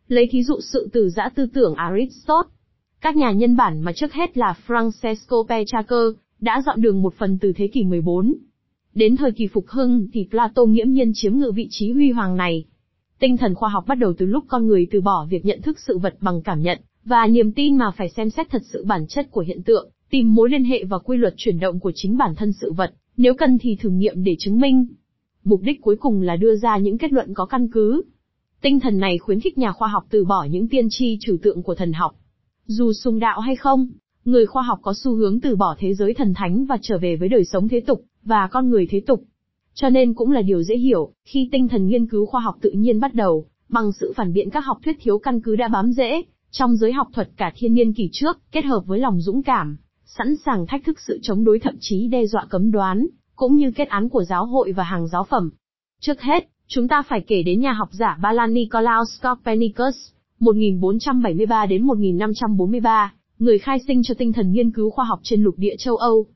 Lấy 0.08 0.28
thí 0.30 0.42
dụ 0.42 0.60
sự 0.60 0.88
từ 0.92 1.10
giã 1.10 1.28
tư 1.34 1.46
tưởng 1.54 1.74
Aristotle. 1.74 2.50
Các 3.00 3.16
nhà 3.16 3.30
nhân 3.30 3.56
bản 3.56 3.80
mà 3.80 3.92
trước 3.92 4.12
hết 4.12 4.36
là 4.36 4.54
Francesco 4.66 5.46
Petrarca, 5.48 6.20
đã 6.40 6.62
dọn 6.66 6.80
đường 6.80 7.02
một 7.02 7.14
phần 7.14 7.38
từ 7.40 7.52
thế 7.56 7.68
kỷ 7.68 7.84
14. 7.84 8.34
Đến 8.94 9.16
thời 9.16 9.32
kỳ 9.32 9.46
phục 9.46 9.68
hưng 9.68 10.06
thì 10.12 10.26
Plato 10.30 10.64
nghiễm 10.64 10.90
nhiên 10.90 11.12
chiếm 11.14 11.36
ngự 11.36 11.52
vị 11.54 11.66
trí 11.70 11.92
huy 11.92 12.10
hoàng 12.10 12.36
này. 12.36 12.64
Tinh 13.18 13.36
thần 13.36 13.54
khoa 13.54 13.68
học 13.68 13.84
bắt 13.86 13.94
đầu 13.94 14.12
từ 14.18 14.26
lúc 14.26 14.44
con 14.48 14.66
người 14.66 14.86
từ 14.90 15.00
bỏ 15.00 15.26
việc 15.30 15.44
nhận 15.44 15.62
thức 15.62 15.78
sự 15.86 15.98
vật 15.98 16.16
bằng 16.20 16.42
cảm 16.42 16.62
nhận, 16.62 16.78
và 17.04 17.26
niềm 17.26 17.52
tin 17.52 17.76
mà 17.76 17.90
phải 17.90 18.08
xem 18.08 18.30
xét 18.30 18.50
thật 18.50 18.62
sự 18.64 18.84
bản 18.84 19.06
chất 19.06 19.30
của 19.30 19.40
hiện 19.40 19.62
tượng, 19.62 19.90
tìm 20.10 20.34
mối 20.34 20.50
liên 20.50 20.64
hệ 20.64 20.84
và 20.84 20.98
quy 20.98 21.16
luật 21.16 21.34
chuyển 21.36 21.60
động 21.60 21.80
của 21.80 21.92
chính 21.94 22.16
bản 22.16 22.34
thân 22.34 22.52
sự 22.52 22.72
vật, 22.72 22.94
nếu 23.16 23.34
cần 23.34 23.58
thì 23.58 23.76
thử 23.76 23.90
nghiệm 23.90 24.24
để 24.24 24.36
chứng 24.38 24.60
minh. 24.60 24.86
Mục 25.44 25.60
đích 25.62 25.80
cuối 25.82 25.96
cùng 25.96 26.22
là 26.22 26.36
đưa 26.36 26.56
ra 26.56 26.78
những 26.78 26.98
kết 26.98 27.12
luận 27.12 27.34
có 27.34 27.46
căn 27.46 27.68
cứ. 27.72 28.02
Tinh 28.60 28.80
thần 28.80 28.98
này 28.98 29.18
khuyến 29.18 29.40
khích 29.40 29.58
nhà 29.58 29.72
khoa 29.72 29.88
học 29.88 30.06
từ 30.10 30.24
bỏ 30.24 30.44
những 30.50 30.68
tiên 30.68 30.86
tri 30.90 31.18
trừu 31.20 31.36
tượng 31.42 31.62
của 31.62 31.74
thần 31.74 31.92
học. 31.92 32.14
Dù 32.66 32.92
sùng 32.92 33.18
đạo 33.18 33.40
hay 33.40 33.56
không, 33.56 33.88
người 34.24 34.46
khoa 34.46 34.62
học 34.62 34.78
có 34.82 34.94
xu 34.96 35.14
hướng 35.14 35.40
từ 35.40 35.56
bỏ 35.56 35.76
thế 35.78 35.94
giới 35.94 36.14
thần 36.14 36.34
thánh 36.34 36.64
và 36.64 36.78
trở 36.82 36.98
về 36.98 37.16
với 37.16 37.28
đời 37.28 37.44
sống 37.44 37.68
thế 37.68 37.80
tục, 37.80 38.04
và 38.24 38.48
con 38.50 38.70
người 38.70 38.86
thế 38.90 39.00
tục. 39.00 39.24
Cho 39.74 39.88
nên 39.88 40.14
cũng 40.14 40.30
là 40.30 40.42
điều 40.42 40.62
dễ 40.62 40.76
hiểu, 40.76 41.12
khi 41.24 41.48
tinh 41.52 41.68
thần 41.68 41.86
nghiên 41.86 42.06
cứu 42.06 42.26
khoa 42.26 42.40
học 42.40 42.56
tự 42.60 42.70
nhiên 42.70 43.00
bắt 43.00 43.14
đầu, 43.14 43.46
bằng 43.68 43.92
sự 43.92 44.12
phản 44.16 44.32
biện 44.32 44.50
các 44.50 44.60
học 44.60 44.78
thuyết 44.84 44.96
thiếu 45.00 45.18
căn 45.18 45.40
cứ 45.40 45.56
đã 45.56 45.68
bám 45.68 45.92
rễ, 45.92 46.22
trong 46.50 46.76
giới 46.76 46.92
học 46.92 47.08
thuật 47.12 47.30
cả 47.36 47.52
thiên 47.56 47.74
niên 47.74 47.92
kỷ 47.92 48.08
trước, 48.12 48.38
kết 48.52 48.64
hợp 48.64 48.82
với 48.86 48.98
lòng 48.98 49.20
dũng 49.20 49.42
cảm, 49.42 49.76
sẵn 50.04 50.36
sàng 50.36 50.66
thách 50.66 50.84
thức 50.84 51.00
sự 51.00 51.18
chống 51.22 51.44
đối 51.44 51.58
thậm 51.58 51.74
chí 51.80 52.06
đe 52.06 52.26
dọa 52.26 52.46
cấm 52.50 52.70
đoán, 52.70 53.06
cũng 53.36 53.56
như 53.56 53.70
kết 53.70 53.88
án 53.88 54.08
của 54.08 54.24
giáo 54.24 54.46
hội 54.46 54.72
và 54.72 54.84
hàng 54.84 55.08
giáo 55.08 55.24
phẩm. 55.24 55.50
Trước 56.00 56.20
hết, 56.20 56.48
chúng 56.66 56.88
ta 56.88 57.02
phải 57.02 57.20
kể 57.20 57.42
đến 57.42 57.60
nhà 57.60 57.72
học 57.72 57.88
giả 57.92 58.18
Ba 58.22 58.32
Lan 58.32 58.54
Nicolaus 58.54 59.22
Copernicus, 59.22 59.96
1473 60.38 61.66
đến 61.66 61.82
1543, 61.82 63.14
người 63.38 63.58
khai 63.58 63.78
sinh 63.86 64.02
cho 64.02 64.14
tinh 64.18 64.32
thần 64.32 64.52
nghiên 64.52 64.70
cứu 64.70 64.90
khoa 64.90 65.04
học 65.04 65.20
trên 65.22 65.42
lục 65.42 65.54
địa 65.58 65.74
châu 65.78 65.96
Âu. 65.96 66.26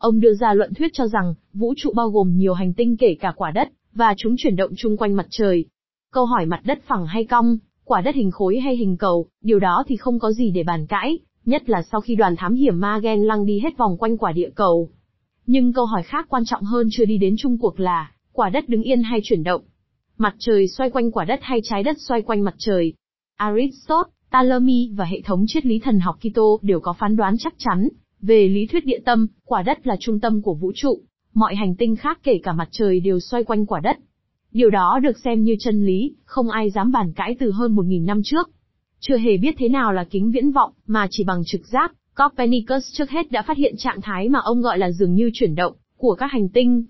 Ông 0.00 0.20
đưa 0.20 0.34
ra 0.34 0.54
luận 0.54 0.74
thuyết 0.74 0.92
cho 0.92 1.06
rằng, 1.06 1.34
vũ 1.52 1.74
trụ 1.76 1.92
bao 1.94 2.08
gồm 2.08 2.36
nhiều 2.36 2.54
hành 2.54 2.72
tinh 2.72 2.96
kể 2.96 3.16
cả 3.20 3.32
quả 3.36 3.50
đất, 3.50 3.68
và 3.94 4.14
chúng 4.16 4.34
chuyển 4.38 4.56
động 4.56 4.70
chung 4.76 4.96
quanh 4.96 5.16
mặt 5.16 5.26
trời. 5.30 5.64
Câu 6.12 6.24
hỏi 6.24 6.46
mặt 6.46 6.60
đất 6.64 6.78
phẳng 6.86 7.06
hay 7.06 7.24
cong, 7.24 7.58
quả 7.84 8.00
đất 8.00 8.14
hình 8.14 8.30
khối 8.30 8.58
hay 8.58 8.76
hình 8.76 8.96
cầu, 8.96 9.26
điều 9.42 9.58
đó 9.58 9.84
thì 9.86 9.96
không 9.96 10.18
có 10.18 10.32
gì 10.32 10.50
để 10.50 10.62
bàn 10.62 10.86
cãi, 10.86 11.18
nhất 11.44 11.70
là 11.70 11.82
sau 11.82 12.00
khi 12.00 12.14
đoàn 12.14 12.36
thám 12.36 12.54
hiểm 12.54 12.80
Magen 12.80 13.20
lăng 13.20 13.46
đi 13.46 13.60
hết 13.60 13.76
vòng 13.76 13.96
quanh 13.98 14.18
quả 14.18 14.32
địa 14.32 14.50
cầu. 14.54 14.90
Nhưng 15.46 15.72
câu 15.72 15.86
hỏi 15.86 16.02
khác 16.02 16.26
quan 16.28 16.42
trọng 16.46 16.62
hơn 16.62 16.88
chưa 16.92 17.04
đi 17.04 17.18
đến 17.18 17.34
chung 17.38 17.58
cuộc 17.58 17.80
là, 17.80 18.12
quả 18.32 18.48
đất 18.48 18.68
đứng 18.68 18.82
yên 18.82 19.02
hay 19.02 19.20
chuyển 19.22 19.44
động? 19.44 19.62
Mặt 20.18 20.34
trời 20.38 20.68
xoay 20.68 20.90
quanh 20.90 21.10
quả 21.10 21.24
đất 21.24 21.40
hay 21.42 21.60
trái 21.64 21.82
đất 21.82 21.96
xoay 22.00 22.22
quanh 22.22 22.44
mặt 22.44 22.54
trời? 22.58 22.92
Aristotle, 23.36 24.12
Ptolemy 24.30 24.90
và 24.94 25.04
hệ 25.04 25.20
thống 25.20 25.44
triết 25.46 25.66
lý 25.66 25.78
thần 25.78 26.00
học 26.00 26.16
Kitô 26.20 26.58
đều 26.62 26.80
có 26.80 26.92
phán 26.92 27.16
đoán 27.16 27.34
chắc 27.38 27.54
chắn 27.58 27.88
về 28.22 28.48
lý 28.48 28.66
thuyết 28.66 28.86
địa 28.86 29.00
tâm, 29.04 29.26
quả 29.44 29.62
đất 29.62 29.86
là 29.86 29.96
trung 30.00 30.20
tâm 30.20 30.42
của 30.42 30.54
vũ 30.54 30.72
trụ, 30.74 31.00
mọi 31.34 31.54
hành 31.54 31.74
tinh 31.74 31.96
khác 31.96 32.20
kể 32.22 32.40
cả 32.42 32.52
mặt 32.52 32.68
trời 32.70 33.00
đều 33.00 33.20
xoay 33.20 33.44
quanh 33.44 33.66
quả 33.66 33.80
đất. 33.80 33.96
Điều 34.52 34.70
đó 34.70 34.98
được 35.02 35.18
xem 35.24 35.44
như 35.44 35.56
chân 35.60 35.86
lý, 35.86 36.14
không 36.24 36.50
ai 36.50 36.70
dám 36.70 36.92
bàn 36.92 37.12
cãi 37.12 37.36
từ 37.40 37.50
hơn 37.50 37.76
1.000 37.76 38.04
năm 38.04 38.20
trước. 38.24 38.50
Chưa 39.00 39.16
hề 39.16 39.36
biết 39.36 39.54
thế 39.58 39.68
nào 39.68 39.92
là 39.92 40.04
kính 40.04 40.30
viễn 40.30 40.50
vọng, 40.50 40.72
mà 40.86 41.06
chỉ 41.10 41.24
bằng 41.24 41.42
trực 41.46 41.66
giác, 41.66 41.92
Copernicus 42.16 42.84
trước 42.92 43.10
hết 43.10 43.30
đã 43.30 43.42
phát 43.42 43.56
hiện 43.56 43.74
trạng 43.78 44.00
thái 44.00 44.28
mà 44.28 44.38
ông 44.38 44.62
gọi 44.62 44.78
là 44.78 44.90
dường 44.90 45.14
như 45.14 45.30
chuyển 45.34 45.54
động, 45.54 45.72
của 45.96 46.14
các 46.14 46.32
hành 46.32 46.48
tinh. 46.48 46.84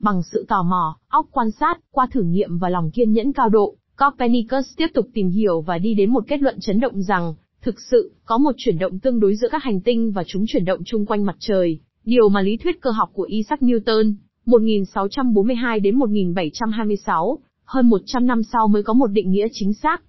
Bằng 0.00 0.22
sự 0.22 0.44
tò 0.48 0.62
mò, 0.62 0.98
óc 1.08 1.26
quan 1.32 1.50
sát, 1.50 1.80
qua 1.90 2.06
thử 2.12 2.22
nghiệm 2.22 2.58
và 2.58 2.68
lòng 2.68 2.90
kiên 2.90 3.12
nhẫn 3.12 3.32
cao 3.32 3.48
độ, 3.48 3.76
Copernicus 3.96 4.76
tiếp 4.76 4.86
tục 4.94 5.06
tìm 5.14 5.28
hiểu 5.28 5.60
và 5.60 5.78
đi 5.78 5.94
đến 5.94 6.10
một 6.10 6.24
kết 6.28 6.42
luận 6.42 6.60
chấn 6.60 6.80
động 6.80 7.02
rằng, 7.02 7.34
thực 7.68 7.80
sự, 7.90 8.12
có 8.24 8.38
một 8.38 8.54
chuyển 8.56 8.78
động 8.78 8.98
tương 8.98 9.20
đối 9.20 9.36
giữa 9.36 9.48
các 9.50 9.62
hành 9.62 9.80
tinh 9.80 10.12
và 10.12 10.24
chúng 10.26 10.44
chuyển 10.48 10.64
động 10.64 10.80
chung 10.84 11.06
quanh 11.06 11.24
mặt 11.24 11.36
trời, 11.38 11.80
điều 12.04 12.28
mà 12.28 12.42
lý 12.42 12.56
thuyết 12.56 12.80
cơ 12.80 12.90
học 12.90 13.10
của 13.12 13.22
Isaac 13.22 13.60
Newton, 13.60 14.14
1642 14.46 15.80
đến 15.80 15.96
1726, 15.96 17.38
hơn 17.64 17.88
100 17.88 18.26
năm 18.26 18.42
sau 18.42 18.68
mới 18.68 18.82
có 18.82 18.92
một 18.92 19.06
định 19.06 19.30
nghĩa 19.30 19.46
chính 19.52 19.72
xác. 19.72 20.02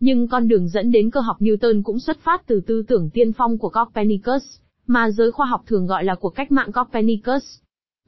Nhưng 0.00 0.28
con 0.28 0.48
đường 0.48 0.68
dẫn 0.68 0.90
đến 0.90 1.10
cơ 1.10 1.20
học 1.20 1.36
Newton 1.40 1.82
cũng 1.82 2.00
xuất 2.00 2.18
phát 2.18 2.46
từ 2.46 2.60
tư 2.66 2.82
tưởng 2.88 3.10
tiên 3.10 3.32
phong 3.32 3.58
của 3.58 3.68
Copernicus, 3.68 4.42
mà 4.86 5.10
giới 5.10 5.32
khoa 5.32 5.46
học 5.46 5.62
thường 5.66 5.86
gọi 5.86 6.04
là 6.04 6.14
cuộc 6.14 6.30
cách 6.30 6.52
mạng 6.52 6.72
Copernicus. 6.72 7.44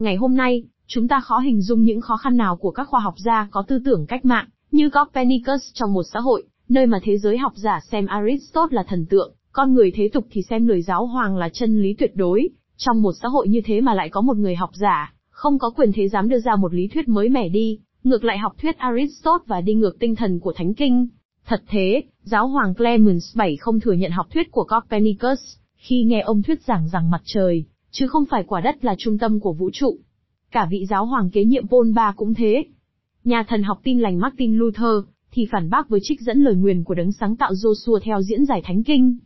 Ngày 0.00 0.16
hôm 0.16 0.34
nay, 0.36 0.64
chúng 0.86 1.08
ta 1.08 1.20
khó 1.20 1.38
hình 1.38 1.62
dung 1.62 1.82
những 1.82 2.00
khó 2.00 2.16
khăn 2.16 2.36
nào 2.36 2.56
của 2.56 2.70
các 2.70 2.88
khoa 2.88 3.00
học 3.00 3.14
gia 3.24 3.48
có 3.50 3.64
tư 3.68 3.78
tưởng 3.84 4.06
cách 4.06 4.24
mạng, 4.24 4.48
như 4.70 4.90
Copernicus 4.90 5.62
trong 5.74 5.92
một 5.92 6.02
xã 6.12 6.20
hội, 6.20 6.44
nơi 6.68 6.86
mà 6.86 7.00
thế 7.02 7.18
giới 7.18 7.38
học 7.38 7.52
giả 7.56 7.80
xem 7.90 8.06
Aristotle 8.06 8.76
là 8.76 8.82
thần 8.82 9.06
tượng, 9.06 9.34
con 9.52 9.74
người 9.74 9.90
thế 9.94 10.08
tục 10.12 10.26
thì 10.30 10.42
xem 10.42 10.66
lời 10.66 10.82
giáo 10.82 11.06
hoàng 11.06 11.36
là 11.36 11.48
chân 11.48 11.82
lý 11.82 11.94
tuyệt 11.94 12.16
đối. 12.16 12.48
Trong 12.76 13.02
một 13.02 13.12
xã 13.22 13.28
hội 13.28 13.48
như 13.48 13.60
thế 13.64 13.80
mà 13.80 13.94
lại 13.94 14.08
có 14.08 14.20
một 14.20 14.36
người 14.36 14.54
học 14.54 14.70
giả, 14.72 15.14
không 15.30 15.58
có 15.58 15.70
quyền 15.70 15.92
thế 15.92 16.08
dám 16.08 16.28
đưa 16.28 16.38
ra 16.38 16.56
một 16.56 16.74
lý 16.74 16.88
thuyết 16.88 17.08
mới 17.08 17.28
mẻ 17.28 17.48
đi, 17.48 17.78
ngược 18.04 18.24
lại 18.24 18.38
học 18.38 18.52
thuyết 18.62 18.78
Aristotle 18.78 19.44
và 19.46 19.60
đi 19.60 19.74
ngược 19.74 19.98
tinh 19.98 20.16
thần 20.16 20.40
của 20.40 20.52
Thánh 20.56 20.74
Kinh. 20.74 21.08
Thật 21.46 21.62
thế, 21.68 22.02
giáo 22.22 22.48
hoàng 22.48 22.74
Clemens 22.74 23.36
VII 23.38 23.56
không 23.56 23.80
thừa 23.80 23.92
nhận 23.92 24.10
học 24.10 24.26
thuyết 24.30 24.50
của 24.50 24.64
Copernicus, 24.64 25.56
khi 25.76 26.04
nghe 26.04 26.20
ông 26.20 26.42
thuyết 26.42 26.62
giảng 26.62 26.88
rằng 26.88 27.10
mặt 27.10 27.20
trời, 27.24 27.64
chứ 27.90 28.06
không 28.08 28.24
phải 28.30 28.44
quả 28.46 28.60
đất 28.60 28.84
là 28.84 28.94
trung 28.98 29.18
tâm 29.18 29.40
của 29.40 29.52
vũ 29.52 29.70
trụ. 29.72 29.98
Cả 30.50 30.66
vị 30.70 30.86
giáo 30.86 31.06
hoàng 31.06 31.30
kế 31.30 31.44
nhiệm 31.44 31.68
Paul 31.68 31.88
III 31.88 32.12
cũng 32.16 32.34
thế. 32.34 32.64
Nhà 33.24 33.44
thần 33.48 33.62
học 33.62 33.80
tin 33.82 34.00
lành 34.00 34.18
Martin 34.18 34.56
Luther, 34.56 35.04
thì 35.34 35.46
phản 35.52 35.70
bác 35.70 35.88
với 35.88 36.00
trích 36.02 36.20
dẫn 36.20 36.40
lời 36.40 36.54
nguyền 36.54 36.84
của 36.84 36.94
đấng 36.94 37.12
sáng 37.12 37.36
tạo 37.36 37.52
Joshua 37.52 37.98
theo 38.02 38.22
diễn 38.22 38.44
giải 38.44 38.62
Thánh 38.64 38.82
Kinh. 38.82 39.18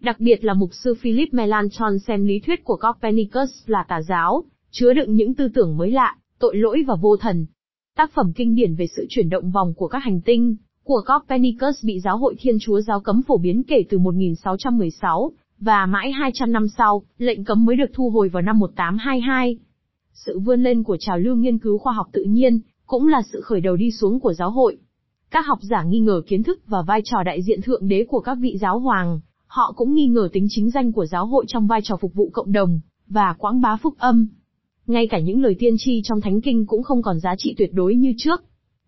Đặc 0.00 0.20
biệt 0.20 0.44
là 0.44 0.54
mục 0.54 0.70
sư 0.72 0.94
Philip 1.00 1.34
Melanchthon 1.34 1.98
xem 1.98 2.24
lý 2.24 2.40
thuyết 2.40 2.64
của 2.64 2.76
Copernicus 2.76 3.50
là 3.66 3.84
tà 3.88 4.02
giáo, 4.02 4.44
chứa 4.70 4.94
đựng 4.94 5.14
những 5.14 5.34
tư 5.34 5.48
tưởng 5.54 5.76
mới 5.76 5.90
lạ, 5.90 6.16
tội 6.38 6.56
lỗi 6.56 6.84
và 6.86 6.94
vô 7.00 7.16
thần. 7.16 7.46
Tác 7.96 8.12
phẩm 8.14 8.32
kinh 8.36 8.54
điển 8.54 8.74
về 8.74 8.86
sự 8.96 9.06
chuyển 9.08 9.28
động 9.28 9.50
vòng 9.50 9.74
của 9.74 9.88
các 9.88 9.98
hành 9.98 10.20
tinh, 10.20 10.56
của 10.84 11.02
Copernicus 11.06 11.84
bị 11.84 12.00
giáo 12.00 12.18
hội 12.18 12.34
Thiên 12.40 12.56
Chúa 12.60 12.80
giáo 12.80 13.00
cấm 13.00 13.22
phổ 13.22 13.38
biến 13.38 13.62
kể 13.62 13.84
từ 13.90 13.98
1616, 13.98 15.32
và 15.60 15.86
mãi 15.86 16.12
200 16.12 16.52
năm 16.52 16.68
sau, 16.68 17.02
lệnh 17.18 17.44
cấm 17.44 17.64
mới 17.64 17.76
được 17.76 17.90
thu 17.94 18.10
hồi 18.10 18.28
vào 18.28 18.42
năm 18.42 18.58
1822. 18.58 19.58
Sự 20.12 20.38
vươn 20.38 20.62
lên 20.62 20.82
của 20.82 20.96
trào 21.00 21.18
lưu 21.18 21.36
nghiên 21.36 21.58
cứu 21.58 21.78
khoa 21.78 21.92
học 21.92 22.06
tự 22.12 22.22
nhiên, 22.22 22.60
cũng 22.86 23.08
là 23.08 23.22
sự 23.32 23.40
khởi 23.40 23.60
đầu 23.60 23.76
đi 23.76 23.90
xuống 23.90 24.20
của 24.20 24.32
giáo 24.32 24.50
hội. 24.50 24.78
Các 25.30 25.46
học 25.46 25.58
giả 25.62 25.82
nghi 25.82 26.00
ngờ 26.00 26.22
kiến 26.26 26.42
thức 26.42 26.60
và 26.66 26.82
vai 26.82 27.00
trò 27.04 27.22
đại 27.22 27.42
diện 27.42 27.62
thượng 27.62 27.88
đế 27.88 28.04
của 28.08 28.20
các 28.20 28.38
vị 28.40 28.56
giáo 28.60 28.78
hoàng, 28.78 29.20
họ 29.46 29.72
cũng 29.76 29.94
nghi 29.94 30.06
ngờ 30.06 30.28
tính 30.32 30.46
chính 30.50 30.70
danh 30.70 30.92
của 30.92 31.06
giáo 31.06 31.26
hội 31.26 31.44
trong 31.48 31.66
vai 31.66 31.80
trò 31.84 31.96
phục 31.96 32.14
vụ 32.14 32.30
cộng 32.32 32.52
đồng, 32.52 32.80
và 33.06 33.34
quảng 33.38 33.60
bá 33.60 33.76
phúc 33.76 33.94
âm. 33.98 34.28
Ngay 34.86 35.06
cả 35.06 35.18
những 35.18 35.42
lời 35.42 35.56
tiên 35.58 35.74
tri 35.78 36.02
trong 36.04 36.20
thánh 36.20 36.40
kinh 36.40 36.66
cũng 36.66 36.82
không 36.82 37.02
còn 37.02 37.20
giá 37.20 37.34
trị 37.38 37.54
tuyệt 37.58 37.70
đối 37.72 37.94
như 37.94 38.14
trước. 38.16 38.44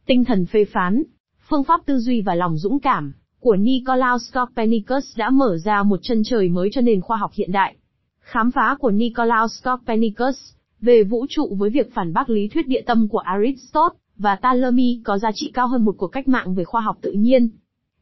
Tinh 0.06 0.24
thần 0.24 0.46
phê 0.46 0.64
phán, 0.64 1.02
phương 1.48 1.64
pháp 1.64 1.80
tư 1.86 1.98
duy 1.98 2.20
và 2.20 2.34
lòng 2.34 2.56
dũng 2.56 2.80
cảm 2.80 3.12
của 3.40 3.56
Nicolaus 3.56 4.34
Copernicus 4.34 5.18
đã 5.18 5.30
mở 5.30 5.58
ra 5.64 5.82
một 5.82 5.98
chân 6.02 6.22
trời 6.24 6.48
mới 6.48 6.68
cho 6.72 6.80
nền 6.80 7.00
khoa 7.00 7.16
học 7.16 7.30
hiện 7.34 7.52
đại. 7.52 7.76
Khám 8.20 8.50
phá 8.50 8.76
của 8.80 8.90
Nicolaus 8.90 9.64
Copernicus 9.64 10.36
về 10.80 11.02
vũ 11.02 11.26
trụ 11.28 11.54
với 11.58 11.70
việc 11.70 11.94
phản 11.94 12.12
bác 12.12 12.30
lý 12.30 12.48
thuyết 12.48 12.68
địa 12.68 12.82
tâm 12.86 13.08
của 13.08 13.18
Aristotle 13.18 13.98
và 14.18 14.36
Ptolemy 14.36 15.00
có 15.04 15.18
giá 15.18 15.30
trị 15.34 15.50
cao 15.54 15.68
hơn 15.68 15.84
một 15.84 15.94
cuộc 15.98 16.08
cách 16.08 16.28
mạng 16.28 16.54
về 16.54 16.64
khoa 16.64 16.80
học 16.80 16.98
tự 17.00 17.12
nhiên. 17.12 17.48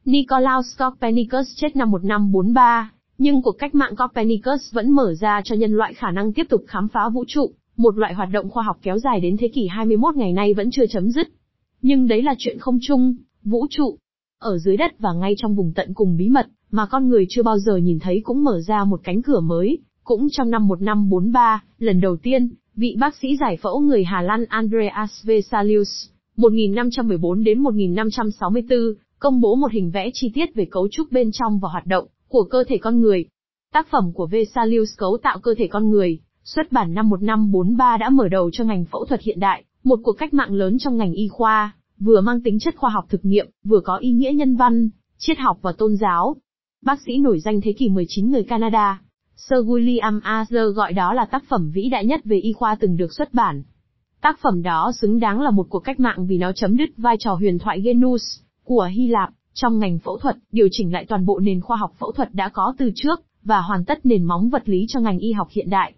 Nicolaus 0.05 0.67
Copernicus 0.79 1.47
chết 1.57 1.77
năm 1.77 1.91
1543, 1.91 2.93
nhưng 3.19 3.43
cuộc 3.43 3.59
cách 3.59 3.75
mạng 3.75 3.97
Copernicus 3.97 4.73
vẫn 4.73 4.91
mở 4.91 5.15
ra 5.15 5.41
cho 5.45 5.55
nhân 5.55 5.73
loại 5.73 5.95
khả 5.95 6.11
năng 6.11 6.33
tiếp 6.33 6.47
tục 6.49 6.65
khám 6.67 6.89
phá 6.89 7.09
vũ 7.09 7.25
trụ, 7.29 7.51
một 7.77 7.99
loại 7.99 8.15
hoạt 8.15 8.29
động 8.33 8.51
khoa 8.51 8.63
học 8.63 8.79
kéo 8.83 8.99
dài 8.99 9.21
đến 9.21 9.37
thế 9.37 9.49
kỷ 9.49 9.67
21 9.67 10.17
ngày 10.17 10.33
nay 10.33 10.55
vẫn 10.55 10.71
chưa 10.71 10.87
chấm 10.87 11.11
dứt. 11.11 11.29
Nhưng 11.83 12.09
đấy 12.09 12.23
là 12.23 12.35
chuyện 12.39 12.59
không 12.59 12.79
chung, 12.83 13.15
vũ 13.45 13.67
trụ, 13.71 13.99
ở 14.39 14.59
dưới 14.59 14.77
đất 14.77 14.99
và 14.99 15.13
ngay 15.13 15.35
trong 15.37 15.55
vùng 15.55 15.73
tận 15.73 15.95
cùng 15.95 16.17
bí 16.17 16.29
mật, 16.29 16.47
mà 16.71 16.87
con 16.87 17.09
người 17.09 17.27
chưa 17.29 17.43
bao 17.43 17.59
giờ 17.59 17.77
nhìn 17.77 17.99
thấy 17.99 18.21
cũng 18.25 18.45
mở 18.45 18.61
ra 18.61 18.85
một 18.85 19.01
cánh 19.05 19.23
cửa 19.23 19.41
mới. 19.41 19.79
Cũng 20.05 20.29
trong 20.31 20.51
năm 20.51 20.69
1543, 20.69 21.63
lần 21.79 22.01
đầu 22.01 22.17
tiên, 22.17 22.51
vị 22.77 22.97
bác 23.01 23.17
sĩ 23.17 23.37
giải 23.37 23.57
phẫu 23.57 23.81
người 23.81 24.05
Hà 24.05 24.23
Lan 24.23 24.45
Andreas 24.45 25.25
Vesalius, 25.25 26.09
1514 26.37 27.45
đến 27.45 27.59
1564, 27.59 28.79
công 29.19 29.41
bố 29.41 29.55
một 29.55 29.73
hình 29.73 29.91
vẽ 29.91 30.11
chi 30.15 30.31
tiết 30.35 30.55
về 30.55 30.65
cấu 30.71 30.89
trúc 30.89 31.13
bên 31.13 31.31
trong 31.33 31.59
và 31.59 31.69
hoạt 31.69 31.87
động 31.87 32.07
của 32.29 32.43
cơ 32.43 32.65
thể 32.69 32.79
con 32.79 33.01
người. 33.01 33.25
Tác 33.73 33.91
phẩm 33.91 34.13
của 34.15 34.27
Vesalius 34.27 34.89
cấu 34.97 35.19
tạo 35.23 35.39
cơ 35.39 35.55
thể 35.59 35.67
con 35.67 35.91
người, 35.91 36.19
xuất 36.45 36.73
bản 36.73 36.95
năm 36.95 37.09
1543 37.09 37.97
đã 37.97 38.09
mở 38.09 38.29
đầu 38.29 38.51
cho 38.53 38.65
ngành 38.65 38.85
phẫu 38.85 39.05
thuật 39.05 39.21
hiện 39.21 39.41
đại, 39.41 39.65
một 39.85 40.01
cuộc 40.03 40.13
cách 40.13 40.35
mạng 40.35 40.53
lớn 40.53 40.79
trong 40.79 40.97
ngành 40.97 41.13
y 41.13 41.29
khoa 41.29 41.73
vừa 42.01 42.21
mang 42.21 42.41
tính 42.43 42.59
chất 42.59 42.77
khoa 42.77 42.91
học 42.91 43.05
thực 43.09 43.25
nghiệm, 43.25 43.47
vừa 43.65 43.81
có 43.81 43.97
ý 43.97 44.11
nghĩa 44.13 44.33
nhân 44.33 44.57
văn, 44.57 44.91
triết 45.19 45.39
học 45.39 45.59
và 45.63 45.73
tôn 45.73 45.97
giáo. 45.97 46.37
Bác 46.85 47.01
sĩ 47.07 47.19
nổi 47.19 47.41
danh 47.41 47.61
thế 47.61 47.73
kỷ 47.73 47.89
19 47.89 48.31
người 48.31 48.43
Canada, 48.43 49.03
Sir 49.49 49.59
William 49.59 50.21
Asler 50.23 50.75
gọi 50.75 50.93
đó 50.93 51.13
là 51.13 51.25
tác 51.25 51.45
phẩm 51.49 51.71
vĩ 51.71 51.89
đại 51.89 52.07
nhất 52.07 52.21
về 52.25 52.37
y 52.37 52.53
khoa 52.53 52.75
từng 52.75 52.97
được 52.97 53.13
xuất 53.13 53.35
bản. 53.35 53.63
Tác 54.21 54.39
phẩm 54.43 54.63
đó 54.63 54.93
xứng 55.01 55.21
đáng 55.21 55.41
là 55.41 55.51
một 55.51 55.67
cuộc 55.71 55.79
cách 55.79 56.01
mạng 56.01 56.27
vì 56.27 56.39
nó 56.39 56.53
chấm 56.53 56.77
dứt 56.77 56.91
vai 56.97 57.17
trò 57.19 57.35
huyền 57.35 57.59
thoại 57.59 57.81
Genus 57.81 58.23
của 58.65 58.91
Hy 58.93 59.07
Lạp 59.07 59.31
trong 59.55 59.79
ngành 59.79 59.99
phẫu 59.99 60.19
thuật, 60.19 60.37
điều 60.53 60.69
chỉnh 60.71 60.93
lại 60.93 61.07
toàn 61.09 61.27
bộ 61.27 61.39
nền 61.39 61.61
khoa 61.61 61.77
học 61.77 61.93
phẫu 61.99 62.13
thuật 62.13 62.35
đã 62.35 62.49
có 62.49 62.75
từ 62.79 62.91
trước 62.95 63.21
và 63.45 63.61
hoàn 63.61 63.85
tất 63.85 64.07
nền 64.07 64.25
móng 64.25 64.51
vật 64.51 64.69
lý 64.69 64.85
cho 64.89 65.01
ngành 65.01 65.19
y 65.19 65.33
học 65.33 65.49
hiện 65.51 65.71
đại. 65.71 65.95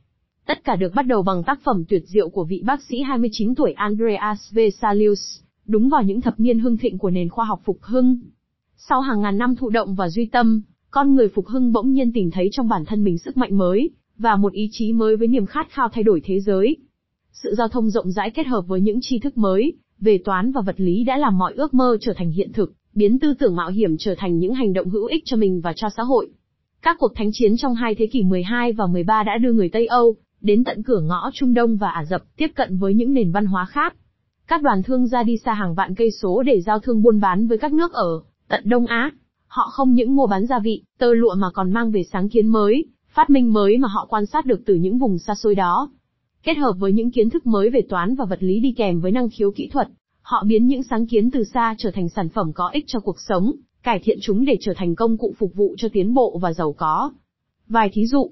Tất 0.46 0.64
cả 0.64 0.76
được 0.76 0.94
bắt 0.94 1.06
đầu 1.06 1.22
bằng 1.22 1.42
tác 1.42 1.60
phẩm 1.64 1.84
tuyệt 1.88 2.02
diệu 2.06 2.28
của 2.28 2.44
vị 2.44 2.62
bác 2.66 2.82
sĩ 2.82 3.02
29 3.02 3.54
tuổi 3.54 3.72
Andreas 3.72 4.52
Vesalius 4.52 5.40
đúng 5.66 5.88
vào 5.88 6.02
những 6.02 6.20
thập 6.20 6.40
niên 6.40 6.58
hưng 6.58 6.76
thịnh 6.76 6.98
của 6.98 7.10
nền 7.10 7.28
khoa 7.28 7.44
học 7.44 7.60
phục 7.64 7.78
hưng. 7.82 8.18
Sau 8.76 9.00
hàng 9.00 9.20
ngàn 9.20 9.38
năm 9.38 9.56
thụ 9.56 9.70
động 9.70 9.94
và 9.94 10.08
duy 10.08 10.26
tâm, 10.26 10.62
con 10.92 11.14
người 11.14 11.28
phục 11.28 11.46
hưng 11.46 11.72
bỗng 11.72 11.92
nhiên 11.92 12.12
tìm 12.12 12.30
thấy 12.30 12.48
trong 12.52 12.68
bản 12.68 12.84
thân 12.84 13.04
mình 13.04 13.18
sức 13.18 13.36
mạnh 13.36 13.58
mới, 13.58 13.90
và 14.18 14.36
một 14.36 14.52
ý 14.52 14.68
chí 14.72 14.92
mới 14.92 15.16
với 15.16 15.28
niềm 15.28 15.46
khát 15.46 15.70
khao 15.70 15.88
thay 15.88 16.04
đổi 16.04 16.20
thế 16.24 16.40
giới. 16.40 16.76
Sự 17.32 17.54
giao 17.58 17.68
thông 17.68 17.90
rộng 17.90 18.10
rãi 18.10 18.30
kết 18.30 18.46
hợp 18.46 18.64
với 18.66 18.80
những 18.80 18.98
tri 19.02 19.18
thức 19.18 19.38
mới, 19.38 19.72
về 20.00 20.18
toán 20.18 20.52
và 20.52 20.60
vật 20.60 20.74
lý 20.78 21.04
đã 21.04 21.16
làm 21.16 21.38
mọi 21.38 21.52
ước 21.56 21.74
mơ 21.74 21.96
trở 22.00 22.12
thành 22.16 22.30
hiện 22.30 22.52
thực, 22.52 22.72
biến 22.94 23.18
tư 23.18 23.34
tưởng 23.34 23.56
mạo 23.56 23.70
hiểm 23.70 23.96
trở 23.98 24.14
thành 24.18 24.38
những 24.38 24.54
hành 24.54 24.72
động 24.72 24.88
hữu 24.88 25.06
ích 25.06 25.22
cho 25.24 25.36
mình 25.36 25.60
và 25.60 25.72
cho 25.76 25.88
xã 25.96 26.02
hội. 26.02 26.28
Các 26.82 26.96
cuộc 26.98 27.14
thánh 27.14 27.30
chiến 27.32 27.56
trong 27.56 27.74
hai 27.74 27.94
thế 27.94 28.06
kỷ 28.06 28.22
12 28.22 28.72
và 28.72 28.86
13 28.86 29.22
đã 29.22 29.38
đưa 29.38 29.52
người 29.52 29.68
Tây 29.68 29.86
Âu, 29.86 30.16
đến 30.40 30.64
tận 30.64 30.82
cửa 30.82 31.00
ngõ 31.00 31.30
Trung 31.34 31.54
Đông 31.54 31.76
và 31.76 31.88
Ả 31.88 32.04
Rập, 32.04 32.22
tiếp 32.36 32.48
cận 32.54 32.78
với 32.78 32.94
những 32.94 33.14
nền 33.14 33.32
văn 33.32 33.46
hóa 33.46 33.64
khác. 33.64 33.94
Các 34.46 34.62
đoàn 34.62 34.82
thương 34.82 35.06
gia 35.06 35.22
đi 35.22 35.36
xa 35.36 35.54
hàng 35.54 35.74
vạn 35.74 35.94
cây 35.94 36.10
số 36.10 36.42
để 36.42 36.60
giao 36.60 36.78
thương 36.78 37.02
buôn 37.02 37.20
bán 37.20 37.46
với 37.46 37.58
các 37.58 37.72
nước 37.72 37.92
ở 37.92 38.20
tận 38.48 38.62
Đông 38.64 38.86
Á. 38.86 39.10
Họ 39.52 39.68
không 39.72 39.94
những 39.94 40.16
mua 40.16 40.26
bán 40.26 40.46
gia 40.46 40.58
vị, 40.58 40.82
tơ 40.98 41.14
lụa 41.14 41.34
mà 41.34 41.50
còn 41.54 41.72
mang 41.72 41.90
về 41.90 42.02
sáng 42.12 42.28
kiến 42.28 42.48
mới, 42.48 42.84
phát 43.14 43.30
minh 43.30 43.52
mới 43.52 43.78
mà 43.78 43.88
họ 43.88 44.06
quan 44.10 44.26
sát 44.26 44.46
được 44.46 44.62
từ 44.66 44.74
những 44.74 44.98
vùng 44.98 45.18
xa 45.18 45.34
xôi 45.34 45.54
đó. 45.54 45.90
Kết 46.42 46.54
hợp 46.54 46.72
với 46.78 46.92
những 46.92 47.10
kiến 47.10 47.30
thức 47.30 47.46
mới 47.46 47.70
về 47.70 47.80
toán 47.88 48.14
và 48.14 48.24
vật 48.24 48.42
lý 48.42 48.60
đi 48.60 48.74
kèm 48.76 49.00
với 49.00 49.12
năng 49.12 49.28
khiếu 49.28 49.50
kỹ 49.50 49.68
thuật, 49.72 49.88
họ 50.22 50.44
biến 50.46 50.66
những 50.66 50.82
sáng 50.82 51.06
kiến 51.06 51.30
từ 51.30 51.44
xa 51.44 51.74
trở 51.78 51.90
thành 51.90 52.08
sản 52.08 52.28
phẩm 52.28 52.52
có 52.54 52.68
ích 52.68 52.84
cho 52.86 53.00
cuộc 53.00 53.20
sống, 53.20 53.52
cải 53.82 54.00
thiện 54.04 54.18
chúng 54.22 54.44
để 54.44 54.56
trở 54.60 54.72
thành 54.76 54.94
công 54.94 55.18
cụ 55.18 55.34
phục 55.38 55.54
vụ 55.54 55.74
cho 55.78 55.88
tiến 55.92 56.14
bộ 56.14 56.38
và 56.42 56.52
giàu 56.52 56.72
có. 56.72 57.12
Vài 57.68 57.90
thí 57.92 58.06
dụ, 58.06 58.30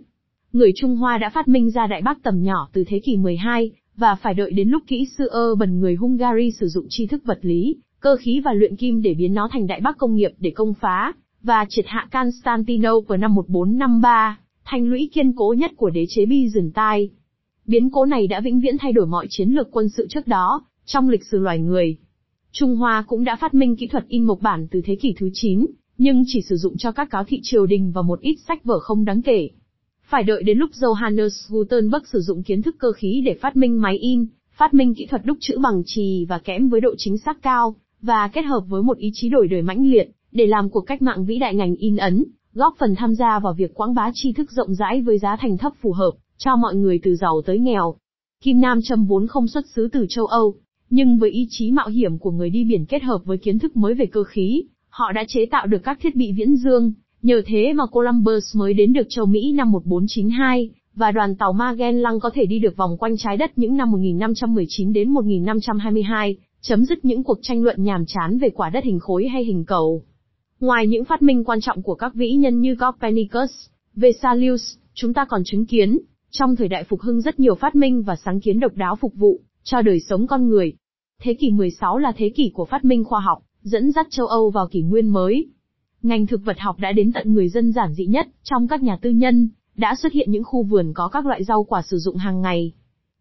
người 0.53 0.73
Trung 0.77 0.97
Hoa 0.97 1.19
đã 1.19 1.31
phát 1.35 1.49
minh 1.49 1.71
ra 1.71 1.87
đại 1.87 2.03
bác 2.03 2.23
tầm 2.23 2.43
nhỏ 2.43 2.69
từ 2.73 2.85
thế 2.87 3.01
kỷ 3.05 3.17
12, 3.17 3.71
và 3.97 4.15
phải 4.15 4.35
đợi 4.35 4.51
đến 4.51 4.69
lúc 4.69 4.83
kỹ 4.87 5.07
sư 5.19 5.27
ơ 5.27 5.55
bần 5.55 5.81
người 5.81 5.95
Hungary 5.95 6.51
sử 6.61 6.69
dụng 6.69 6.87
tri 6.89 7.07
thức 7.07 7.23
vật 7.25 7.39
lý, 7.43 7.77
cơ 8.01 8.17
khí 8.17 8.41
và 8.45 8.53
luyện 8.53 8.77
kim 8.77 9.03
để 9.03 9.15
biến 9.15 9.35
nó 9.35 9.49
thành 9.53 9.67
đại 9.67 9.81
bác 9.81 9.99
công 9.99 10.15
nghiệp 10.15 10.31
để 10.39 10.51
công 10.51 10.75
phá, 10.75 11.13
và 11.43 11.67
triệt 11.69 11.85
hạ 11.89 12.09
Constantinople 12.13 13.17
năm 13.17 13.35
1453, 13.35 14.39
thành 14.65 14.89
lũy 14.89 15.11
kiên 15.13 15.33
cố 15.37 15.55
nhất 15.59 15.73
của 15.77 15.91
đế 15.91 16.05
chế 16.09 16.27
Byzantine. 16.27 17.09
Biến 17.67 17.91
cố 17.91 18.05
này 18.05 18.27
đã 18.27 18.41
vĩnh 18.41 18.61
viễn 18.61 18.79
thay 18.79 18.93
đổi 18.93 19.07
mọi 19.07 19.27
chiến 19.31 19.51
lược 19.51 19.71
quân 19.71 19.89
sự 19.89 20.07
trước 20.11 20.27
đó, 20.27 20.65
trong 20.85 21.09
lịch 21.09 21.25
sử 21.25 21.39
loài 21.39 21.59
người. 21.59 21.97
Trung 22.53 22.77
Hoa 22.77 23.05
cũng 23.07 23.25
đã 23.25 23.37
phát 23.37 23.55
minh 23.55 23.77
kỹ 23.77 23.87
thuật 23.87 24.09
in 24.09 24.25
mộc 24.25 24.41
bản 24.41 24.67
từ 24.71 24.81
thế 24.85 24.97
kỷ 24.97 25.15
thứ 25.17 25.31
9, 25.33 25.67
nhưng 25.99 26.23
chỉ 26.27 26.43
sử 26.43 26.57
dụng 26.57 26.77
cho 26.77 26.93
các 26.93 27.11
cáo 27.11 27.25
thị 27.25 27.41
triều 27.43 27.67
đình 27.67 27.93
và 27.93 28.03
một 28.03 28.21
ít 28.21 28.37
sách 28.49 28.65
vở 28.65 28.79
không 28.79 29.05
đáng 29.05 29.23
kể. 29.23 29.49
Phải 30.03 30.23
đợi 30.23 30.43
đến 30.43 30.59
lúc 30.59 30.71
Johannes 30.71 31.55
Gutenberg 31.55 32.05
sử 32.13 32.21
dụng 32.21 32.43
kiến 32.43 32.63
thức 32.63 32.77
cơ 32.79 32.93
khí 32.93 33.23
để 33.27 33.35
phát 33.35 33.57
minh 33.57 33.81
máy 33.81 33.97
in, 33.97 34.27
phát 34.57 34.75
minh 34.75 34.95
kỹ 34.95 35.07
thuật 35.07 35.25
đúc 35.25 35.39
chữ 35.41 35.59
bằng 35.63 35.83
chì 35.87 36.27
và 36.29 36.39
kẽm 36.39 36.69
với 36.69 36.81
độ 36.81 36.95
chính 36.99 37.19
xác 37.19 37.43
cao, 37.43 37.75
và 38.03 38.29
kết 38.29 38.43
hợp 38.43 38.61
với 38.69 38.83
một 38.83 38.99
ý 38.99 39.11
chí 39.15 39.29
đổi 39.29 39.49
đời 39.49 39.63
mãnh 39.63 39.87
liệt, 39.87 40.11
để 40.33 40.47
làm 40.47 40.71
cuộc 40.71 40.81
cách 40.81 41.03
mạng 41.03 41.25
vĩ 41.25 41.39
đại 41.39 41.55
ngành 41.55 41.77
in 41.77 41.97
ấn, 41.97 42.25
góp 42.55 42.75
phần 42.79 42.95
tham 42.95 43.15
gia 43.15 43.39
vào 43.39 43.53
việc 43.53 43.75
quảng 43.75 43.95
bá 43.95 44.11
tri 44.15 44.33
thức 44.33 44.53
rộng 44.53 44.75
rãi 44.75 45.03
với 45.03 45.19
giá 45.19 45.37
thành 45.37 45.59
thấp 45.59 45.73
phù 45.81 45.93
hợp, 45.93 46.13
cho 46.39 46.57
mọi 46.57 46.75
người 46.75 47.01
từ 47.03 47.17
giàu 47.17 47.43
tới 47.47 47.59
nghèo. 47.59 47.95
Kim 48.43 48.61
Nam 48.61 48.81
châm 48.83 49.05
vốn 49.05 49.27
không 49.27 49.49
xuất 49.49 49.67
xứ 49.67 49.89
từ 49.93 50.07
châu 50.09 50.27
Âu, 50.27 50.55
nhưng 50.91 51.19
với 51.19 51.31
ý 51.31 51.47
chí 51.51 51.71
mạo 51.71 51.89
hiểm 51.89 52.19
của 52.19 52.31
người 52.31 52.51
đi 52.51 52.65
biển 52.65 52.87
kết 52.87 53.03
hợp 53.03 53.19
với 53.25 53.39
kiến 53.39 53.59
thức 53.59 53.77
mới 53.77 53.95
về 53.95 54.07
cơ 54.07 54.25
khí, 54.25 54.65
họ 54.89 55.13
đã 55.13 55.25
chế 55.29 55.47
tạo 55.47 55.67
được 55.67 55.83
các 55.85 55.99
thiết 56.01 56.17
bị 56.17 56.33
viễn 56.33 56.57
dương, 56.57 56.93
Nhờ 57.23 57.43
thế 57.47 57.73
mà 57.73 57.87
Columbus 57.87 58.57
mới 58.57 58.75
đến 58.75 58.93
được 58.93 59.07
châu 59.09 59.27
Mỹ 59.27 59.53
năm 59.53 59.73
1492, 59.73 60.71
và 60.95 61.11
đoàn 61.11 61.37
tàu 61.37 61.53
Magellan 61.53 62.21
có 62.21 62.31
thể 62.35 62.47
đi 62.47 62.59
được 62.59 62.77
vòng 62.77 62.97
quanh 62.99 63.17
trái 63.17 63.37
đất 63.37 63.59
những 63.59 63.77
năm 63.77 63.91
1519 63.91 64.93
đến 64.93 65.11
1522, 65.11 66.37
chấm 66.61 66.85
dứt 66.85 67.05
những 67.05 67.25
cuộc 67.25 67.39
tranh 67.43 67.63
luận 67.63 67.85
nhàm 67.85 68.05
chán 68.07 68.39
về 68.39 68.51
quả 68.51 68.71
đất 68.71 68.85
hình 68.85 68.99
khối 68.99 69.29
hay 69.29 69.45
hình 69.45 69.65
cầu. 69.65 70.03
Ngoài 70.61 70.87
những 70.87 71.05
phát 71.05 71.23
minh 71.23 71.45
quan 71.45 71.61
trọng 71.61 71.83
của 71.83 71.95
các 71.95 72.15
vĩ 72.15 72.33
nhân 72.33 72.61
như 72.61 72.77
Copernicus, 72.77 73.51
Vesalius, 73.95 74.77
chúng 74.95 75.15
ta 75.15 75.25
còn 75.25 75.43
chứng 75.45 75.67
kiến, 75.67 75.99
trong 76.31 76.57
thời 76.57 76.69
đại 76.69 76.85
phục 76.85 77.01
hưng 77.01 77.21
rất 77.21 77.41
nhiều 77.41 77.55
phát 77.55 77.75
minh 77.75 78.03
và 78.03 78.17
sáng 78.17 78.41
kiến 78.41 78.61
độc 78.61 78.73
đáo 78.75 78.97
phục 78.97 79.15
vụ 79.15 79.41
cho 79.63 79.83
đời 79.83 80.01
sống 80.01 80.27
con 80.27 80.49
người. 80.49 80.73
Thế 81.23 81.35
kỷ 81.35 81.51
16 81.51 81.99
là 81.99 82.13
thế 82.17 82.31
kỷ 82.37 82.51
của 82.55 82.65
phát 82.65 82.85
minh 82.85 83.05
khoa 83.05 83.21
học, 83.21 83.39
dẫn 83.63 83.93
dắt 83.93 84.07
châu 84.11 84.27
Âu 84.27 84.51
vào 84.51 84.69
kỷ 84.69 84.83
nguyên 84.83 85.09
mới, 85.09 85.49
Ngành 86.03 86.27
thực 86.27 86.41
vật 86.45 86.59
học 86.59 86.79
đã 86.79 86.93
đến 86.93 87.13
tận 87.13 87.35
người 87.35 87.49
dân 87.49 87.73
giản 87.73 87.95
dị 87.95 88.07
nhất, 88.07 88.29
trong 88.43 88.69
các 88.69 88.83
nhà 88.83 88.99
tư 89.03 89.11
nhân, 89.11 89.49
đã 89.77 89.95
xuất 89.95 90.13
hiện 90.13 90.31
những 90.31 90.45
khu 90.45 90.63
vườn 90.63 90.93
có 90.95 91.09
các 91.09 91.27
loại 91.27 91.45
rau 91.45 91.65
quả 91.65 91.83
sử 91.83 91.99
dụng 91.99 92.17
hàng 92.17 92.41
ngày. 92.41 92.73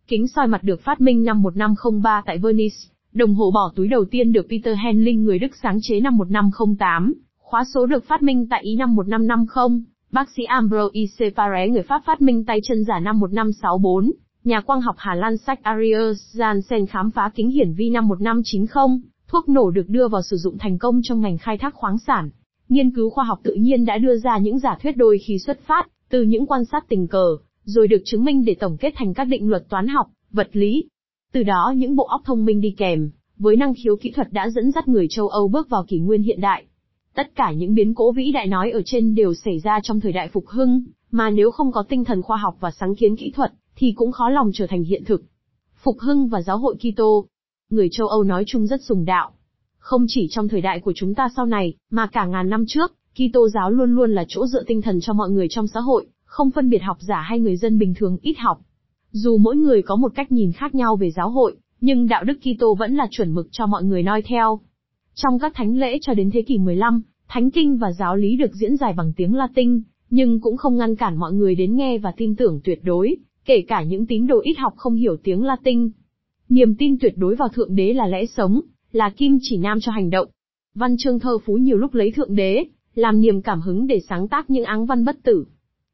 Kính 0.07 0.27
soi 0.27 0.47
mặt 0.47 0.63
được 0.63 0.81
phát 0.81 1.01
minh 1.01 1.23
năm 1.23 1.41
1503 1.41 2.21
tại 2.25 2.37
Venice, 2.37 2.75
đồng 3.13 3.33
hồ 3.33 3.51
bỏ 3.51 3.71
túi 3.75 3.87
đầu 3.87 4.05
tiên 4.05 4.33
được 4.33 4.47
Peter 4.49 4.77
Henling 4.83 5.23
người 5.23 5.39
Đức 5.39 5.51
sáng 5.63 5.79
chế 5.81 5.99
năm 5.99 6.17
1508, 6.17 7.13
khóa 7.37 7.63
số 7.73 7.85
được 7.85 8.03
phát 8.07 8.21
minh 8.21 8.47
tại 8.49 8.61
Ý 8.63 8.75
năm 8.75 8.95
1550, 8.95 9.81
bác 10.11 10.29
sĩ 10.29 10.43
Ambroise 10.43 11.29
Paré 11.35 11.65
e. 11.65 11.67
người 11.67 11.83
Pháp 11.83 12.01
phát 12.05 12.21
minh 12.21 12.45
tay 12.45 12.59
chân 12.63 12.83
giả 12.83 12.99
năm 12.99 13.19
1564, 13.19 14.11
nhà 14.43 14.61
quang 14.61 14.81
học 14.81 14.95
Hà 14.97 15.15
Lan 15.15 15.37
Sách 15.37 15.63
Arius 15.63 16.17
Jansen 16.35 16.85
khám 16.85 17.11
phá 17.11 17.31
kính 17.35 17.49
hiển 17.49 17.73
vi 17.73 17.89
năm 17.89 18.07
1590, 18.07 19.09
thuốc 19.27 19.49
nổ 19.49 19.71
được 19.71 19.89
đưa 19.89 20.07
vào 20.07 20.21
sử 20.21 20.37
dụng 20.37 20.57
thành 20.57 20.77
công 20.77 21.01
trong 21.03 21.21
ngành 21.21 21.37
khai 21.37 21.57
thác 21.57 21.73
khoáng 21.73 21.97
sản. 21.97 22.29
Nghiên 22.69 22.91
cứu 22.91 23.09
khoa 23.09 23.23
học 23.23 23.39
tự 23.43 23.53
nhiên 23.53 23.85
đã 23.85 23.97
đưa 23.97 24.17
ra 24.17 24.37
những 24.37 24.59
giả 24.59 24.77
thuyết 24.81 24.97
đôi 24.97 25.17
khi 25.27 25.39
xuất 25.39 25.59
phát 25.67 25.87
từ 26.09 26.23
những 26.23 26.45
quan 26.45 26.65
sát 26.65 26.85
tình 26.89 27.07
cờ, 27.07 27.37
rồi 27.63 27.87
được 27.87 28.01
chứng 28.05 28.25
minh 28.25 28.45
để 28.45 28.55
tổng 28.59 28.77
kết 28.77 28.93
thành 28.95 29.13
các 29.13 29.23
định 29.23 29.49
luật 29.49 29.69
toán 29.69 29.87
học, 29.87 30.07
vật 30.31 30.49
lý. 30.53 30.85
Từ 31.31 31.43
đó 31.43 31.73
những 31.77 31.95
bộ 31.95 32.03
óc 32.03 32.21
thông 32.25 32.45
minh 32.45 32.61
đi 32.61 32.71
kèm, 32.77 33.09
với 33.37 33.55
năng 33.55 33.73
khiếu 33.73 33.95
kỹ 33.95 34.11
thuật 34.11 34.33
đã 34.33 34.49
dẫn 34.49 34.71
dắt 34.71 34.87
người 34.87 35.07
châu 35.09 35.27
Âu 35.27 35.47
bước 35.47 35.69
vào 35.69 35.85
kỷ 35.87 35.99
nguyên 35.99 36.23
hiện 36.23 36.41
đại. 36.41 36.65
Tất 37.15 37.35
cả 37.35 37.51
những 37.51 37.73
biến 37.73 37.95
cố 37.95 38.11
vĩ 38.11 38.31
đại 38.31 38.47
nói 38.47 38.71
ở 38.71 38.81
trên 38.85 39.15
đều 39.15 39.33
xảy 39.33 39.59
ra 39.59 39.79
trong 39.83 39.99
thời 39.99 40.11
đại 40.11 40.27
phục 40.27 40.47
hưng, 40.47 40.83
mà 41.11 41.29
nếu 41.29 41.51
không 41.51 41.71
có 41.71 41.83
tinh 41.89 42.05
thần 42.05 42.21
khoa 42.21 42.37
học 42.37 42.57
và 42.59 42.71
sáng 42.71 42.95
kiến 42.95 43.15
kỹ 43.15 43.31
thuật, 43.35 43.53
thì 43.75 43.91
cũng 43.91 44.11
khó 44.11 44.29
lòng 44.29 44.51
trở 44.53 44.67
thành 44.67 44.83
hiện 44.83 45.05
thực. 45.05 45.23
Phục 45.83 45.99
hưng 45.99 46.27
và 46.27 46.41
giáo 46.41 46.57
hội 46.57 46.75
Kitô. 46.75 47.25
Người 47.69 47.89
châu 47.91 48.07
Âu 48.07 48.23
nói 48.23 48.43
chung 48.47 48.67
rất 48.67 48.81
sùng 48.83 49.05
đạo. 49.05 49.31
Không 49.77 50.05
chỉ 50.07 50.27
trong 50.31 50.47
thời 50.47 50.61
đại 50.61 50.79
của 50.79 50.93
chúng 50.95 51.15
ta 51.15 51.29
sau 51.35 51.45
này, 51.45 51.73
mà 51.91 52.07
cả 52.07 52.25
ngàn 52.25 52.49
năm 52.49 52.65
trước, 52.67 52.93
Kitô 53.13 53.49
giáo 53.49 53.71
luôn 53.71 53.95
luôn 53.95 54.11
là 54.11 54.25
chỗ 54.27 54.47
dựa 54.47 54.63
tinh 54.63 54.81
thần 54.81 54.99
cho 55.01 55.13
mọi 55.13 55.29
người 55.29 55.47
trong 55.49 55.67
xã 55.67 55.79
hội, 55.79 56.07
không 56.25 56.51
phân 56.51 56.69
biệt 56.69 56.81
học 56.81 56.97
giả 56.99 57.21
hay 57.21 57.39
người 57.39 57.57
dân 57.57 57.79
bình 57.79 57.93
thường 57.97 58.17
ít 58.21 58.35
học. 58.37 58.61
Dù 59.11 59.37
mỗi 59.37 59.55
người 59.55 59.81
có 59.81 59.95
một 59.95 60.11
cách 60.15 60.31
nhìn 60.31 60.51
khác 60.51 60.75
nhau 60.75 60.95
về 60.95 61.11
giáo 61.11 61.29
hội, 61.29 61.55
nhưng 61.81 62.07
đạo 62.07 62.23
đức 62.23 62.39
Kitô 62.41 62.75
vẫn 62.75 62.95
là 62.95 63.07
chuẩn 63.11 63.31
mực 63.31 63.47
cho 63.51 63.65
mọi 63.65 63.83
người 63.83 64.03
noi 64.03 64.21
theo. 64.21 64.59
Trong 65.15 65.39
các 65.39 65.51
thánh 65.55 65.77
lễ 65.77 65.97
cho 66.01 66.13
đến 66.13 66.31
thế 66.31 66.41
kỷ 66.41 66.57
15, 66.57 67.01
thánh 67.27 67.51
kinh 67.51 67.77
và 67.77 67.91
giáo 67.91 68.15
lý 68.15 68.37
được 68.37 68.53
diễn 68.53 68.77
giải 68.77 68.93
bằng 68.97 69.13
tiếng 69.15 69.35
Latin, 69.35 69.81
nhưng 70.09 70.39
cũng 70.39 70.57
không 70.57 70.77
ngăn 70.77 70.95
cản 70.95 71.17
mọi 71.17 71.33
người 71.33 71.55
đến 71.55 71.75
nghe 71.75 71.97
và 71.97 72.11
tin 72.17 72.35
tưởng 72.35 72.59
tuyệt 72.63 72.79
đối, 72.83 73.15
kể 73.45 73.61
cả 73.67 73.83
những 73.83 74.05
tín 74.05 74.27
đồ 74.27 74.39
ít 74.43 74.53
học 74.57 74.73
không 74.77 74.95
hiểu 74.95 75.17
tiếng 75.23 75.43
Latin. 75.43 75.89
Niềm 76.49 76.75
tin 76.75 76.97
tuyệt 76.99 77.13
đối 77.17 77.35
vào 77.35 77.49
Thượng 77.49 77.75
Đế 77.75 77.93
là 77.93 78.07
lẽ 78.07 78.25
sống, 78.25 78.61
là 78.91 79.09
kim 79.09 79.37
chỉ 79.41 79.57
nam 79.57 79.79
cho 79.81 79.91
hành 79.91 80.09
động. 80.09 80.27
Văn 80.75 80.95
chương 80.97 81.19
thơ 81.19 81.37
phú 81.45 81.53
nhiều 81.53 81.77
lúc 81.77 81.93
lấy 81.93 82.11
Thượng 82.11 82.35
Đế, 82.35 82.65
làm 82.95 83.21
niềm 83.21 83.41
cảm 83.41 83.61
hứng 83.61 83.87
để 83.87 83.99
sáng 84.09 84.27
tác 84.27 84.49
những 84.49 84.65
áng 84.65 84.85
văn 84.85 85.05
bất 85.05 85.23
tử. 85.23 85.45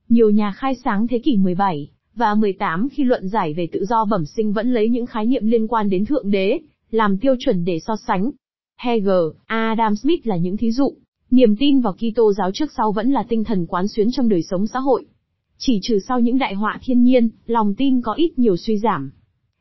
Nhiều 0.09 0.29
nhà 0.29 0.51
khai 0.51 0.75
sáng 0.83 1.07
thế 1.07 1.19
kỷ 1.19 1.37
17 1.37 1.89
và 2.15 2.35
18 2.35 2.87
khi 2.91 3.03
luận 3.03 3.27
giải 3.27 3.53
về 3.53 3.67
tự 3.71 3.85
do 3.85 4.05
bẩm 4.05 4.25
sinh 4.25 4.53
vẫn 4.53 4.73
lấy 4.73 4.89
những 4.89 5.05
khái 5.05 5.25
niệm 5.25 5.47
liên 5.47 5.67
quan 5.67 5.89
đến 5.89 6.05
Thượng 6.05 6.31
Đế, 6.31 6.59
làm 6.91 7.17
tiêu 7.17 7.35
chuẩn 7.39 7.65
để 7.65 7.79
so 7.79 7.95
sánh. 8.07 8.31
Hegel, 8.77 9.23
Adam 9.45 9.95
Smith 9.95 10.27
là 10.27 10.37
những 10.37 10.57
thí 10.57 10.71
dụ. 10.71 10.95
Niềm 11.31 11.55
tin 11.55 11.79
vào 11.79 11.93
Kitô 11.93 12.33
giáo 12.33 12.51
trước 12.53 12.71
sau 12.77 12.91
vẫn 12.91 13.11
là 13.11 13.23
tinh 13.29 13.43
thần 13.43 13.65
quán 13.65 13.87
xuyến 13.87 14.11
trong 14.11 14.29
đời 14.29 14.41
sống 14.41 14.67
xã 14.67 14.79
hội. 14.79 15.05
Chỉ 15.57 15.79
trừ 15.81 15.99
sau 16.07 16.19
những 16.19 16.37
đại 16.37 16.53
họa 16.53 16.79
thiên 16.83 17.03
nhiên, 17.03 17.29
lòng 17.45 17.73
tin 17.75 18.01
có 18.01 18.13
ít 18.13 18.39
nhiều 18.39 18.57
suy 18.57 18.77
giảm. 18.77 19.11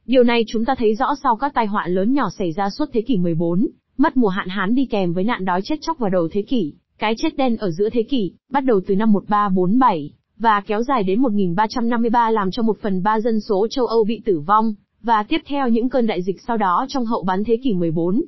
Điều 0.06 0.24
này 0.24 0.44
chúng 0.46 0.64
ta 0.64 0.74
thấy 0.78 0.94
rõ 0.94 1.14
sau 1.22 1.36
các 1.36 1.54
tai 1.54 1.66
họa 1.66 1.86
lớn 1.88 2.14
nhỏ 2.14 2.30
xảy 2.30 2.52
ra 2.52 2.70
suốt 2.70 2.88
thế 2.92 3.02
kỷ 3.02 3.16
14, 3.16 3.66
mất 3.98 4.16
mùa 4.16 4.28
hạn 4.28 4.48
hán 4.48 4.74
đi 4.74 4.86
kèm 4.86 5.12
với 5.12 5.24
nạn 5.24 5.44
đói 5.44 5.60
chết 5.64 5.76
chóc 5.80 5.98
vào 5.98 6.10
đầu 6.10 6.28
thế 6.32 6.42
kỷ, 6.42 6.74
cái 6.98 7.14
chết 7.18 7.36
đen 7.36 7.56
ở 7.56 7.70
giữa 7.70 7.88
thế 7.90 8.02
kỷ, 8.02 8.32
bắt 8.50 8.64
đầu 8.64 8.80
từ 8.86 8.96
năm 8.96 9.12
1347, 9.12 10.10
và 10.38 10.62
kéo 10.66 10.82
dài 10.82 11.02
đến 11.02 11.20
1353 11.20 12.30
làm 12.30 12.50
cho 12.50 12.62
một 12.62 12.78
phần 12.82 13.02
ba 13.02 13.20
dân 13.20 13.40
số 13.40 13.66
châu 13.70 13.86
Âu 13.86 14.04
bị 14.04 14.22
tử 14.24 14.40
vong, 14.40 14.74
và 15.02 15.22
tiếp 15.22 15.42
theo 15.46 15.68
những 15.68 15.88
cơn 15.88 16.06
đại 16.06 16.22
dịch 16.22 16.36
sau 16.46 16.56
đó 16.56 16.86
trong 16.88 17.06
hậu 17.06 17.24
bán 17.24 17.44
thế 17.44 17.56
kỷ 17.62 17.74
14. 17.74 18.22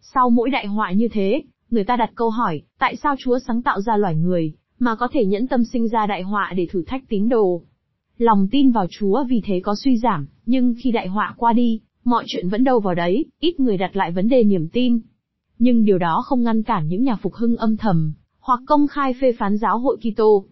Sau 0.00 0.30
mỗi 0.30 0.50
đại 0.50 0.66
họa 0.66 0.92
như 0.92 1.08
thế, 1.12 1.42
người 1.70 1.84
ta 1.84 1.96
đặt 1.96 2.10
câu 2.14 2.30
hỏi, 2.30 2.62
tại 2.78 2.96
sao 2.96 3.14
Chúa 3.18 3.38
sáng 3.38 3.62
tạo 3.62 3.80
ra 3.80 3.96
loài 3.96 4.16
người, 4.16 4.52
mà 4.78 4.94
có 4.94 5.08
thể 5.12 5.24
nhẫn 5.24 5.46
tâm 5.46 5.64
sinh 5.64 5.88
ra 5.88 6.06
đại 6.06 6.22
họa 6.22 6.52
để 6.56 6.66
thử 6.70 6.82
thách 6.86 7.08
tín 7.08 7.28
đồ? 7.28 7.62
Lòng 8.18 8.48
tin 8.50 8.70
vào 8.70 8.86
Chúa 8.90 9.24
vì 9.28 9.42
thế 9.44 9.60
có 9.60 9.74
suy 9.74 9.98
giảm, 9.98 10.26
nhưng 10.46 10.74
khi 10.82 10.90
đại 10.90 11.08
họa 11.08 11.34
qua 11.36 11.52
đi, 11.52 11.80
mọi 12.04 12.24
chuyện 12.26 12.48
vẫn 12.48 12.64
đâu 12.64 12.80
vào 12.80 12.94
đấy, 12.94 13.24
ít 13.40 13.60
người 13.60 13.76
đặt 13.76 13.96
lại 13.96 14.12
vấn 14.12 14.28
đề 14.28 14.44
niềm 14.44 14.68
tin. 14.72 15.00
Nhưng 15.58 15.84
điều 15.84 15.98
đó 15.98 16.22
không 16.24 16.42
ngăn 16.42 16.62
cản 16.62 16.88
những 16.88 17.04
nhà 17.04 17.16
phục 17.16 17.34
hưng 17.34 17.56
âm 17.56 17.76
thầm, 17.76 18.12
hoặc 18.40 18.60
công 18.66 18.86
khai 18.86 19.14
phê 19.20 19.32
phán 19.32 19.56
giáo 19.56 19.78
hội 19.78 19.96
Kitô. 19.96 20.44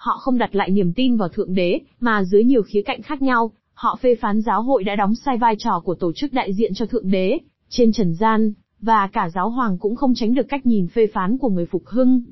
Họ 0.00 0.18
không 0.18 0.38
đặt 0.38 0.54
lại 0.54 0.70
niềm 0.70 0.92
tin 0.92 1.16
vào 1.16 1.28
Thượng 1.28 1.54
Đế, 1.54 1.80
mà 2.00 2.24
dưới 2.24 2.44
nhiều 2.44 2.62
khía 2.62 2.82
cạnh 2.82 3.02
khác 3.02 3.22
nhau, 3.22 3.52
họ 3.74 3.98
phê 4.02 4.14
phán 4.14 4.40
giáo 4.40 4.62
hội 4.62 4.84
đã 4.84 4.96
đóng 4.96 5.14
sai 5.14 5.36
vai 5.36 5.54
trò 5.58 5.82
của 5.84 5.94
tổ 5.94 6.12
chức 6.12 6.32
đại 6.32 6.52
diện 6.54 6.74
cho 6.74 6.86
Thượng 6.86 7.10
Đế, 7.10 7.38
trên 7.68 7.92
trần 7.92 8.14
gian, 8.14 8.52
và 8.80 9.06
cả 9.12 9.30
giáo 9.34 9.50
hoàng 9.50 9.78
cũng 9.78 9.96
không 9.96 10.12
tránh 10.14 10.34
được 10.34 10.48
cách 10.48 10.66
nhìn 10.66 10.88
phê 10.88 11.06
phán 11.06 11.38
của 11.38 11.48
người 11.48 11.66
phục 11.66 11.86
hưng. 11.86 12.22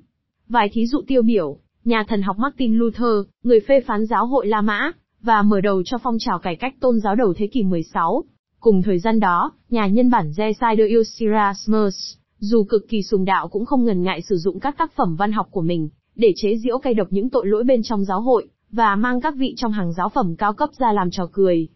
Vài 0.49 0.69
thí 0.73 0.87
dụ 0.87 1.01
tiêu 1.07 1.23
biểu, 1.23 1.59
nhà 1.85 2.05
thần 2.09 2.23
học 2.23 2.39
Martin 2.39 2.75
Luther, 2.75 3.27
người 3.43 3.61
phê 3.69 3.81
phán 3.87 4.07
giáo 4.07 4.27
hội 4.27 4.47
La 4.47 4.61
Mã, 4.61 4.93
và 5.23 5.43
mở 5.43 5.61
đầu 5.61 5.83
cho 5.85 5.99
phong 5.99 6.19
trào 6.19 6.39
cải 6.39 6.57
cách 6.57 6.75
tôn 6.81 7.01
giáo 7.01 7.15
đầu 7.15 7.35
thế 7.35 7.47
kỷ 7.47 7.63
16. 7.63 8.25
Cùng 8.61 8.83
thời 8.83 8.99
gian 8.99 9.21
đó, 9.21 9.53
nhà 9.71 9.87
nhân 9.87 10.11
bản 10.11 10.31
Zesider 10.31 11.03
Erasmus, 11.21 12.17
dù 12.39 12.65
cực 12.65 12.89
kỳ 12.89 13.03
sùng 13.03 13.25
đạo 13.25 13.49
cũng 13.49 13.65
không 13.65 13.85
ngần 13.85 14.03
ngại 14.03 14.23
sử 14.23 14.37
dụng 14.37 14.61
các 14.61 14.79
tác 14.79 14.93
phẩm 14.93 15.17
văn 15.17 15.33
học 15.33 15.49
của 15.51 15.63
mình, 15.63 15.89
để 16.19 16.33
chế 16.37 16.57
giễu 16.57 16.79
cay 16.79 16.95
độc 16.95 17.09
những 17.11 17.31
tội 17.31 17.47
lỗi 17.47 17.65
bên 17.65 17.83
trong 17.83 18.05
giáo 18.05 18.21
hội, 18.21 18.49
và 18.71 18.97
mang 18.97 19.21
các 19.21 19.35
vị 19.37 19.55
trong 19.57 19.73
hàng 19.73 19.93
giáo 19.93 20.09
phẩm 20.09 20.37
cao 20.37 20.53
cấp 20.53 20.71
ra 20.79 20.93
làm 20.93 21.11
trò 21.11 21.29
cười. 21.33 21.69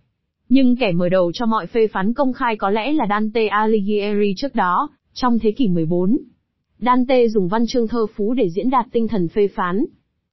Nhưng 0.48 0.76
kẻ 0.76 0.92
mở 0.92 1.09
đầu 1.09 1.33
cho 1.35 1.46
mọi 1.46 1.66
phê 1.66 1.87
phán 1.87 2.14
công 2.14 2.33
khai 2.33 2.57
có 2.57 2.70
lẽ 2.70 2.92
là 2.92 3.07
Dante 3.11 3.46
Alighieri 3.46 4.35
trước 4.37 4.55
đó, 4.55 4.90
trong 5.14 5.38
thế 5.38 5.52
kỷ 5.52 5.68
14. 5.68 6.18
Dante 6.78 7.28
dùng 7.28 7.48
văn 7.48 7.66
chương 7.66 7.88
thơ 7.88 8.07
phú 8.16 8.35
để 8.35 8.50
diễn 8.50 8.70
đạt 8.70 8.87
tinh 8.92 9.09
thần 9.09 9.28
phê 9.28 9.48
phán. 9.48 9.85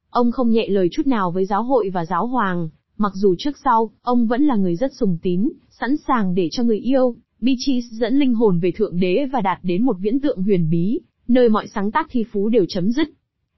Ông 0.09 0.31
không 0.31 0.49
nhẹ 0.49 0.67
lời 0.69 0.89
chút 0.91 1.07
nào 1.07 1.31
với 1.31 1.45
giáo 1.45 1.63
hội 1.63 1.89
và 1.89 2.05
giáo 2.05 2.27
hoàng, 2.27 2.69
mặc 2.97 3.11
dù 3.15 3.35
trước 3.37 3.57
sau, 3.63 3.91
ông 4.01 4.27
vẫn 4.27 4.43
là 4.45 4.55
người 4.55 4.75
rất 4.75 4.91
sùng 4.93 5.17
tín, 5.21 5.49
sẵn 5.69 5.97
sàng 5.97 6.35
để 6.35 6.49
cho 6.51 6.63
người 6.63 6.79
yêu, 6.79 7.15
Beatrice 7.41 7.87
dẫn 7.91 8.19
linh 8.19 8.33
hồn 8.33 8.59
về 8.59 8.71
Thượng 8.71 8.99
Đế 8.99 9.25
và 9.33 9.41
đạt 9.41 9.59
đến 9.63 9.83
một 9.83 9.95
viễn 9.99 10.19
tượng 10.19 10.43
huyền 10.43 10.69
bí, 10.69 10.99
nơi 11.27 11.49
mọi 11.49 11.67
sáng 11.67 11.91
tác 11.91 12.07
thi 12.11 12.25
phú 12.31 12.49
đều 12.49 12.65
chấm 12.69 12.91
dứt. 12.91 13.09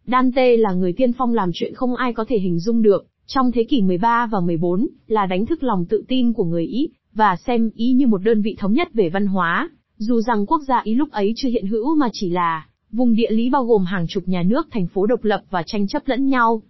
Dante 0.06 0.58
là 0.58 0.74
người 0.74 0.94
tiên 0.94 1.14
phong 1.14 1.34
làm 1.34 1.52
chuyện 1.54 1.74
không 1.74 1.96
ai 1.96 2.14
có 2.14 2.26
thể 2.28 2.40
hình 2.40 2.60
dung 2.60 2.82
được, 2.82 3.06
trong 3.26 3.52
thế 3.52 3.64
kỷ 3.64 3.82
13 3.82 4.28
và 4.32 4.40
14, 4.40 4.88
là 5.08 5.26
đánh 5.26 5.46
thức 5.46 5.64
lòng 5.64 5.86
tự 5.86 6.04
tin 6.08 6.34
của 6.34 6.44
người 6.44 6.66
Ý, 6.66 6.90
và 7.14 7.36
xem 7.36 7.70
Ý 7.76 7.94
như 7.94 8.08
một 8.08 8.18
đơn 8.18 8.42
vị 8.42 8.56
thống 8.60 8.74
nhất 8.74 8.94
về 8.94 9.10
văn 9.10 9.28
hóa, 9.28 9.70
dù 9.98 10.22
rằng 10.22 10.46
quốc 10.46 10.62
gia 10.68 10.82
Ý 10.84 10.96
lúc 10.96 11.12
ấy 11.12 11.34
chưa 11.36 11.50
hiện 11.50 11.68
hữu 11.68 11.96
mà 11.96 12.10
chỉ 12.14 12.30
là 12.30 12.66
vùng 12.92 13.14
địa 13.14 13.32
lý 13.32 13.50
bao 13.50 13.66
gồm 13.66 13.84
hàng 13.84 14.06
chục 14.08 14.24
nhà 14.28 14.44
nước 14.44 14.68
thành 14.72 14.88
phố 14.88 15.06
độc 15.06 15.24
lập 15.24 15.44
và 15.50 15.64
tranh 15.66 15.88
chấp 15.88 16.02
lẫn 16.06 16.28
nhau. 16.28 16.62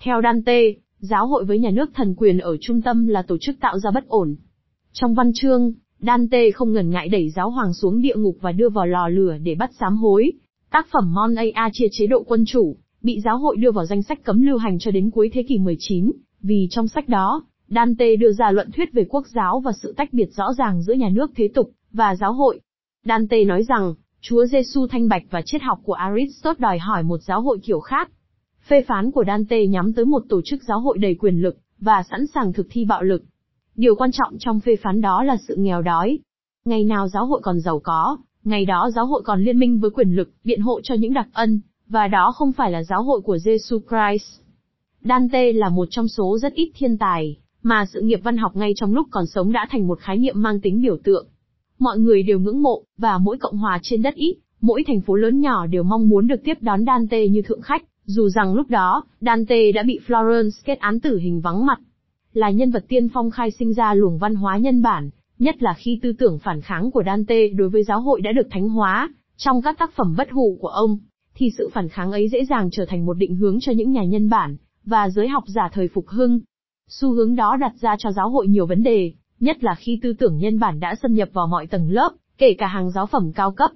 Theo 0.00 0.20
Dante, 0.22 0.60
giáo 0.98 1.26
hội 1.26 1.44
với 1.44 1.58
nhà 1.58 1.70
nước 1.70 1.90
thần 1.94 2.14
quyền 2.14 2.38
ở 2.38 2.56
trung 2.60 2.82
tâm 2.82 3.06
là 3.06 3.22
tổ 3.22 3.36
chức 3.40 3.60
tạo 3.60 3.78
ra 3.78 3.90
bất 3.90 4.08
ổn. 4.08 4.36
Trong 4.92 5.14
văn 5.14 5.30
chương, 5.34 5.72
Dante 5.98 6.50
không 6.50 6.72
ngần 6.72 6.90
ngại 6.90 7.08
đẩy 7.08 7.30
giáo 7.30 7.50
hoàng 7.50 7.74
xuống 7.74 8.00
địa 8.00 8.16
ngục 8.16 8.36
và 8.40 8.52
đưa 8.52 8.68
vào 8.68 8.86
lò 8.86 9.08
lửa 9.08 9.36
để 9.42 9.54
bắt 9.54 9.70
sám 9.80 9.96
hối. 9.96 10.32
Tác 10.74 10.86
phẩm 10.90 11.14
Mon 11.14 11.34
A 11.54 11.70
chia 11.72 11.86
chế 11.92 12.06
độ 12.06 12.22
quân 12.22 12.44
chủ, 12.46 12.76
bị 13.02 13.20
giáo 13.24 13.38
hội 13.38 13.56
đưa 13.56 13.70
vào 13.70 13.86
danh 13.86 14.02
sách 14.02 14.24
cấm 14.24 14.42
lưu 14.42 14.58
hành 14.58 14.78
cho 14.78 14.90
đến 14.90 15.10
cuối 15.10 15.30
thế 15.32 15.42
kỷ 15.48 15.58
19, 15.58 16.12
vì 16.42 16.68
trong 16.70 16.88
sách 16.88 17.08
đó, 17.08 17.42
Dante 17.68 18.16
đưa 18.16 18.32
ra 18.32 18.50
luận 18.50 18.70
thuyết 18.76 18.92
về 18.92 19.04
quốc 19.08 19.26
giáo 19.34 19.60
và 19.60 19.72
sự 19.82 19.94
tách 19.96 20.12
biệt 20.12 20.28
rõ 20.36 20.52
ràng 20.58 20.82
giữa 20.82 20.92
nhà 20.92 21.08
nước 21.08 21.30
thế 21.36 21.48
tục 21.54 21.70
và 21.92 22.16
giáo 22.16 22.32
hội. 22.32 22.60
Dante 23.04 23.44
nói 23.44 23.62
rằng, 23.62 23.94
Chúa 24.20 24.46
Giêsu 24.46 24.86
thanh 24.86 25.08
bạch 25.08 25.22
và 25.30 25.42
triết 25.42 25.62
học 25.62 25.78
của 25.84 25.92
Aristotle 25.92 26.62
đòi 26.62 26.78
hỏi 26.78 27.02
một 27.02 27.18
giáo 27.18 27.40
hội 27.40 27.58
kiểu 27.62 27.80
khác. 27.80 28.10
Phê 28.68 28.84
phán 28.88 29.10
của 29.10 29.24
Dante 29.26 29.66
nhắm 29.66 29.92
tới 29.92 30.04
một 30.04 30.22
tổ 30.28 30.40
chức 30.44 30.62
giáo 30.62 30.80
hội 30.80 30.98
đầy 30.98 31.14
quyền 31.14 31.42
lực 31.42 31.56
và 31.80 32.02
sẵn 32.10 32.26
sàng 32.34 32.52
thực 32.52 32.66
thi 32.70 32.84
bạo 32.84 33.02
lực. 33.02 33.22
Điều 33.76 33.94
quan 33.94 34.12
trọng 34.12 34.36
trong 34.38 34.60
phê 34.60 34.76
phán 34.82 35.00
đó 35.00 35.22
là 35.22 35.36
sự 35.48 35.56
nghèo 35.58 35.82
đói. 35.82 36.18
Ngày 36.64 36.84
nào 36.84 37.08
giáo 37.08 37.26
hội 37.26 37.40
còn 37.42 37.60
giàu 37.60 37.80
có, 37.84 38.16
ngày 38.44 38.64
đó 38.64 38.90
giáo 38.94 39.06
hội 39.06 39.22
còn 39.24 39.44
liên 39.44 39.58
minh 39.58 39.78
với 39.78 39.90
quyền 39.90 40.10
lực, 40.10 40.30
biện 40.44 40.60
hộ 40.60 40.80
cho 40.82 40.94
những 40.94 41.12
đặc 41.12 41.28
ân, 41.32 41.60
và 41.88 42.08
đó 42.08 42.32
không 42.34 42.52
phải 42.52 42.70
là 42.70 42.82
giáo 42.82 43.02
hội 43.02 43.20
của 43.20 43.36
Jesus 43.36 43.80
Christ. 43.80 44.40
Dante 45.00 45.52
là 45.52 45.68
một 45.68 45.88
trong 45.90 46.08
số 46.08 46.38
rất 46.38 46.54
ít 46.54 46.72
thiên 46.76 46.98
tài, 46.98 47.36
mà 47.62 47.86
sự 47.86 48.00
nghiệp 48.00 48.20
văn 48.24 48.36
học 48.36 48.56
ngay 48.56 48.72
trong 48.76 48.94
lúc 48.94 49.06
còn 49.10 49.26
sống 49.26 49.52
đã 49.52 49.66
thành 49.70 49.86
một 49.86 49.98
khái 50.00 50.16
niệm 50.16 50.42
mang 50.42 50.60
tính 50.60 50.82
biểu 50.82 50.96
tượng. 51.04 51.26
Mọi 51.78 51.98
người 51.98 52.22
đều 52.22 52.38
ngưỡng 52.38 52.62
mộ, 52.62 52.82
và 52.98 53.18
mỗi 53.18 53.38
cộng 53.38 53.56
hòa 53.56 53.78
trên 53.82 54.02
đất 54.02 54.14
ít, 54.14 54.36
mỗi 54.60 54.84
thành 54.86 55.00
phố 55.00 55.14
lớn 55.14 55.40
nhỏ 55.40 55.66
đều 55.66 55.82
mong 55.82 56.08
muốn 56.08 56.26
được 56.26 56.40
tiếp 56.44 56.58
đón 56.60 56.84
Dante 56.84 57.28
như 57.28 57.42
thượng 57.42 57.60
khách, 57.60 57.82
dù 58.04 58.28
rằng 58.28 58.54
lúc 58.54 58.70
đó, 58.70 59.04
Dante 59.20 59.72
đã 59.72 59.82
bị 59.82 60.00
Florence 60.06 60.62
kết 60.64 60.78
án 60.78 61.00
tử 61.00 61.18
hình 61.18 61.40
vắng 61.40 61.66
mặt 61.66 61.78
là 62.34 62.50
nhân 62.50 62.70
vật 62.70 62.84
tiên 62.88 63.08
phong 63.08 63.30
khai 63.30 63.50
sinh 63.50 63.72
ra 63.72 63.94
luồng 63.94 64.18
văn 64.18 64.34
hóa 64.34 64.56
nhân 64.58 64.82
bản, 64.82 65.10
nhất 65.38 65.62
là 65.62 65.74
khi 65.74 65.98
tư 66.02 66.12
tưởng 66.18 66.38
phản 66.38 66.60
kháng 66.60 66.90
của 66.90 67.02
Dante 67.06 67.48
đối 67.48 67.68
với 67.68 67.82
giáo 67.82 68.00
hội 68.00 68.20
đã 68.20 68.32
được 68.32 68.48
thánh 68.50 68.68
hóa, 68.68 69.08
trong 69.36 69.62
các 69.62 69.78
tác 69.78 69.92
phẩm 69.96 70.14
bất 70.18 70.30
hủ 70.30 70.58
của 70.60 70.68
ông, 70.68 70.98
thì 71.34 71.50
sự 71.58 71.70
phản 71.72 71.88
kháng 71.88 72.12
ấy 72.12 72.28
dễ 72.28 72.44
dàng 72.44 72.68
trở 72.72 72.84
thành 72.88 73.06
một 73.06 73.14
định 73.14 73.36
hướng 73.36 73.60
cho 73.60 73.72
những 73.72 73.92
nhà 73.92 74.04
nhân 74.04 74.28
bản, 74.28 74.56
và 74.84 75.10
giới 75.10 75.28
học 75.28 75.44
giả 75.46 75.68
thời 75.72 75.88
phục 75.88 76.08
hưng. 76.08 76.40
Xu 76.88 77.12
hướng 77.12 77.36
đó 77.36 77.56
đặt 77.56 77.72
ra 77.80 77.96
cho 77.98 78.12
giáo 78.12 78.30
hội 78.30 78.48
nhiều 78.48 78.66
vấn 78.66 78.82
đề, 78.82 79.12
nhất 79.40 79.64
là 79.64 79.74
khi 79.74 79.98
tư 80.02 80.12
tưởng 80.12 80.38
nhân 80.38 80.58
bản 80.58 80.80
đã 80.80 80.94
xâm 81.02 81.14
nhập 81.14 81.28
vào 81.32 81.46
mọi 81.46 81.66
tầng 81.66 81.90
lớp, 81.90 82.12
kể 82.38 82.54
cả 82.58 82.66
hàng 82.66 82.90
giáo 82.90 83.06
phẩm 83.06 83.32
cao 83.32 83.52
cấp. 83.52 83.70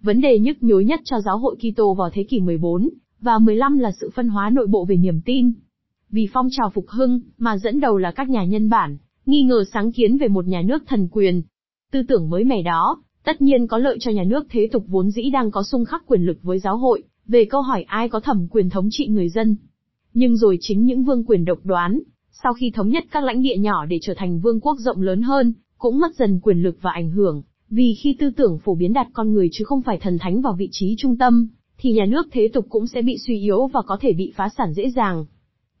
Vấn 0.00 0.20
đề 0.20 0.38
nhức 0.38 0.62
nhối 0.62 0.84
nhất 0.84 1.00
cho 1.04 1.20
giáo 1.20 1.38
hội 1.38 1.56
Kitô 1.56 1.94
vào 1.94 2.10
thế 2.12 2.24
kỷ 2.28 2.40
14 2.40 2.88
và 3.20 3.38
15 3.38 3.78
là 3.78 3.90
sự 4.00 4.10
phân 4.14 4.28
hóa 4.28 4.50
nội 4.50 4.66
bộ 4.66 4.84
về 4.84 4.96
niềm 4.96 5.20
tin. 5.24 5.52
Vì 6.10 6.28
phong 6.32 6.48
trào 6.50 6.70
phục 6.70 6.88
hưng, 6.88 7.20
mà 7.38 7.56
dẫn 7.56 7.80
đầu 7.80 7.98
là 7.98 8.10
các 8.10 8.28
nhà 8.28 8.44
nhân 8.44 8.68
bản, 8.70 8.98
nghi 9.26 9.42
ngờ 9.42 9.64
sáng 9.72 9.92
kiến 9.92 10.18
về 10.18 10.28
một 10.28 10.46
nhà 10.46 10.62
nước 10.62 10.82
thần 10.86 11.08
quyền. 11.12 11.42
Tư 11.92 12.02
tưởng 12.08 12.30
mới 12.30 12.44
mẻ 12.44 12.62
đó, 12.62 13.02
tất 13.24 13.42
nhiên 13.42 13.66
có 13.66 13.78
lợi 13.78 13.96
cho 14.00 14.10
nhà 14.10 14.24
nước 14.24 14.46
thế 14.50 14.68
tục 14.72 14.84
vốn 14.86 15.10
dĩ 15.10 15.30
đang 15.30 15.50
có 15.50 15.62
xung 15.62 15.84
khắc 15.84 16.06
quyền 16.06 16.22
lực 16.22 16.38
với 16.42 16.58
giáo 16.58 16.76
hội, 16.76 17.02
về 17.26 17.44
câu 17.44 17.62
hỏi 17.62 17.82
ai 17.82 18.08
có 18.08 18.20
thẩm 18.20 18.46
quyền 18.50 18.70
thống 18.70 18.88
trị 18.90 19.06
người 19.06 19.28
dân. 19.28 19.56
Nhưng 20.14 20.36
rồi 20.36 20.58
chính 20.60 20.84
những 20.84 21.04
vương 21.04 21.24
quyền 21.24 21.44
độc 21.44 21.58
đoán, 21.64 22.00
sau 22.42 22.54
khi 22.54 22.70
thống 22.70 22.88
nhất 22.88 23.04
các 23.10 23.24
lãnh 23.24 23.42
địa 23.42 23.56
nhỏ 23.56 23.86
để 23.86 23.98
trở 24.02 24.14
thành 24.16 24.40
vương 24.40 24.60
quốc 24.60 24.76
rộng 24.78 25.02
lớn 25.02 25.22
hơn, 25.22 25.52
cũng 25.78 25.98
mất 25.98 26.14
dần 26.16 26.40
quyền 26.40 26.62
lực 26.62 26.76
và 26.80 26.90
ảnh 26.90 27.10
hưởng, 27.10 27.42
vì 27.70 27.94
khi 27.94 28.16
tư 28.18 28.30
tưởng 28.30 28.58
phổ 28.58 28.74
biến 28.74 28.92
đặt 28.92 29.06
con 29.12 29.32
người 29.32 29.48
chứ 29.52 29.64
không 29.64 29.82
phải 29.82 29.98
thần 29.98 30.18
thánh 30.18 30.40
vào 30.40 30.54
vị 30.58 30.68
trí 30.72 30.94
trung 30.98 31.16
tâm, 31.16 31.48
thì 31.78 31.92
nhà 31.92 32.04
nước 32.06 32.28
thế 32.32 32.48
tục 32.52 32.66
cũng 32.68 32.86
sẽ 32.86 33.02
bị 33.02 33.18
suy 33.18 33.38
yếu 33.38 33.66
và 33.66 33.82
có 33.82 33.96
thể 34.00 34.12
bị 34.12 34.32
phá 34.36 34.48
sản 34.56 34.72
dễ 34.74 34.90
dàng. 34.90 35.24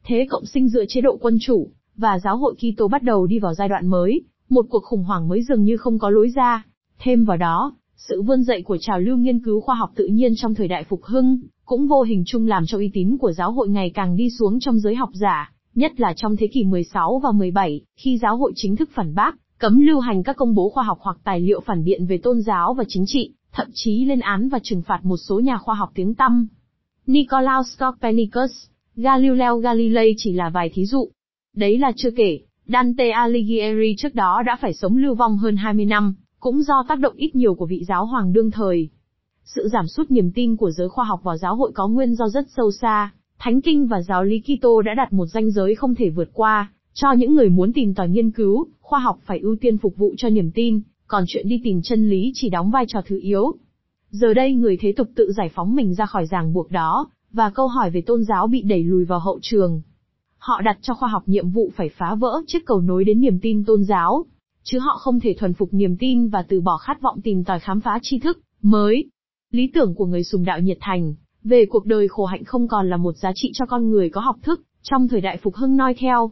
Thế 0.04 0.26
cộng 0.30 0.46
sinh 0.46 0.68
dựa 0.68 0.84
chế 0.88 1.00
độ 1.00 1.18
quân 1.20 1.38
chủ, 1.40 1.70
và 2.00 2.18
giáo 2.18 2.36
hội 2.36 2.54
Kitô 2.54 2.88
bắt 2.88 3.02
đầu 3.02 3.26
đi 3.26 3.38
vào 3.38 3.54
giai 3.54 3.68
đoạn 3.68 3.86
mới, 3.86 4.22
một 4.48 4.66
cuộc 4.70 4.84
khủng 4.84 5.04
hoảng 5.04 5.28
mới 5.28 5.42
dường 5.42 5.64
như 5.64 5.76
không 5.76 5.98
có 5.98 6.10
lối 6.10 6.30
ra. 6.34 6.64
Thêm 6.98 7.24
vào 7.24 7.36
đó, 7.36 7.72
sự 7.96 8.22
vươn 8.22 8.42
dậy 8.42 8.62
của 8.62 8.76
trào 8.80 9.00
lưu 9.00 9.16
nghiên 9.16 9.38
cứu 9.38 9.60
khoa 9.60 9.74
học 9.74 9.90
tự 9.96 10.06
nhiên 10.06 10.32
trong 10.36 10.54
thời 10.54 10.68
đại 10.68 10.84
phục 10.84 11.04
hưng, 11.04 11.38
cũng 11.64 11.88
vô 11.88 12.02
hình 12.02 12.22
chung 12.26 12.46
làm 12.46 12.66
cho 12.66 12.78
uy 12.78 12.90
tín 12.94 13.16
của 13.16 13.32
giáo 13.32 13.52
hội 13.52 13.68
ngày 13.68 13.90
càng 13.90 14.16
đi 14.16 14.30
xuống 14.30 14.60
trong 14.60 14.78
giới 14.78 14.94
học 14.94 15.10
giả, 15.12 15.52
nhất 15.74 16.00
là 16.00 16.12
trong 16.16 16.36
thế 16.36 16.46
kỷ 16.46 16.64
16 16.64 17.20
và 17.24 17.32
17, 17.32 17.80
khi 17.96 18.18
giáo 18.18 18.36
hội 18.36 18.52
chính 18.54 18.76
thức 18.76 18.90
phản 18.92 19.14
bác, 19.14 19.36
cấm 19.58 19.80
lưu 19.80 20.00
hành 20.00 20.22
các 20.22 20.36
công 20.36 20.54
bố 20.54 20.68
khoa 20.68 20.82
học 20.84 20.98
hoặc 21.00 21.16
tài 21.24 21.40
liệu 21.40 21.60
phản 21.60 21.84
biện 21.84 22.06
về 22.06 22.18
tôn 22.18 22.40
giáo 22.40 22.74
và 22.74 22.84
chính 22.88 23.04
trị, 23.06 23.32
thậm 23.52 23.66
chí 23.74 24.04
lên 24.04 24.20
án 24.20 24.48
và 24.48 24.58
trừng 24.62 24.82
phạt 24.82 25.00
một 25.02 25.16
số 25.16 25.40
nhà 25.40 25.58
khoa 25.58 25.74
học 25.74 25.90
tiếng 25.94 26.14
tăm. 26.14 26.48
Nicolaus 27.06 27.80
Copernicus, 27.80 28.50
Galileo 28.96 29.58
Galilei 29.58 30.14
chỉ 30.16 30.32
là 30.32 30.50
vài 30.50 30.70
thí 30.74 30.86
dụ. 30.86 31.10
Đấy 31.60 31.78
là 31.78 31.92
chưa 31.96 32.10
kể, 32.10 32.38
Dante 32.66 33.10
Alighieri 33.10 33.94
trước 33.98 34.14
đó 34.14 34.42
đã 34.46 34.56
phải 34.60 34.74
sống 34.74 34.96
lưu 34.96 35.14
vong 35.14 35.36
hơn 35.36 35.56
20 35.56 35.84
năm, 35.84 36.14
cũng 36.38 36.62
do 36.62 36.84
tác 36.88 36.98
động 36.98 37.14
ít 37.16 37.36
nhiều 37.36 37.54
của 37.54 37.66
vị 37.66 37.84
giáo 37.88 38.06
hoàng 38.06 38.32
đương 38.32 38.50
thời. 38.50 38.88
Sự 39.44 39.68
giảm 39.72 39.86
sút 39.86 40.10
niềm 40.10 40.32
tin 40.32 40.56
của 40.56 40.70
giới 40.70 40.88
khoa 40.88 41.04
học 41.04 41.20
vào 41.22 41.36
giáo 41.36 41.56
hội 41.56 41.72
có 41.74 41.88
nguyên 41.88 42.14
do 42.14 42.28
rất 42.28 42.46
sâu 42.56 42.70
xa, 42.70 43.10
Thánh 43.38 43.60
Kinh 43.60 43.86
và 43.86 44.02
giáo 44.02 44.24
lý 44.24 44.40
Kitô 44.40 44.82
đã 44.82 44.94
đặt 44.94 45.12
một 45.12 45.26
ranh 45.26 45.50
giới 45.50 45.74
không 45.74 45.94
thể 45.94 46.10
vượt 46.10 46.30
qua, 46.32 46.72
cho 46.94 47.12
những 47.12 47.34
người 47.34 47.48
muốn 47.48 47.72
tìm 47.72 47.94
tòi 47.94 48.08
nghiên 48.08 48.30
cứu, 48.30 48.66
khoa 48.80 48.98
học 48.98 49.18
phải 49.24 49.38
ưu 49.38 49.56
tiên 49.60 49.78
phục 49.78 49.96
vụ 49.96 50.14
cho 50.16 50.28
niềm 50.28 50.50
tin, 50.54 50.80
còn 51.06 51.24
chuyện 51.26 51.48
đi 51.48 51.60
tìm 51.64 51.80
chân 51.82 52.10
lý 52.10 52.32
chỉ 52.34 52.48
đóng 52.48 52.70
vai 52.70 52.84
trò 52.88 53.00
thứ 53.06 53.18
yếu. 53.22 53.52
Giờ 54.10 54.34
đây 54.34 54.54
người 54.54 54.76
thế 54.80 54.92
tục 54.92 55.08
tự 55.14 55.32
giải 55.32 55.50
phóng 55.54 55.74
mình 55.74 55.94
ra 55.94 56.06
khỏi 56.06 56.26
ràng 56.26 56.52
buộc 56.52 56.70
đó, 56.70 57.10
và 57.32 57.50
câu 57.50 57.68
hỏi 57.68 57.90
về 57.90 58.00
tôn 58.00 58.24
giáo 58.24 58.46
bị 58.46 58.62
đẩy 58.62 58.84
lùi 58.84 59.04
vào 59.04 59.18
hậu 59.18 59.38
trường. 59.42 59.82
Họ 60.40 60.60
đặt 60.64 60.78
cho 60.82 60.94
khoa 60.94 61.08
học 61.08 61.22
nhiệm 61.26 61.50
vụ 61.50 61.70
phải 61.76 61.88
phá 61.88 62.14
vỡ 62.14 62.42
chiếc 62.46 62.66
cầu 62.66 62.80
nối 62.80 63.04
đến 63.04 63.20
niềm 63.20 63.38
tin 63.42 63.64
tôn 63.64 63.84
giáo, 63.84 64.24
chứ 64.62 64.78
họ 64.78 64.96
không 64.98 65.20
thể 65.20 65.34
thuần 65.38 65.54
phục 65.54 65.68
niềm 65.72 65.96
tin 65.96 66.28
và 66.28 66.42
từ 66.42 66.60
bỏ 66.60 66.76
khát 66.76 67.00
vọng 67.00 67.20
tìm 67.20 67.44
tòi 67.44 67.60
khám 67.60 67.80
phá 67.80 67.98
tri 68.02 68.18
thức 68.18 68.40
mới. 68.62 69.04
Lý 69.50 69.70
tưởng 69.74 69.94
của 69.94 70.06
người 70.06 70.24
sùng 70.24 70.44
đạo 70.44 70.60
nhiệt 70.60 70.78
thành 70.80 71.14
về 71.44 71.66
cuộc 71.70 71.86
đời 71.86 72.08
khổ 72.08 72.24
hạnh 72.24 72.44
không 72.44 72.68
còn 72.68 72.90
là 72.90 72.96
một 72.96 73.16
giá 73.16 73.32
trị 73.34 73.50
cho 73.54 73.66
con 73.66 73.90
người 73.90 74.10
có 74.10 74.20
học 74.20 74.36
thức 74.42 74.62
trong 74.82 75.08
thời 75.08 75.20
đại 75.20 75.36
phục 75.36 75.54
hưng 75.54 75.76
noi 75.76 75.94
theo. 75.94 76.30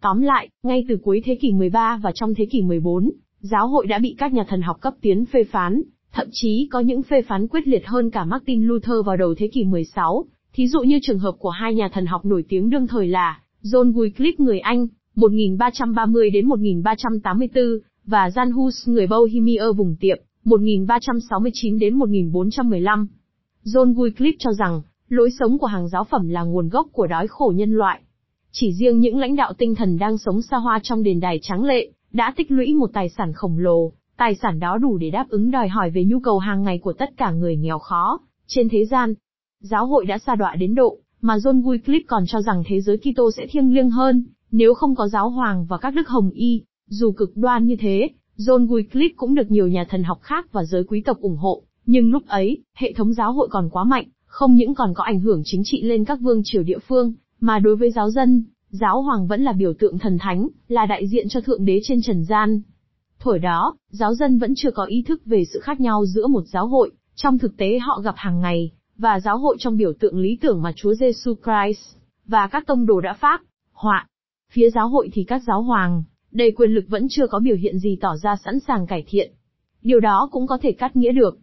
Tóm 0.00 0.20
lại, 0.20 0.48
ngay 0.62 0.84
từ 0.88 0.98
cuối 1.02 1.22
thế 1.24 1.38
kỷ 1.40 1.52
13 1.52 2.00
và 2.02 2.12
trong 2.14 2.34
thế 2.34 2.46
kỷ 2.50 2.62
14, 2.62 3.10
giáo 3.40 3.68
hội 3.68 3.86
đã 3.86 3.98
bị 3.98 4.14
các 4.18 4.32
nhà 4.32 4.44
thần 4.48 4.62
học 4.62 4.76
cấp 4.80 4.94
tiến 5.00 5.24
phê 5.26 5.44
phán, 5.44 5.82
thậm 6.12 6.26
chí 6.32 6.68
có 6.72 6.80
những 6.80 7.02
phê 7.02 7.22
phán 7.22 7.48
quyết 7.48 7.68
liệt 7.68 7.86
hơn 7.86 8.10
cả 8.10 8.24
Martin 8.24 8.64
Luther 8.64 8.96
vào 9.06 9.16
đầu 9.16 9.34
thế 9.34 9.48
kỷ 9.52 9.64
16, 9.64 10.24
thí 10.52 10.68
dụ 10.68 10.80
như 10.80 10.98
trường 11.02 11.18
hợp 11.18 11.34
của 11.38 11.50
hai 11.50 11.74
nhà 11.74 11.88
thần 11.88 12.06
học 12.06 12.24
nổi 12.24 12.44
tiếng 12.48 12.70
đương 12.70 12.86
thời 12.86 13.08
là 13.08 13.40
John 13.64 13.92
Wycliffe 13.92 14.44
người 14.44 14.58
Anh, 14.58 14.86
1330 15.14 16.30
đến 16.30 16.46
1384, 16.46 17.64
và 18.06 18.28
Jan 18.28 18.52
Hus 18.52 18.88
người 18.88 19.06
Bohemia 19.06 19.72
vùng 19.76 19.96
tiệm, 20.00 20.18
1369 20.44 21.78
đến 21.78 21.94
1415. 21.94 23.08
John 23.64 23.94
Wycliffe 23.94 24.36
cho 24.38 24.52
rằng, 24.52 24.82
lối 25.08 25.30
sống 25.30 25.58
của 25.58 25.66
hàng 25.66 25.88
giáo 25.88 26.04
phẩm 26.04 26.28
là 26.28 26.42
nguồn 26.42 26.68
gốc 26.68 26.86
của 26.92 27.06
đói 27.06 27.26
khổ 27.26 27.52
nhân 27.56 27.72
loại. 27.72 28.00
Chỉ 28.52 28.72
riêng 28.72 29.00
những 29.00 29.18
lãnh 29.18 29.36
đạo 29.36 29.52
tinh 29.58 29.74
thần 29.74 29.98
đang 29.98 30.18
sống 30.18 30.42
xa 30.42 30.56
hoa 30.56 30.80
trong 30.82 31.02
đền 31.02 31.20
đài 31.20 31.38
trắng 31.42 31.64
lệ, 31.64 31.90
đã 32.12 32.32
tích 32.36 32.50
lũy 32.50 32.74
một 32.74 32.90
tài 32.92 33.08
sản 33.08 33.32
khổng 33.32 33.58
lồ, 33.58 33.92
tài 34.16 34.34
sản 34.34 34.60
đó 34.60 34.78
đủ 34.78 34.98
để 34.98 35.10
đáp 35.10 35.26
ứng 35.28 35.50
đòi 35.50 35.68
hỏi 35.68 35.90
về 35.90 36.04
nhu 36.04 36.20
cầu 36.20 36.38
hàng 36.38 36.62
ngày 36.62 36.78
của 36.78 36.92
tất 36.92 37.10
cả 37.16 37.30
người 37.30 37.56
nghèo 37.56 37.78
khó, 37.78 38.20
trên 38.46 38.68
thế 38.68 38.84
gian. 38.84 39.14
Giáo 39.60 39.86
hội 39.86 40.06
đã 40.06 40.18
xa 40.18 40.34
đọa 40.34 40.56
đến 40.56 40.74
độ, 40.74 40.98
mà 41.24 41.36
John 41.36 41.62
Wycliffe 41.62 42.04
còn 42.06 42.24
cho 42.26 42.40
rằng 42.42 42.62
thế 42.66 42.80
giới 42.80 42.98
Kitô 42.98 43.30
sẽ 43.36 43.46
thiêng 43.50 43.74
liêng 43.74 43.90
hơn, 43.90 44.24
nếu 44.50 44.74
không 44.74 44.94
có 44.94 45.08
giáo 45.08 45.30
hoàng 45.30 45.66
và 45.66 45.78
các 45.78 45.94
đức 45.94 46.08
hồng 46.08 46.30
y, 46.30 46.62
dù 46.88 47.12
cực 47.12 47.36
đoan 47.36 47.66
như 47.66 47.76
thế, 47.80 48.08
John 48.38 48.66
Wycliffe 48.66 49.10
cũng 49.16 49.34
được 49.34 49.50
nhiều 49.50 49.68
nhà 49.68 49.84
thần 49.90 50.02
học 50.02 50.18
khác 50.22 50.52
và 50.52 50.64
giới 50.64 50.84
quý 50.84 51.02
tộc 51.04 51.20
ủng 51.20 51.36
hộ, 51.36 51.62
nhưng 51.86 52.10
lúc 52.10 52.26
ấy, 52.26 52.62
hệ 52.74 52.92
thống 52.92 53.12
giáo 53.12 53.32
hội 53.32 53.48
còn 53.50 53.70
quá 53.70 53.84
mạnh, 53.84 54.06
không 54.26 54.54
những 54.54 54.74
còn 54.74 54.94
có 54.94 55.04
ảnh 55.04 55.20
hưởng 55.20 55.42
chính 55.44 55.62
trị 55.64 55.82
lên 55.82 56.04
các 56.04 56.20
vương 56.20 56.40
triều 56.44 56.62
địa 56.62 56.78
phương, 56.78 57.12
mà 57.40 57.58
đối 57.58 57.76
với 57.76 57.90
giáo 57.90 58.10
dân, 58.10 58.44
giáo 58.70 59.02
hoàng 59.02 59.26
vẫn 59.26 59.42
là 59.42 59.52
biểu 59.52 59.72
tượng 59.78 59.98
thần 59.98 60.18
thánh, 60.18 60.48
là 60.68 60.86
đại 60.86 61.06
diện 61.08 61.28
cho 61.28 61.40
thượng 61.40 61.64
đế 61.64 61.80
trên 61.82 62.02
trần 62.02 62.24
gian. 62.24 62.62
Thổi 63.18 63.38
đó, 63.38 63.76
giáo 63.90 64.14
dân 64.14 64.38
vẫn 64.38 64.54
chưa 64.56 64.70
có 64.70 64.84
ý 64.84 65.02
thức 65.02 65.22
về 65.24 65.44
sự 65.52 65.60
khác 65.60 65.80
nhau 65.80 66.06
giữa 66.06 66.26
một 66.26 66.42
giáo 66.46 66.66
hội, 66.66 66.90
trong 67.14 67.38
thực 67.38 67.56
tế 67.56 67.78
họ 67.78 68.00
gặp 68.04 68.14
hàng 68.16 68.40
ngày, 68.40 68.70
và 68.98 69.20
giáo 69.20 69.38
hội 69.38 69.56
trong 69.58 69.76
biểu 69.76 69.92
tượng 69.92 70.18
lý 70.18 70.38
tưởng 70.40 70.62
mà 70.62 70.72
Chúa 70.76 70.94
Giêsu 70.94 71.34
Christ 71.34 71.96
và 72.26 72.46
các 72.46 72.66
tông 72.66 72.86
đồ 72.86 73.00
đã 73.00 73.12
phát 73.12 73.42
họa. 73.72 74.06
Phía 74.52 74.70
giáo 74.70 74.88
hội 74.88 75.08
thì 75.12 75.24
các 75.24 75.42
giáo 75.46 75.62
hoàng, 75.62 76.02
đầy 76.30 76.50
quyền 76.50 76.70
lực 76.70 76.84
vẫn 76.88 77.06
chưa 77.10 77.26
có 77.26 77.38
biểu 77.38 77.56
hiện 77.56 77.78
gì 77.78 77.98
tỏ 78.00 78.16
ra 78.22 78.36
sẵn 78.44 78.60
sàng 78.60 78.86
cải 78.86 79.04
thiện. 79.08 79.32
Điều 79.82 80.00
đó 80.00 80.28
cũng 80.32 80.46
có 80.46 80.58
thể 80.62 80.72
cắt 80.72 80.96
nghĩa 80.96 81.12
được. 81.12 81.38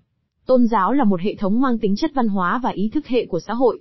Tôn 0.46 0.68
giáo 0.68 0.94
là 0.94 1.04
một 1.04 1.22
hệ 1.22 1.36
thống 1.36 1.62
mang 1.62 1.80
tính 1.80 1.96
chất 1.96 2.12
văn 2.14 2.28
hóa 2.28 2.60
và 2.64 2.70
ý 2.70 2.90
thức 2.94 3.08
hệ 3.08 3.26
của 3.26 3.40
xã 3.40 3.54
hội. 3.54 3.80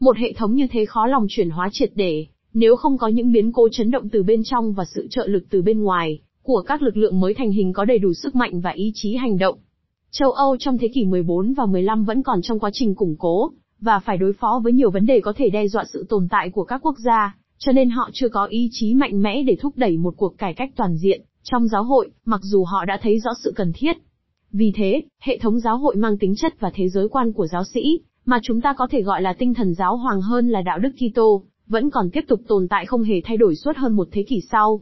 Một 0.00 0.16
hệ 0.16 0.32
thống 0.32 0.54
như 0.54 0.66
thế 0.70 0.86
khó 0.86 1.06
lòng 1.06 1.26
chuyển 1.28 1.50
hóa 1.50 1.68
triệt 1.72 1.92
để, 1.94 2.26
nếu 2.54 2.76
không 2.76 2.98
có 2.98 3.08
những 3.08 3.32
biến 3.32 3.52
cố 3.52 3.68
chấn 3.72 3.90
động 3.90 4.08
từ 4.08 4.22
bên 4.22 4.42
trong 4.44 4.72
và 4.72 4.84
sự 4.84 5.06
trợ 5.10 5.26
lực 5.26 5.44
từ 5.50 5.62
bên 5.62 5.80
ngoài, 5.80 6.20
của 6.42 6.62
các 6.66 6.82
lực 6.82 6.96
lượng 6.96 7.20
mới 7.20 7.34
thành 7.34 7.50
hình 7.50 7.72
có 7.72 7.84
đầy 7.84 7.98
đủ 7.98 8.14
sức 8.14 8.34
mạnh 8.34 8.60
và 8.60 8.70
ý 8.70 8.92
chí 8.94 9.16
hành 9.16 9.38
động. 9.38 9.58
Châu 10.10 10.30
Âu 10.30 10.56
trong 10.56 10.78
thế 10.78 10.88
kỷ 10.94 11.04
14 11.04 11.52
và 11.52 11.66
15 11.66 12.04
vẫn 12.04 12.22
còn 12.22 12.42
trong 12.42 12.58
quá 12.58 12.70
trình 12.72 12.94
củng 12.94 13.16
cố, 13.18 13.50
và 13.80 13.98
phải 13.98 14.16
đối 14.16 14.32
phó 14.32 14.60
với 14.64 14.72
nhiều 14.72 14.90
vấn 14.90 15.06
đề 15.06 15.20
có 15.20 15.32
thể 15.36 15.50
đe 15.50 15.68
dọa 15.68 15.84
sự 15.92 16.06
tồn 16.08 16.28
tại 16.30 16.50
của 16.50 16.64
các 16.64 16.80
quốc 16.82 16.98
gia, 16.98 17.36
cho 17.58 17.72
nên 17.72 17.90
họ 17.90 18.10
chưa 18.12 18.28
có 18.28 18.44
ý 18.44 18.68
chí 18.72 18.94
mạnh 18.94 19.22
mẽ 19.22 19.42
để 19.42 19.56
thúc 19.60 19.72
đẩy 19.76 19.96
một 19.96 20.14
cuộc 20.16 20.38
cải 20.38 20.54
cách 20.54 20.70
toàn 20.76 20.96
diện 20.96 21.22
trong 21.42 21.68
giáo 21.68 21.84
hội, 21.84 22.10
mặc 22.24 22.40
dù 22.42 22.64
họ 22.64 22.84
đã 22.84 22.98
thấy 23.02 23.18
rõ 23.18 23.30
sự 23.44 23.52
cần 23.56 23.72
thiết. 23.74 23.96
Vì 24.52 24.72
thế, 24.74 25.02
hệ 25.20 25.38
thống 25.38 25.60
giáo 25.60 25.76
hội 25.76 25.96
mang 25.96 26.18
tính 26.18 26.34
chất 26.36 26.60
và 26.60 26.70
thế 26.74 26.88
giới 26.88 27.08
quan 27.08 27.32
của 27.32 27.46
giáo 27.46 27.64
sĩ, 27.64 28.00
mà 28.24 28.38
chúng 28.42 28.60
ta 28.60 28.72
có 28.72 28.86
thể 28.90 29.02
gọi 29.02 29.22
là 29.22 29.32
tinh 29.32 29.54
thần 29.54 29.74
giáo 29.74 29.96
hoàng 29.96 30.20
hơn 30.20 30.48
là 30.48 30.62
đạo 30.62 30.78
đức 30.78 30.90
Kitô, 30.90 31.42
vẫn 31.66 31.90
còn 31.90 32.10
tiếp 32.10 32.24
tục 32.28 32.40
tồn 32.48 32.68
tại 32.68 32.86
không 32.86 33.02
hề 33.02 33.20
thay 33.24 33.36
đổi 33.36 33.56
suốt 33.56 33.76
hơn 33.76 33.96
một 33.96 34.08
thế 34.12 34.22
kỷ 34.28 34.40
sau. 34.50 34.80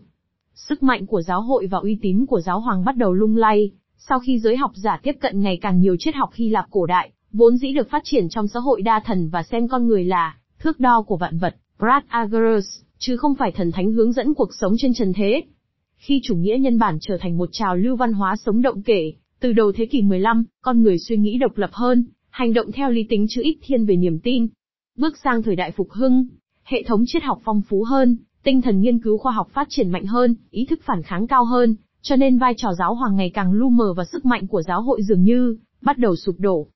Sức 0.55 0.83
mạnh 0.83 1.07
của 1.07 1.23
giáo 1.23 1.41
hội 1.43 1.67
và 1.67 1.79
uy 1.79 1.99
tín 2.03 2.27
của 2.27 2.41
giáo 2.41 2.61
hoàng 2.61 2.85
bắt 2.85 2.97
đầu 2.97 3.13
lung 3.13 3.37
lay, 3.37 3.71
sau 3.99 4.19
khi 4.19 4.39
giới 4.39 4.57
học 4.57 4.71
giả 4.75 5.01
tiếp 5.03 5.17
cận 5.21 5.41
ngày 5.41 5.59
càng 5.63 5.81
nhiều 5.81 5.97
triết 5.99 6.15
học 6.15 6.31
Hy 6.35 6.49
Lạp 6.49 6.67
cổ 6.71 6.87
đại, 6.87 7.13
vốn 7.33 7.57
dĩ 7.57 7.73
được 7.73 7.91
phát 7.91 8.03
triển 8.05 8.29
trong 8.29 8.49
xã 8.49 8.61
hội 8.61 8.83
đa 8.83 9.01
thần 9.01 9.29
và 9.29 9.43
xem 9.43 9.69
con 9.69 9.87
người 9.87 10.05
là 10.05 10.37
thước 10.59 10.81
đo 10.81 11.03
của 11.03 11.17
vạn 11.17 11.39
vật, 11.39 11.57
Brad 11.79 12.05
Agarus, 12.09 12.65
chứ 12.99 13.17
không 13.17 13.35
phải 13.35 13.53
thần 13.53 13.73
thánh 13.73 13.93
hướng 13.93 14.13
dẫn 14.13 14.35
cuộc 14.35 14.49
sống 14.61 14.75
trên 14.79 14.95
trần 14.95 15.13
thế. 15.13 15.43
Khi 15.97 16.21
chủ 16.25 16.37
nghĩa 16.37 16.59
nhân 16.61 16.79
bản 16.79 16.99
trở 17.01 17.19
thành 17.21 17.39
một 17.39 17.49
trào 17.53 17.77
lưu 17.77 17.97
văn 17.97 18.13
hóa 18.13 18.37
sống 18.37 18.63
động 18.63 18.83
kể, 18.83 19.13
từ 19.41 19.53
đầu 19.53 19.73
thế 19.73 19.87
kỷ 19.87 20.03
15, 20.03 20.45
con 20.63 20.83
người 20.83 20.99
suy 20.99 21.17
nghĩ 21.17 21.39
độc 21.39 21.59
lập 21.59 21.71
hơn, 21.73 22.05
hành 22.31 22.53
động 22.53 22.73
theo 22.73 22.91
lý 22.91 23.07
tính 23.09 23.27
chứ 23.31 23.43
ít 23.45 23.59
thiên 23.63 23.87
về 23.87 23.97
niềm 23.97 24.19
tin. 24.19 24.47
Bước 24.97 25.19
sang 25.25 25.43
thời 25.43 25.57
đại 25.57 25.71
phục 25.71 25.91
hưng, 25.91 26.27
hệ 26.63 26.83
thống 26.83 27.05
triết 27.07 27.23
học 27.23 27.41
phong 27.45 27.63
phú 27.69 27.85
hơn, 27.85 28.17
tinh 28.43 28.63
thần 28.63 28.81
nghiên 28.81 28.99
cứu 28.99 29.19
khoa 29.19 29.33
học 29.33 29.49
phát 29.53 29.67
triển 29.71 29.91
mạnh 29.91 30.07
hơn, 30.07 30.35
ý 30.51 30.67
thức 30.71 30.81
phản 30.85 31.03
kháng 31.03 31.27
cao 31.27 31.45
hơn, 31.45 31.77
cho 32.09 32.17
nên 32.17 32.39
vai 32.39 32.55
trò 32.57 32.69
giáo 32.79 32.95
hoàng 32.95 33.17
ngày 33.17 33.31
càng 33.35 33.53
lu 33.53 33.69
mờ 33.69 33.95
và 33.97 34.05
sức 34.05 34.27
mạnh 34.27 34.47
của 34.47 34.63
giáo 34.63 34.83
hội 34.83 35.03
dường 35.03 35.23
như 35.23 35.57
bắt 35.83 35.99
đầu 35.99 36.17
sụp 36.17 36.35
đổ. 36.39 36.67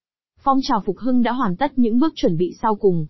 Phong 0.43 0.59
trào 0.63 0.83
phục 0.87 0.99
hưng 0.99 1.23
đã 1.23 1.33
hoàn 1.33 1.57
tất 1.57 1.79
những 1.79 1.99
bước 1.99 2.13
chuẩn 2.17 2.37
bị 2.37 2.55
sau 2.63 2.75
cùng. 2.75 3.07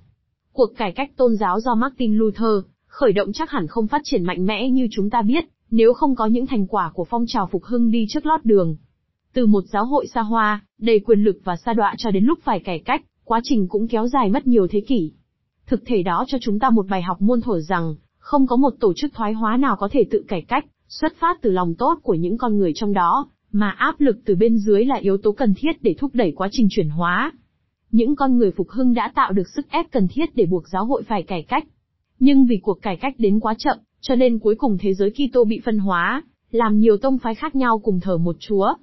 Cuộc 0.53 0.77
cải 0.77 0.93
cách 0.93 1.11
tôn 1.17 1.37
giáo 1.37 1.61
do 1.61 1.75
Martin 1.75 2.15
Luther 2.15 2.65
khởi 2.87 3.13
động 3.13 3.33
chắc 3.33 3.51
hẳn 3.51 3.67
không 3.67 3.87
phát 3.87 4.01
triển 4.05 4.25
mạnh 4.25 4.47
mẽ 4.47 4.69
như 4.69 4.89
chúng 4.91 5.11
ta 5.11 5.23
biết, 5.23 5.45
nếu 5.71 5.93
không 5.93 6.15
có 6.15 6.27
những 6.27 6.47
thành 6.47 6.67
quả 6.67 6.91
của 6.95 7.05
phong 7.05 7.25
trào 7.27 7.49
phục 7.53 7.65
hưng 7.65 7.91
đi 7.91 8.07
trước 8.09 8.27
lót 8.27 8.45
đường. 8.45 8.77
Từ 9.33 9.47
một 9.47 9.65
giáo 9.73 9.85
hội 9.85 10.07
xa 10.07 10.21
hoa, 10.21 10.65
đầy 10.79 11.01
quyền 11.01 11.25
lực 11.25 11.41
và 11.45 11.57
xa 11.57 11.73
đọa 11.73 11.95
cho 11.99 12.11
đến 12.11 12.25
lúc 12.25 12.39
phải 12.43 12.61
cải 12.61 12.79
cách, 12.79 13.03
quá 13.25 13.41
trình 13.43 13.69
cũng 13.69 13.89
kéo 13.89 14.07
dài 14.07 14.31
mất 14.31 14.47
nhiều 14.47 14.67
thế 14.71 14.81
kỷ. 14.81 15.13
Thực 15.67 15.83
thể 15.87 16.03
đó 16.03 16.25
cho 16.29 16.39
chúng 16.41 16.59
ta 16.59 16.71
một 16.71 16.87
bài 16.89 17.03
học 17.03 17.23
muôn 17.23 17.41
thuở 17.41 17.61
rằng, 17.61 17.95
không 18.19 18.47
có 18.47 18.57
một 18.57 18.75
tổ 18.81 18.93
chức 18.97 19.13
thoái 19.15 19.33
hóa 19.33 19.57
nào 19.57 19.77
có 19.77 19.89
thể 19.93 20.05
tự 20.11 20.25
cải 20.29 20.43
cách, 20.43 20.67
xuất 20.91 21.13
phát 21.21 21.39
từ 21.43 21.51
lòng 21.51 21.75
tốt 21.75 21.99
của 22.03 22.15
những 22.15 22.39
con 22.39 22.59
người 22.59 22.73
trong 22.75 22.93
đó, 22.93 23.29
mà 23.53 23.71
áp 23.71 24.01
lực 24.01 24.17
từ 24.25 24.35
bên 24.35 24.59
dưới 24.59 24.85
là 24.85 24.95
yếu 24.95 25.17
tố 25.17 25.33
cần 25.33 25.55
thiết 25.57 25.83
để 25.83 25.95
thúc 25.99 26.11
đẩy 26.15 26.33
quá 26.37 26.49
trình 26.53 26.67
chuyển 26.71 26.89
hóa. 26.89 27.33
Những 27.91 28.17
con 28.17 28.39
người 28.39 28.51
phục 28.51 28.69
hưng 28.71 28.95
đã 28.95 29.13
tạo 29.15 29.33
được 29.33 29.49
sức 29.49 29.71
ép 29.71 29.91
cần 29.91 30.09
thiết 30.09 30.37
để 30.37 30.47
buộc 30.47 30.69
giáo 30.69 30.85
hội 30.85 31.03
phải 31.03 31.23
cải 31.23 31.43
cách. 31.43 31.65
Nhưng 32.19 32.47
vì 32.47 32.57
cuộc 32.63 32.83
cải 32.83 32.97
cách 32.97 33.15
đến 33.19 33.41
quá 33.41 33.55
chậm, 33.59 33.79
cho 34.01 34.15
nên 34.15 34.39
cuối 34.39 34.55
cùng 34.55 34.79
thế 34.81 34.95
giới 34.95 35.11
Kitô 35.11 35.45
bị 35.45 35.61
phân 35.65 35.79
hóa, 35.79 36.23
làm 36.51 36.79
nhiều 36.79 36.97
tông 36.97 37.19
phái 37.19 37.35
khác 37.35 37.57
nhau 37.57 37.79
cùng 37.79 38.01
thờ 38.01 38.19
một 38.19 38.37
chúa. 38.39 38.75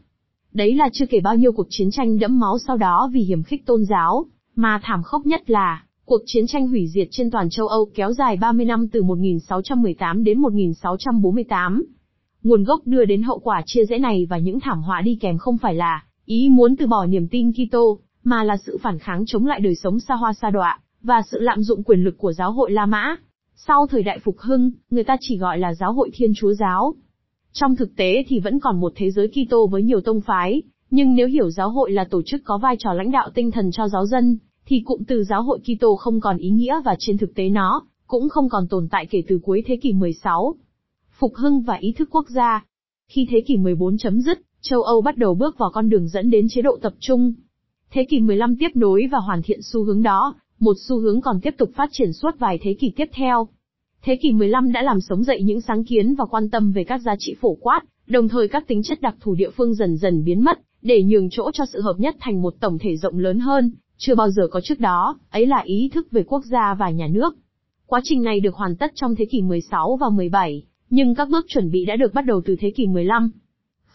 Đấy 0.53 0.75
là 0.75 0.89
chưa 0.93 1.05
kể 1.05 1.19
bao 1.19 1.35
nhiêu 1.35 1.51
cuộc 1.51 1.67
chiến 1.69 1.91
tranh 1.91 2.19
đẫm 2.19 2.39
máu 2.39 2.57
sau 2.67 2.77
đó 2.77 3.09
vì 3.13 3.21
hiểm 3.21 3.43
khích 3.43 3.65
tôn 3.65 3.85
giáo, 3.85 4.25
mà 4.55 4.79
thảm 4.83 5.03
khốc 5.03 5.25
nhất 5.25 5.49
là, 5.49 5.83
Cuộc 6.09 6.21
chiến 6.25 6.47
tranh 6.47 6.67
hủy 6.67 6.87
diệt 6.87 7.07
trên 7.11 7.31
toàn 7.31 7.49
châu 7.49 7.67
Âu 7.67 7.89
kéo 7.95 8.13
dài 8.13 8.37
30 8.37 8.65
năm 8.65 8.87
từ 8.87 9.03
1618 9.03 10.23
đến 10.23 10.39
1648. 10.39 11.83
Nguồn 12.43 12.63
gốc 12.63 12.81
đưa 12.85 13.05
đến 13.05 13.23
hậu 13.23 13.39
quả 13.39 13.61
chia 13.65 13.85
rẽ 13.85 13.97
này 13.97 14.27
và 14.29 14.37
những 14.37 14.59
thảm 14.59 14.81
họa 14.81 15.01
đi 15.01 15.17
kèm 15.21 15.37
không 15.37 15.57
phải 15.57 15.75
là 15.75 16.03
ý 16.25 16.49
muốn 16.49 16.75
từ 16.75 16.87
bỏ 16.87 17.05
niềm 17.05 17.27
tin 17.27 17.51
Kitô, 17.51 17.99
mà 18.23 18.43
là 18.43 18.57
sự 18.57 18.77
phản 18.81 18.99
kháng 18.99 19.23
chống 19.27 19.45
lại 19.45 19.59
đời 19.59 19.75
sống 19.75 19.99
xa 19.99 20.15
hoa 20.15 20.33
xa 20.33 20.49
đọa 20.49 20.79
và 21.03 21.21
sự 21.31 21.39
lạm 21.39 21.61
dụng 21.63 21.83
quyền 21.83 22.03
lực 22.03 22.17
của 22.17 22.33
giáo 22.33 22.51
hội 22.51 22.71
La 22.71 22.85
Mã. 22.85 23.15
Sau 23.55 23.87
thời 23.87 24.03
đại 24.03 24.19
phục 24.19 24.39
hưng, 24.39 24.71
người 24.89 25.03
ta 25.03 25.17
chỉ 25.19 25.37
gọi 25.37 25.59
là 25.59 25.73
giáo 25.73 25.93
hội 25.93 26.09
Thiên 26.13 26.31
Chúa 26.35 26.53
giáo. 26.53 26.95
Trong 27.53 27.75
thực 27.75 27.95
tế 27.95 28.23
thì 28.27 28.39
vẫn 28.39 28.59
còn 28.59 28.79
một 28.79 28.93
thế 28.95 29.11
giới 29.11 29.27
Kitô 29.27 29.67
với 29.67 29.83
nhiều 29.83 30.01
tông 30.01 30.21
phái, 30.21 30.61
nhưng 30.89 31.15
nếu 31.15 31.27
hiểu 31.27 31.49
giáo 31.49 31.69
hội 31.69 31.91
là 31.91 32.03
tổ 32.03 32.21
chức 32.25 32.41
có 32.45 32.57
vai 32.57 32.75
trò 32.79 32.93
lãnh 32.93 33.11
đạo 33.11 33.29
tinh 33.33 33.51
thần 33.51 33.71
cho 33.71 33.87
giáo 33.87 34.05
dân, 34.05 34.37
thì 34.65 34.81
cụm 34.85 35.03
từ 35.03 35.23
giáo 35.23 35.43
hội 35.43 35.59
Kitô 35.59 35.95
không 35.95 36.19
còn 36.19 36.37
ý 36.37 36.49
nghĩa 36.49 36.81
và 36.85 36.95
trên 36.99 37.17
thực 37.17 37.35
tế 37.35 37.49
nó 37.49 37.83
cũng 38.07 38.29
không 38.29 38.49
còn 38.49 38.67
tồn 38.67 38.87
tại 38.91 39.05
kể 39.05 39.23
từ 39.27 39.39
cuối 39.43 39.63
thế 39.67 39.77
kỷ 39.81 39.93
16. 39.93 40.55
Phục 41.19 41.35
hưng 41.35 41.61
và 41.61 41.75
ý 41.75 41.91
thức 41.91 42.09
quốc 42.11 42.29
gia. 42.29 42.65
Khi 43.07 43.27
thế 43.29 43.43
kỷ 43.47 43.57
14 43.57 43.97
chấm 43.97 44.21
dứt, 44.21 44.41
châu 44.61 44.81
Âu 44.81 45.01
bắt 45.01 45.17
đầu 45.17 45.35
bước 45.35 45.57
vào 45.57 45.69
con 45.73 45.89
đường 45.89 46.07
dẫn 46.07 46.29
đến 46.29 46.47
chế 46.49 46.61
độ 46.61 46.77
tập 46.81 46.93
trung. 46.99 47.33
Thế 47.91 48.05
kỷ 48.09 48.19
15 48.19 48.55
tiếp 48.55 48.69
nối 48.75 49.07
và 49.11 49.19
hoàn 49.19 49.41
thiện 49.41 49.59
xu 49.61 49.83
hướng 49.83 50.03
đó, 50.03 50.35
một 50.59 50.73
xu 50.87 50.99
hướng 50.99 51.21
còn 51.21 51.39
tiếp 51.41 51.55
tục 51.57 51.69
phát 51.75 51.89
triển 51.91 52.13
suốt 52.13 52.39
vài 52.39 52.59
thế 52.61 52.73
kỷ 52.79 52.91
tiếp 52.95 53.05
theo. 53.13 53.47
Thế 54.01 54.15
kỷ 54.21 54.31
15 54.31 54.71
đã 54.71 54.81
làm 54.81 55.01
sống 55.01 55.23
dậy 55.23 55.41
những 55.43 55.61
sáng 55.61 55.83
kiến 55.83 56.15
và 56.15 56.25
quan 56.25 56.49
tâm 56.49 56.71
về 56.71 56.83
các 56.83 57.01
giá 57.01 57.15
trị 57.19 57.35
phổ 57.41 57.53
quát, 57.53 57.81
đồng 58.07 58.27
thời 58.27 58.47
các 58.47 58.67
tính 58.67 58.83
chất 58.83 59.01
đặc 59.01 59.15
thù 59.19 59.35
địa 59.35 59.49
phương 59.49 59.73
dần 59.73 59.97
dần 59.97 60.23
biến 60.23 60.43
mất, 60.43 60.59
để 60.81 61.03
nhường 61.03 61.29
chỗ 61.31 61.51
cho 61.53 61.65
sự 61.65 61.81
hợp 61.81 61.95
nhất 61.99 62.15
thành 62.19 62.41
một 62.41 62.53
tổng 62.59 62.77
thể 62.79 62.97
rộng 62.97 63.19
lớn 63.19 63.39
hơn, 63.39 63.71
chưa 63.97 64.15
bao 64.15 64.29
giờ 64.29 64.47
có 64.51 64.61
trước 64.61 64.79
đó, 64.79 65.19
ấy 65.29 65.45
là 65.45 65.61
ý 65.65 65.89
thức 65.93 66.07
về 66.11 66.23
quốc 66.23 66.45
gia 66.45 66.73
và 66.79 66.89
nhà 66.89 67.07
nước. 67.07 67.35
Quá 67.85 68.01
trình 68.03 68.23
này 68.23 68.39
được 68.39 68.55
hoàn 68.55 68.75
tất 68.75 68.91
trong 68.95 69.15
thế 69.15 69.25
kỷ 69.25 69.41
16 69.41 69.97
và 70.01 70.09
17, 70.09 70.63
nhưng 70.89 71.15
các 71.15 71.29
bước 71.29 71.45
chuẩn 71.47 71.71
bị 71.71 71.85
đã 71.85 71.95
được 71.95 72.13
bắt 72.13 72.25
đầu 72.25 72.41
từ 72.45 72.55
thế 72.59 72.71
kỷ 72.71 72.87
15. 72.87 73.31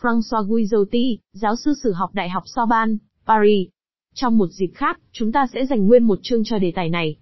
François 0.01 0.47
Guizoti, 0.47 1.17
giáo 1.33 1.57
sư 1.57 1.75
sử 1.83 1.93
học 1.93 2.11
Đại 2.15 2.29
học 2.29 2.43
Sorbonne, 2.47 2.95
Paris. 3.27 3.69
Trong 4.15 4.39
một 4.39 4.47
dịp 4.47 4.71
khác, 4.75 5.01
chúng 5.13 5.33
ta 5.33 5.47
sẽ 5.53 5.67
dành 5.67 5.87
nguyên 5.87 6.05
một 6.05 6.19
chương 6.23 6.45
cho 6.45 6.59
đề 6.59 6.73
tài 6.75 6.89
này. 6.89 7.17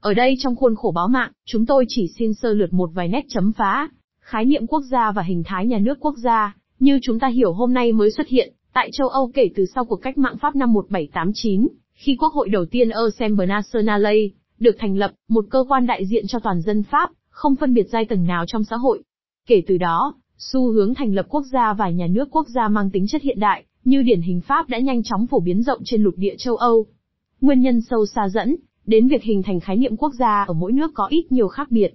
Ở 0.00 0.14
đây 0.14 0.34
trong 0.38 0.56
khuôn 0.56 0.74
khổ 0.74 0.92
báo 0.94 1.08
mạng, 1.08 1.32
chúng 1.46 1.66
tôi 1.66 1.84
chỉ 1.88 2.08
xin 2.18 2.34
sơ 2.34 2.54
lược 2.54 2.72
một 2.72 2.90
vài 2.94 3.08
nét 3.08 3.24
chấm 3.28 3.52
phá. 3.52 3.88
Khái 4.20 4.44
niệm 4.44 4.66
quốc 4.66 4.82
gia 4.90 5.12
và 5.12 5.22
hình 5.22 5.42
thái 5.44 5.66
nhà 5.66 5.78
nước 5.78 6.00
quốc 6.00 6.14
gia, 6.16 6.56
như 6.78 6.98
chúng 7.02 7.18
ta 7.18 7.28
hiểu 7.28 7.52
hôm 7.52 7.74
nay 7.74 7.92
mới 7.92 8.10
xuất 8.10 8.28
hiện, 8.28 8.52
tại 8.72 8.90
châu 8.92 9.08
Âu 9.08 9.30
kể 9.34 9.48
từ 9.56 9.66
sau 9.74 9.84
cuộc 9.84 9.96
cách 9.96 10.18
mạng 10.18 10.36
Pháp 10.40 10.56
năm 10.56 10.72
1789, 10.72 11.68
khi 11.92 12.16
quốc 12.16 12.32
hội 12.32 12.48
đầu 12.48 12.64
tiên 12.66 12.88
Assemblée 12.90 13.48
Nationale 13.48 14.28
được 14.58 14.76
thành 14.78 14.96
lập, 14.96 15.12
một 15.28 15.44
cơ 15.50 15.64
quan 15.68 15.86
đại 15.86 16.06
diện 16.06 16.26
cho 16.26 16.38
toàn 16.38 16.60
dân 16.60 16.82
Pháp, 16.82 17.10
không 17.30 17.56
phân 17.56 17.74
biệt 17.74 17.86
giai 17.92 18.04
tầng 18.04 18.26
nào 18.26 18.44
trong 18.46 18.64
xã 18.64 18.76
hội. 18.76 19.02
Kể 19.46 19.62
từ 19.66 19.78
đó, 19.78 20.14
xu 20.38 20.72
hướng 20.72 20.94
thành 20.94 21.14
lập 21.14 21.26
quốc 21.28 21.44
gia 21.52 21.72
và 21.72 21.90
nhà 21.90 22.06
nước 22.06 22.28
quốc 22.30 22.48
gia 22.48 22.68
mang 22.68 22.90
tính 22.90 23.06
chất 23.06 23.22
hiện 23.22 23.40
đại, 23.40 23.64
như 23.84 24.02
điển 24.02 24.20
hình 24.20 24.40
Pháp 24.40 24.68
đã 24.68 24.78
nhanh 24.78 25.02
chóng 25.02 25.26
phổ 25.26 25.40
biến 25.40 25.62
rộng 25.62 25.80
trên 25.84 26.02
lục 26.02 26.14
địa 26.16 26.34
châu 26.38 26.56
Âu. 26.56 26.86
Nguyên 27.40 27.60
nhân 27.60 27.80
sâu 27.80 28.06
xa 28.06 28.28
dẫn 28.28 28.56
đến 28.86 29.08
việc 29.08 29.22
hình 29.22 29.42
thành 29.42 29.60
khái 29.60 29.76
niệm 29.76 29.96
quốc 29.96 30.12
gia 30.18 30.44
ở 30.44 30.54
mỗi 30.54 30.72
nước 30.72 30.90
có 30.94 31.06
ít 31.06 31.32
nhiều 31.32 31.48
khác 31.48 31.70
biệt. 31.70 31.94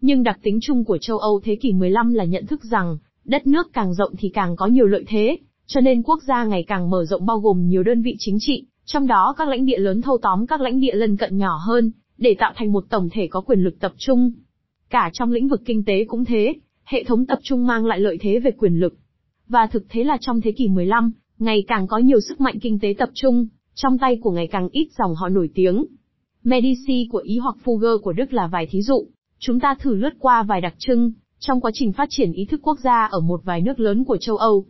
Nhưng 0.00 0.22
đặc 0.22 0.38
tính 0.42 0.58
chung 0.62 0.84
của 0.84 0.98
châu 0.98 1.18
Âu 1.18 1.40
thế 1.44 1.56
kỷ 1.56 1.72
15 1.72 2.14
là 2.14 2.24
nhận 2.24 2.46
thức 2.46 2.64
rằng, 2.64 2.98
đất 3.24 3.46
nước 3.46 3.72
càng 3.72 3.94
rộng 3.94 4.12
thì 4.18 4.28
càng 4.28 4.56
có 4.56 4.66
nhiều 4.66 4.86
lợi 4.86 5.04
thế, 5.08 5.38
cho 5.66 5.80
nên 5.80 6.02
quốc 6.02 6.22
gia 6.22 6.44
ngày 6.44 6.64
càng 6.68 6.90
mở 6.90 7.04
rộng 7.04 7.26
bao 7.26 7.38
gồm 7.38 7.68
nhiều 7.68 7.82
đơn 7.82 8.02
vị 8.02 8.16
chính 8.18 8.36
trị, 8.40 8.66
trong 8.84 9.06
đó 9.06 9.34
các 9.38 9.48
lãnh 9.48 9.66
địa 9.66 9.78
lớn 9.78 10.02
thâu 10.02 10.18
tóm 10.22 10.46
các 10.46 10.60
lãnh 10.60 10.80
địa 10.80 10.94
lân 10.94 11.16
cận 11.16 11.38
nhỏ 11.38 11.58
hơn, 11.66 11.92
để 12.18 12.36
tạo 12.38 12.52
thành 12.56 12.72
một 12.72 12.84
tổng 12.88 13.08
thể 13.12 13.26
có 13.26 13.40
quyền 13.40 13.60
lực 13.60 13.80
tập 13.80 13.92
trung. 13.98 14.32
Cả 14.90 15.10
trong 15.12 15.32
lĩnh 15.32 15.48
vực 15.48 15.62
kinh 15.64 15.84
tế 15.84 16.04
cũng 16.04 16.24
thế, 16.24 16.54
hệ 16.88 17.04
thống 17.04 17.26
tập 17.26 17.38
trung 17.42 17.66
mang 17.66 17.86
lại 17.86 18.00
lợi 18.00 18.18
thế 18.20 18.38
về 18.38 18.50
quyền 18.50 18.74
lực. 18.74 18.94
Và 19.48 19.66
thực 19.66 19.86
thế 19.88 20.04
là 20.04 20.16
trong 20.20 20.40
thế 20.40 20.52
kỷ 20.52 20.68
15, 20.68 21.12
ngày 21.38 21.64
càng 21.68 21.86
có 21.86 21.98
nhiều 21.98 22.20
sức 22.20 22.40
mạnh 22.40 22.58
kinh 22.62 22.78
tế 22.78 22.94
tập 22.98 23.10
trung, 23.14 23.46
trong 23.74 23.98
tay 23.98 24.18
của 24.22 24.30
ngày 24.30 24.46
càng 24.46 24.68
ít 24.72 24.88
dòng 24.98 25.14
họ 25.14 25.28
nổi 25.28 25.50
tiếng. 25.54 25.84
Medici 26.44 27.08
của 27.12 27.18
Ý 27.18 27.38
hoặc 27.38 27.56
Fugger 27.64 27.98
của 27.98 28.12
Đức 28.12 28.32
là 28.32 28.46
vài 28.46 28.66
thí 28.70 28.82
dụ. 28.82 29.06
Chúng 29.38 29.60
ta 29.60 29.74
thử 29.80 29.94
lướt 29.94 30.10
qua 30.18 30.42
vài 30.42 30.60
đặc 30.60 30.74
trưng, 30.78 31.12
trong 31.38 31.60
quá 31.60 31.70
trình 31.74 31.92
phát 31.92 32.06
triển 32.10 32.32
ý 32.32 32.44
thức 32.44 32.60
quốc 32.62 32.78
gia 32.78 33.04
ở 33.04 33.20
một 33.20 33.40
vài 33.44 33.60
nước 33.60 33.80
lớn 33.80 34.04
của 34.04 34.16
châu 34.16 34.36
Âu. 34.36 34.64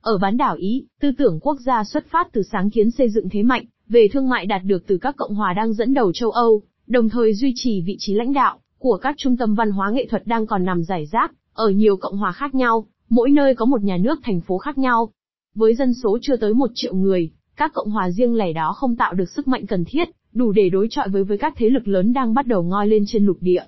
Ở 0.00 0.18
bán 0.18 0.36
đảo 0.36 0.56
Ý, 0.56 0.86
tư 1.00 1.10
tưởng 1.18 1.38
quốc 1.42 1.56
gia 1.60 1.84
xuất 1.84 2.06
phát 2.06 2.28
từ 2.32 2.42
sáng 2.42 2.70
kiến 2.70 2.90
xây 2.90 3.10
dựng 3.10 3.28
thế 3.28 3.42
mạnh, 3.42 3.64
về 3.88 4.08
thương 4.12 4.28
mại 4.28 4.46
đạt 4.46 4.62
được 4.64 4.86
từ 4.86 4.98
các 4.98 5.16
cộng 5.16 5.34
hòa 5.34 5.52
đang 5.52 5.72
dẫn 5.72 5.94
đầu 5.94 6.12
châu 6.12 6.30
Âu, 6.30 6.62
đồng 6.86 7.08
thời 7.08 7.34
duy 7.34 7.52
trì 7.56 7.82
vị 7.86 7.96
trí 7.98 8.14
lãnh 8.14 8.32
đạo 8.32 8.58
của 8.78 8.96
các 8.96 9.14
trung 9.18 9.36
tâm 9.36 9.54
văn 9.54 9.70
hóa 9.70 9.90
nghệ 9.90 10.06
thuật 10.10 10.26
đang 10.26 10.46
còn 10.46 10.64
nằm 10.64 10.82
giải 10.82 11.06
rác 11.06 11.32
ở 11.54 11.68
nhiều 11.68 11.96
cộng 11.96 12.16
hòa 12.16 12.32
khác 12.32 12.54
nhau, 12.54 12.86
mỗi 13.08 13.30
nơi 13.30 13.54
có 13.54 13.64
một 13.64 13.82
nhà 13.82 13.96
nước 13.96 14.20
thành 14.22 14.40
phố 14.40 14.58
khác 14.58 14.78
nhau. 14.78 15.10
Với 15.54 15.74
dân 15.74 15.94
số 15.94 16.18
chưa 16.22 16.36
tới 16.36 16.54
một 16.54 16.70
triệu 16.74 16.94
người, 16.94 17.30
các 17.56 17.72
cộng 17.74 17.90
hòa 17.90 18.10
riêng 18.10 18.34
lẻ 18.34 18.52
đó 18.52 18.72
không 18.72 18.96
tạo 18.96 19.14
được 19.14 19.28
sức 19.28 19.48
mạnh 19.48 19.66
cần 19.66 19.84
thiết, 19.84 20.08
đủ 20.32 20.52
để 20.52 20.68
đối 20.68 20.86
chọi 20.90 21.08
với 21.08 21.24
với 21.24 21.38
các 21.38 21.54
thế 21.56 21.70
lực 21.70 21.88
lớn 21.88 22.12
đang 22.12 22.34
bắt 22.34 22.46
đầu 22.46 22.62
ngoi 22.62 22.86
lên 22.86 23.04
trên 23.06 23.26
lục 23.26 23.36
địa. 23.40 23.64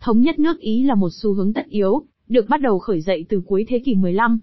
Thống 0.00 0.20
nhất 0.20 0.38
nước 0.38 0.60
Ý 0.60 0.82
là 0.82 0.94
một 0.94 1.08
xu 1.22 1.34
hướng 1.34 1.52
tất 1.52 1.66
yếu, 1.68 2.02
được 2.28 2.48
bắt 2.48 2.60
đầu 2.60 2.78
khởi 2.78 3.00
dậy 3.00 3.26
từ 3.28 3.42
cuối 3.46 3.64
thế 3.68 3.78
kỷ 3.84 3.94
15. 3.94 4.38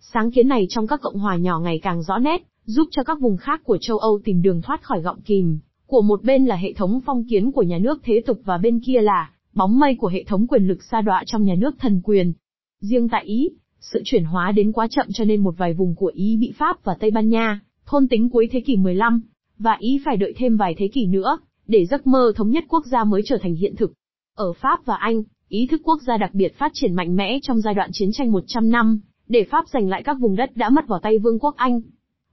Sáng 0.00 0.30
kiến 0.30 0.48
này 0.48 0.66
trong 0.70 0.86
các 0.86 1.00
cộng 1.00 1.18
hòa 1.18 1.36
nhỏ 1.36 1.60
ngày 1.60 1.80
càng 1.82 2.02
rõ 2.02 2.18
nét, 2.18 2.42
giúp 2.64 2.88
cho 2.90 3.02
các 3.02 3.20
vùng 3.20 3.36
khác 3.36 3.60
của 3.64 3.78
châu 3.80 3.98
Âu 3.98 4.20
tìm 4.24 4.42
đường 4.42 4.62
thoát 4.62 4.82
khỏi 4.82 5.00
gọng 5.00 5.20
kìm. 5.20 5.58
Của 5.86 6.02
một 6.02 6.22
bên 6.22 6.46
là 6.46 6.56
hệ 6.56 6.72
thống 6.72 7.00
phong 7.06 7.24
kiến 7.24 7.52
của 7.52 7.62
nhà 7.62 7.78
nước 7.78 8.00
thế 8.04 8.22
tục 8.26 8.40
và 8.44 8.58
bên 8.58 8.80
kia 8.80 9.00
là 9.00 9.30
bóng 9.56 9.78
mây 9.78 9.94
của 9.94 10.08
hệ 10.08 10.24
thống 10.24 10.46
quyền 10.46 10.66
lực 10.66 10.82
sa 10.82 11.00
đọa 11.00 11.22
trong 11.26 11.44
nhà 11.44 11.54
nước 11.54 11.74
thần 11.78 12.00
quyền. 12.04 12.32
Riêng 12.80 13.08
tại 13.08 13.24
Ý, 13.24 13.48
sự 13.80 14.02
chuyển 14.04 14.24
hóa 14.24 14.52
đến 14.52 14.72
quá 14.72 14.86
chậm 14.90 15.06
cho 15.12 15.24
nên 15.24 15.40
một 15.40 15.54
vài 15.58 15.74
vùng 15.74 15.94
của 15.94 16.12
Ý 16.14 16.36
bị 16.40 16.52
Pháp 16.58 16.84
và 16.84 16.96
Tây 17.00 17.10
Ban 17.10 17.28
Nha, 17.28 17.60
thôn 17.86 18.08
tính 18.08 18.30
cuối 18.30 18.48
thế 18.52 18.60
kỷ 18.60 18.76
15, 18.76 19.22
và 19.58 19.76
Ý 19.78 20.00
phải 20.04 20.16
đợi 20.16 20.34
thêm 20.36 20.56
vài 20.56 20.74
thế 20.78 20.88
kỷ 20.88 21.06
nữa, 21.06 21.38
để 21.66 21.86
giấc 21.86 22.06
mơ 22.06 22.32
thống 22.36 22.50
nhất 22.50 22.64
quốc 22.68 22.86
gia 22.86 23.04
mới 23.04 23.22
trở 23.24 23.38
thành 23.42 23.54
hiện 23.54 23.76
thực. 23.76 23.92
Ở 24.36 24.52
Pháp 24.52 24.84
và 24.84 24.96
Anh, 24.96 25.22
ý 25.48 25.66
thức 25.70 25.80
quốc 25.84 26.02
gia 26.06 26.16
đặc 26.16 26.34
biệt 26.34 26.58
phát 26.58 26.70
triển 26.74 26.94
mạnh 26.94 27.16
mẽ 27.16 27.38
trong 27.42 27.60
giai 27.60 27.74
đoạn 27.74 27.90
chiến 27.92 28.08
tranh 28.12 28.32
100 28.32 28.70
năm, 28.70 29.00
để 29.28 29.44
Pháp 29.50 29.68
giành 29.68 29.88
lại 29.88 30.02
các 30.02 30.16
vùng 30.20 30.36
đất 30.36 30.56
đã 30.56 30.70
mất 30.70 30.88
vào 30.88 31.00
tay 31.02 31.18
Vương 31.18 31.38
quốc 31.38 31.56
Anh. 31.56 31.80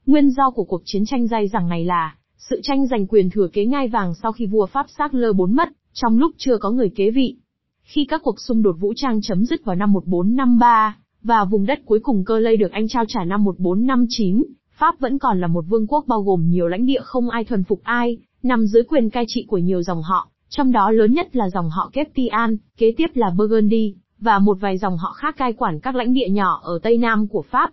Nguyên 0.05 0.30
do 0.30 0.49
của 0.51 0.63
cuộc 0.63 0.82
chiến 0.86 1.05
tranh 1.05 1.28
dai 1.28 1.47
dẳng 1.47 1.69
này 1.69 1.86
là, 1.86 2.15
sự 2.38 2.59
tranh 2.63 2.88
giành 2.88 3.07
quyền 3.07 3.30
thừa 3.30 3.47
kế 3.53 3.65
ngai 3.65 3.88
vàng 3.88 4.13
sau 4.21 4.32
khi 4.32 4.45
vua 4.45 4.65
Pháp 4.65 4.86
Charles 4.97 5.36
IV 5.38 5.49
mất, 5.49 5.69
trong 5.94 6.20
lúc 6.20 6.32
chưa 6.38 6.58
có 6.58 6.72
người 6.72 6.89
kế 6.89 7.12
vị. 7.12 7.36
Khi 7.84 8.06
các 8.06 8.22
cuộc 8.24 8.39
xung 8.39 8.62
đột 8.62 8.76
vũ 8.80 8.94
trang 8.96 9.22
chấm 9.22 9.46
dứt 9.46 9.66
vào 9.66 9.76
năm 9.76 9.94
1453, 9.94 10.98
và 11.24 11.46
vùng 11.46 11.66
đất 11.66 11.80
cuối 11.86 12.00
cùng 12.00 12.24
cơ 12.26 12.39
lây 12.39 12.58
được 12.58 12.72
Anh 12.72 12.88
trao 12.88 13.04
trả 13.08 13.24
năm 13.24 13.44
1459, 13.44 14.44
Pháp 14.78 15.00
vẫn 15.00 15.20
còn 15.20 15.41
là 15.41 15.48
một 15.48 15.66
vương 15.68 15.88
quốc 15.88 16.06
bao 16.08 16.22
gồm 16.22 16.50
nhiều 16.50 16.68
lãnh 16.68 16.86
địa 16.86 17.02
không 17.04 17.30
ai 17.30 17.44
thuần 17.44 17.64
phục 17.64 17.84
ai, 17.84 18.18
nằm 18.44 18.66
dưới 18.66 18.84
quyền 18.84 19.10
cai 19.10 19.26
trị 19.28 19.46
của 19.48 19.58
nhiều 19.58 19.82
dòng 19.82 20.02
họ, 20.02 20.30
trong 20.50 20.72
đó 20.72 20.91
lớn 20.91 21.14
nhất 21.14 21.36
là 21.36 21.50
dòng 21.50 21.70
họ 21.70 21.89
Keptian, 21.94 22.58
kế 22.78 22.94
tiếp 22.98 23.08
là 23.14 23.30
Burgundy, 23.38 23.96
và 24.20 24.39
một 24.39 24.58
vài 24.62 24.78
dòng 24.78 24.98
họ 24.98 25.12
khác 25.12 25.38
cai 25.38 25.54
quản 25.54 25.80
các 25.80 25.96
lãnh 25.96 26.14
địa 26.14 26.30
nhỏ 26.30 26.62
ở 26.64 26.80
Tây 26.84 26.98
Nam 26.98 27.28
của 27.28 27.41
Pháp. 27.41 27.72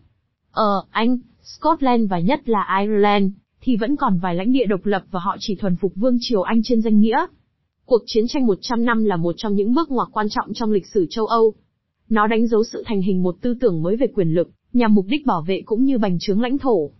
Ở 0.53 0.85
Anh, 0.91 1.19
Scotland 1.43 2.11
và 2.11 2.19
nhất 2.19 2.49
là 2.49 2.79
Ireland, 2.81 3.33
thì 3.61 3.77
vẫn 3.77 3.97
còn 3.97 4.19
vài 4.19 4.35
lãnh 4.35 4.53
địa 4.53 4.67
độc 4.67 4.87
lập 4.87 5.03
và 5.11 5.21
họ 5.21 5.37
chỉ 5.41 5.55
thuần 5.55 5.77
phục 5.77 5.93
vương 5.95 6.17
triều 6.21 6.43
Anh 6.43 6.61
trên 6.65 6.83
danh 6.83 7.01
nghĩa. 7.01 7.27
Cuộc 7.91 8.03
chiến 8.07 8.25
tranh 8.29 8.47
100 8.47 8.85
năm 8.85 9.05
là 9.05 9.17
một 9.17 9.35
trong 9.37 9.55
những 9.55 9.75
bước 9.75 9.91
ngoặt 9.91 10.09
quan 10.13 10.27
trọng 10.31 10.53
trong 10.55 10.73
lịch 10.73 10.87
sử 10.87 11.07
châu 11.11 11.27
Âu. 11.27 11.55
Nó 12.09 12.27
đánh 12.27 12.47
dấu 12.47 12.65
sự 12.65 12.83
thành 12.87 13.03
hình 13.03 13.23
một 13.23 13.37
tư 13.41 13.55
tưởng 13.61 13.83
mới 13.83 13.97
về 13.97 14.07
quyền 14.15 14.29
lực, 14.29 14.51
nhằm 14.73 14.95
mục 14.95 15.07
đích 15.09 15.27
bảo 15.27 15.43
vệ 15.43 15.63
cũng 15.65 15.85
như 15.85 15.99
bành 15.99 16.17
trướng 16.21 16.43
lãnh 16.43 16.59
thổ. 16.59 16.91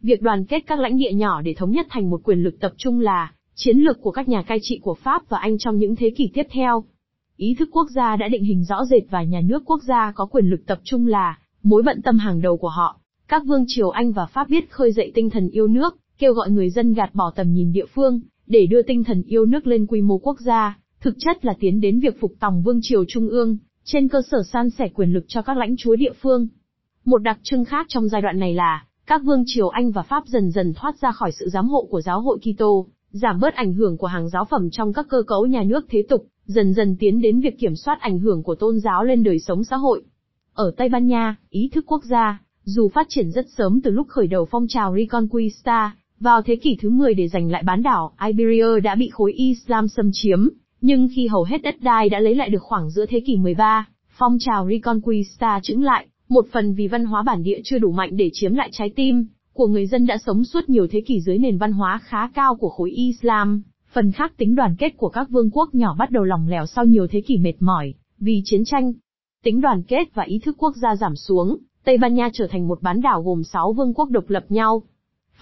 Việc 0.00 0.22
đoàn 0.22 0.44
kết 0.44 0.60
các 0.66 0.80
lãnh 0.80 0.96
địa 0.96 1.12
nhỏ 1.12 1.42
để 1.42 1.54
thống 1.54 1.70
nhất 1.70 1.86
thành 1.90 2.10
một 2.10 2.20
quyền 2.24 2.38
lực 2.42 2.60
tập 2.60 2.72
trung 2.76 3.00
là 3.00 3.32
chiến 3.54 3.78
lược 3.78 4.00
của 4.00 4.10
các 4.10 4.28
nhà 4.28 4.42
cai 4.42 4.58
trị 4.62 4.78
của 4.82 4.94
Pháp 4.94 5.28
và 5.28 5.38
Anh 5.38 5.58
trong 5.58 5.78
những 5.78 5.96
thế 5.96 6.10
kỷ 6.10 6.30
tiếp 6.34 6.46
theo. 6.50 6.84
Ý 7.36 7.54
thức 7.58 7.68
quốc 7.72 7.86
gia 7.94 8.16
đã 8.16 8.28
định 8.28 8.44
hình 8.44 8.64
rõ 8.64 8.84
rệt 8.84 9.02
và 9.10 9.22
nhà 9.22 9.40
nước 9.40 9.62
quốc 9.66 9.82
gia 9.82 10.12
có 10.12 10.26
quyền 10.26 10.46
lực 10.46 10.66
tập 10.66 10.80
trung 10.84 11.06
là 11.06 11.38
mối 11.62 11.82
bận 11.82 12.02
tâm 12.02 12.18
hàng 12.18 12.40
đầu 12.40 12.56
của 12.56 12.68
họ. 12.68 13.00
Các 13.28 13.42
vương 13.46 13.64
triều 13.66 13.90
Anh 13.90 14.12
và 14.12 14.26
Pháp 14.26 14.48
biết 14.48 14.70
khơi 14.70 14.92
dậy 14.92 15.12
tinh 15.14 15.30
thần 15.30 15.48
yêu 15.48 15.66
nước, 15.66 15.96
kêu 16.18 16.32
gọi 16.32 16.50
người 16.50 16.70
dân 16.70 16.94
gạt 16.94 17.14
bỏ 17.14 17.32
tầm 17.36 17.52
nhìn 17.52 17.72
địa 17.72 17.86
phương, 17.94 18.20
để 18.46 18.66
đưa 18.66 18.82
tinh 18.82 19.04
thần 19.04 19.22
yêu 19.22 19.46
nước 19.46 19.66
lên 19.66 19.86
quy 19.86 20.00
mô 20.00 20.18
quốc 20.18 20.40
gia, 20.40 20.78
thực 21.00 21.14
chất 21.18 21.44
là 21.44 21.54
tiến 21.60 21.80
đến 21.80 22.00
việc 22.00 22.20
phục 22.20 22.32
tòng 22.40 22.62
vương 22.62 22.78
triều 22.82 23.04
trung 23.08 23.28
ương, 23.28 23.56
trên 23.84 24.08
cơ 24.08 24.22
sở 24.30 24.42
san 24.52 24.70
sẻ 24.70 24.88
quyền 24.94 25.12
lực 25.12 25.24
cho 25.28 25.42
các 25.42 25.56
lãnh 25.56 25.76
chúa 25.76 25.96
địa 25.96 26.12
phương. 26.22 26.48
Một 27.04 27.18
đặc 27.18 27.38
trưng 27.42 27.64
khác 27.64 27.86
trong 27.88 28.08
giai 28.08 28.22
đoạn 28.22 28.38
này 28.38 28.54
là, 28.54 28.86
các 29.06 29.22
vương 29.24 29.42
triều 29.46 29.68
Anh 29.68 29.90
và 29.90 30.02
Pháp 30.02 30.26
dần 30.26 30.50
dần 30.50 30.72
thoát 30.74 30.98
ra 31.00 31.12
khỏi 31.12 31.32
sự 31.32 31.48
giám 31.48 31.68
hộ 31.68 31.86
của 31.90 32.00
giáo 32.00 32.20
hội 32.20 32.38
Kitô, 32.38 32.86
giảm 33.10 33.40
bớt 33.40 33.54
ảnh 33.54 33.72
hưởng 33.72 33.96
của 33.96 34.06
hàng 34.06 34.28
giáo 34.28 34.44
phẩm 34.44 34.68
trong 34.70 34.92
các 34.92 35.06
cơ 35.08 35.22
cấu 35.26 35.46
nhà 35.46 35.62
nước 35.62 35.86
thế 35.90 36.04
tục, 36.08 36.26
dần 36.46 36.74
dần 36.74 36.96
tiến 36.98 37.20
đến 37.20 37.40
việc 37.40 37.58
kiểm 37.58 37.76
soát 37.76 37.98
ảnh 38.00 38.18
hưởng 38.18 38.42
của 38.42 38.54
tôn 38.54 38.80
giáo 38.80 39.04
lên 39.04 39.22
đời 39.22 39.38
sống 39.38 39.64
xã 39.64 39.76
hội. 39.76 40.02
Ở 40.54 40.72
Tây 40.76 40.88
Ban 40.88 41.06
Nha, 41.06 41.36
ý 41.50 41.70
thức 41.72 41.84
quốc 41.86 42.04
gia, 42.04 42.42
dù 42.64 42.88
phát 42.88 43.06
triển 43.08 43.30
rất 43.30 43.46
sớm 43.56 43.80
từ 43.80 43.90
lúc 43.90 44.08
khởi 44.08 44.26
đầu 44.26 44.48
phong 44.50 44.66
trào 44.68 44.96
Reconquista, 44.96 45.96
vào 46.20 46.42
thế 46.42 46.56
kỷ 46.56 46.76
thứ 46.80 46.90
10 46.90 47.14
để 47.14 47.28
giành 47.28 47.50
lại 47.50 47.62
bán 47.62 47.82
đảo, 47.82 48.12
Iberia 48.26 48.80
đã 48.80 48.94
bị 48.94 49.08
khối 49.08 49.32
Islam 49.32 49.88
xâm 49.88 50.10
chiếm, 50.12 50.48
nhưng 50.80 51.08
khi 51.14 51.26
hầu 51.26 51.44
hết 51.44 51.62
đất 51.62 51.76
đai 51.80 52.08
đã 52.08 52.20
lấy 52.20 52.34
lại 52.34 52.48
được 52.48 52.62
khoảng 52.62 52.90
giữa 52.90 53.06
thế 53.06 53.20
kỷ 53.20 53.36
13, 53.36 53.88
phong 54.18 54.36
trào 54.40 54.68
Reconquista 54.68 55.60
chững 55.62 55.82
lại, 55.82 56.06
một 56.28 56.46
phần 56.52 56.74
vì 56.74 56.88
văn 56.88 57.04
hóa 57.04 57.22
bản 57.22 57.42
địa 57.42 57.60
chưa 57.64 57.78
đủ 57.78 57.92
mạnh 57.92 58.16
để 58.16 58.30
chiếm 58.32 58.54
lại 58.54 58.68
trái 58.72 58.90
tim 58.96 59.26
của 59.54 59.66
người 59.66 59.86
dân 59.86 60.06
đã 60.06 60.18
sống 60.26 60.44
suốt 60.44 60.68
nhiều 60.68 60.86
thế 60.90 61.00
kỷ 61.00 61.20
dưới 61.20 61.38
nền 61.38 61.58
văn 61.58 61.72
hóa 61.72 62.00
khá 62.04 62.28
cao 62.28 62.54
của 62.54 62.68
khối 62.68 62.90
Islam, 62.90 63.62
phần 63.92 64.12
khác 64.12 64.32
tính 64.36 64.54
đoàn 64.54 64.76
kết 64.78 64.96
của 64.96 65.08
các 65.08 65.30
vương 65.30 65.50
quốc 65.50 65.74
nhỏ 65.74 65.96
bắt 65.98 66.10
đầu 66.10 66.24
lỏng 66.24 66.48
lẻo 66.48 66.66
sau 66.66 66.84
nhiều 66.84 67.06
thế 67.10 67.20
kỷ 67.20 67.38
mệt 67.38 67.54
mỏi 67.60 67.94
vì 68.18 68.42
chiến 68.44 68.64
tranh. 68.64 68.92
Tính 69.44 69.60
đoàn 69.60 69.82
kết 69.82 70.14
và 70.14 70.22
ý 70.22 70.38
thức 70.38 70.56
quốc 70.58 70.76
gia 70.76 70.96
giảm 70.96 71.16
xuống, 71.16 71.58
Tây 71.84 71.98
Ban 71.98 72.14
Nha 72.14 72.28
trở 72.32 72.46
thành 72.46 72.68
một 72.68 72.82
bán 72.82 73.00
đảo 73.00 73.22
gồm 73.22 73.42
6 73.44 73.72
vương 73.72 73.94
quốc 73.94 74.10
độc 74.10 74.24
lập 74.28 74.44
nhau. 74.48 74.82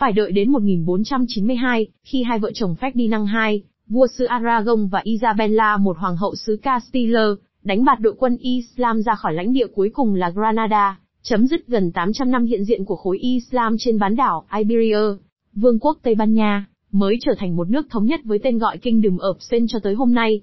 Phải 0.02 0.12
đợi 0.12 0.32
đến 0.32 0.52
1492, 0.52 1.86
khi 2.04 2.22
hai 2.22 2.38
vợ 2.38 2.50
chồng 2.54 2.74
Ferdinand 2.80 3.50
II, 3.50 3.62
vua 3.88 4.06
xứ 4.06 4.24
Aragon 4.24 4.88
và 4.88 5.00
Isabella 5.04 5.76
một 5.76 5.96
hoàng 5.98 6.16
hậu 6.16 6.34
xứ 6.34 6.56
Castile, 6.62 7.24
đánh 7.62 7.84
bạt 7.84 8.00
đội 8.00 8.14
quân 8.18 8.36
Islam 8.36 9.02
ra 9.02 9.14
khỏi 9.14 9.34
lãnh 9.34 9.52
địa 9.52 9.66
cuối 9.74 9.90
cùng 9.94 10.14
là 10.14 10.30
Granada, 10.30 10.98
chấm 11.22 11.46
dứt 11.46 11.66
gần 11.66 11.92
800 11.92 12.30
năm 12.30 12.44
hiện 12.44 12.64
diện 12.64 12.84
của 12.84 12.96
khối 12.96 13.18
Islam 13.18 13.76
trên 13.78 13.98
bán 13.98 14.16
đảo 14.16 14.44
Iberia, 14.56 15.18
vương 15.54 15.78
quốc 15.78 15.98
Tây 16.02 16.14
Ban 16.14 16.34
Nha, 16.34 16.66
mới 16.92 17.16
trở 17.20 17.32
thành 17.38 17.56
một 17.56 17.70
nước 17.70 17.86
thống 17.90 18.06
nhất 18.06 18.20
với 18.24 18.38
tên 18.42 18.58
gọi 18.58 18.78
Kingdom 18.78 19.16
of 19.16 19.34
Spain 19.38 19.66
cho 19.68 19.78
tới 19.82 19.94
hôm 19.94 20.14
nay. 20.14 20.40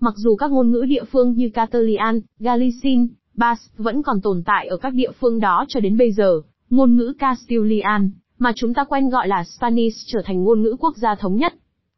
Mặc 0.00 0.14
dù 0.16 0.36
các 0.36 0.50
ngôn 0.50 0.70
ngữ 0.70 0.84
địa 0.88 1.04
phương 1.04 1.32
như 1.32 1.50
Catalan, 1.54 2.20
Galicin, 2.38 3.06
Basque 3.34 3.74
vẫn 3.76 4.02
còn 4.02 4.20
tồn 4.20 4.42
tại 4.46 4.66
ở 4.66 4.76
các 4.76 4.94
địa 4.94 5.10
phương 5.20 5.40
đó 5.40 5.64
cho 5.68 5.80
đến 5.80 5.96
bây 5.96 6.12
giờ, 6.12 6.40
ngôn 6.70 6.96
ngữ 6.96 7.12
Castilian, 7.18 8.10
mà 8.38 8.52
chúng 8.56 8.74
ta 8.74 8.84
quen 8.84 9.08
gọi 9.08 9.28
là 9.28 9.44
Spanish 9.44 9.96
trở 10.06 10.22
thành 10.24 10.44
ngôn 10.44 10.62
ngữ 10.62 10.76
quốc 10.80 10.96
gia 10.96 11.14
thống 11.14 11.36
nhất. 11.36 11.54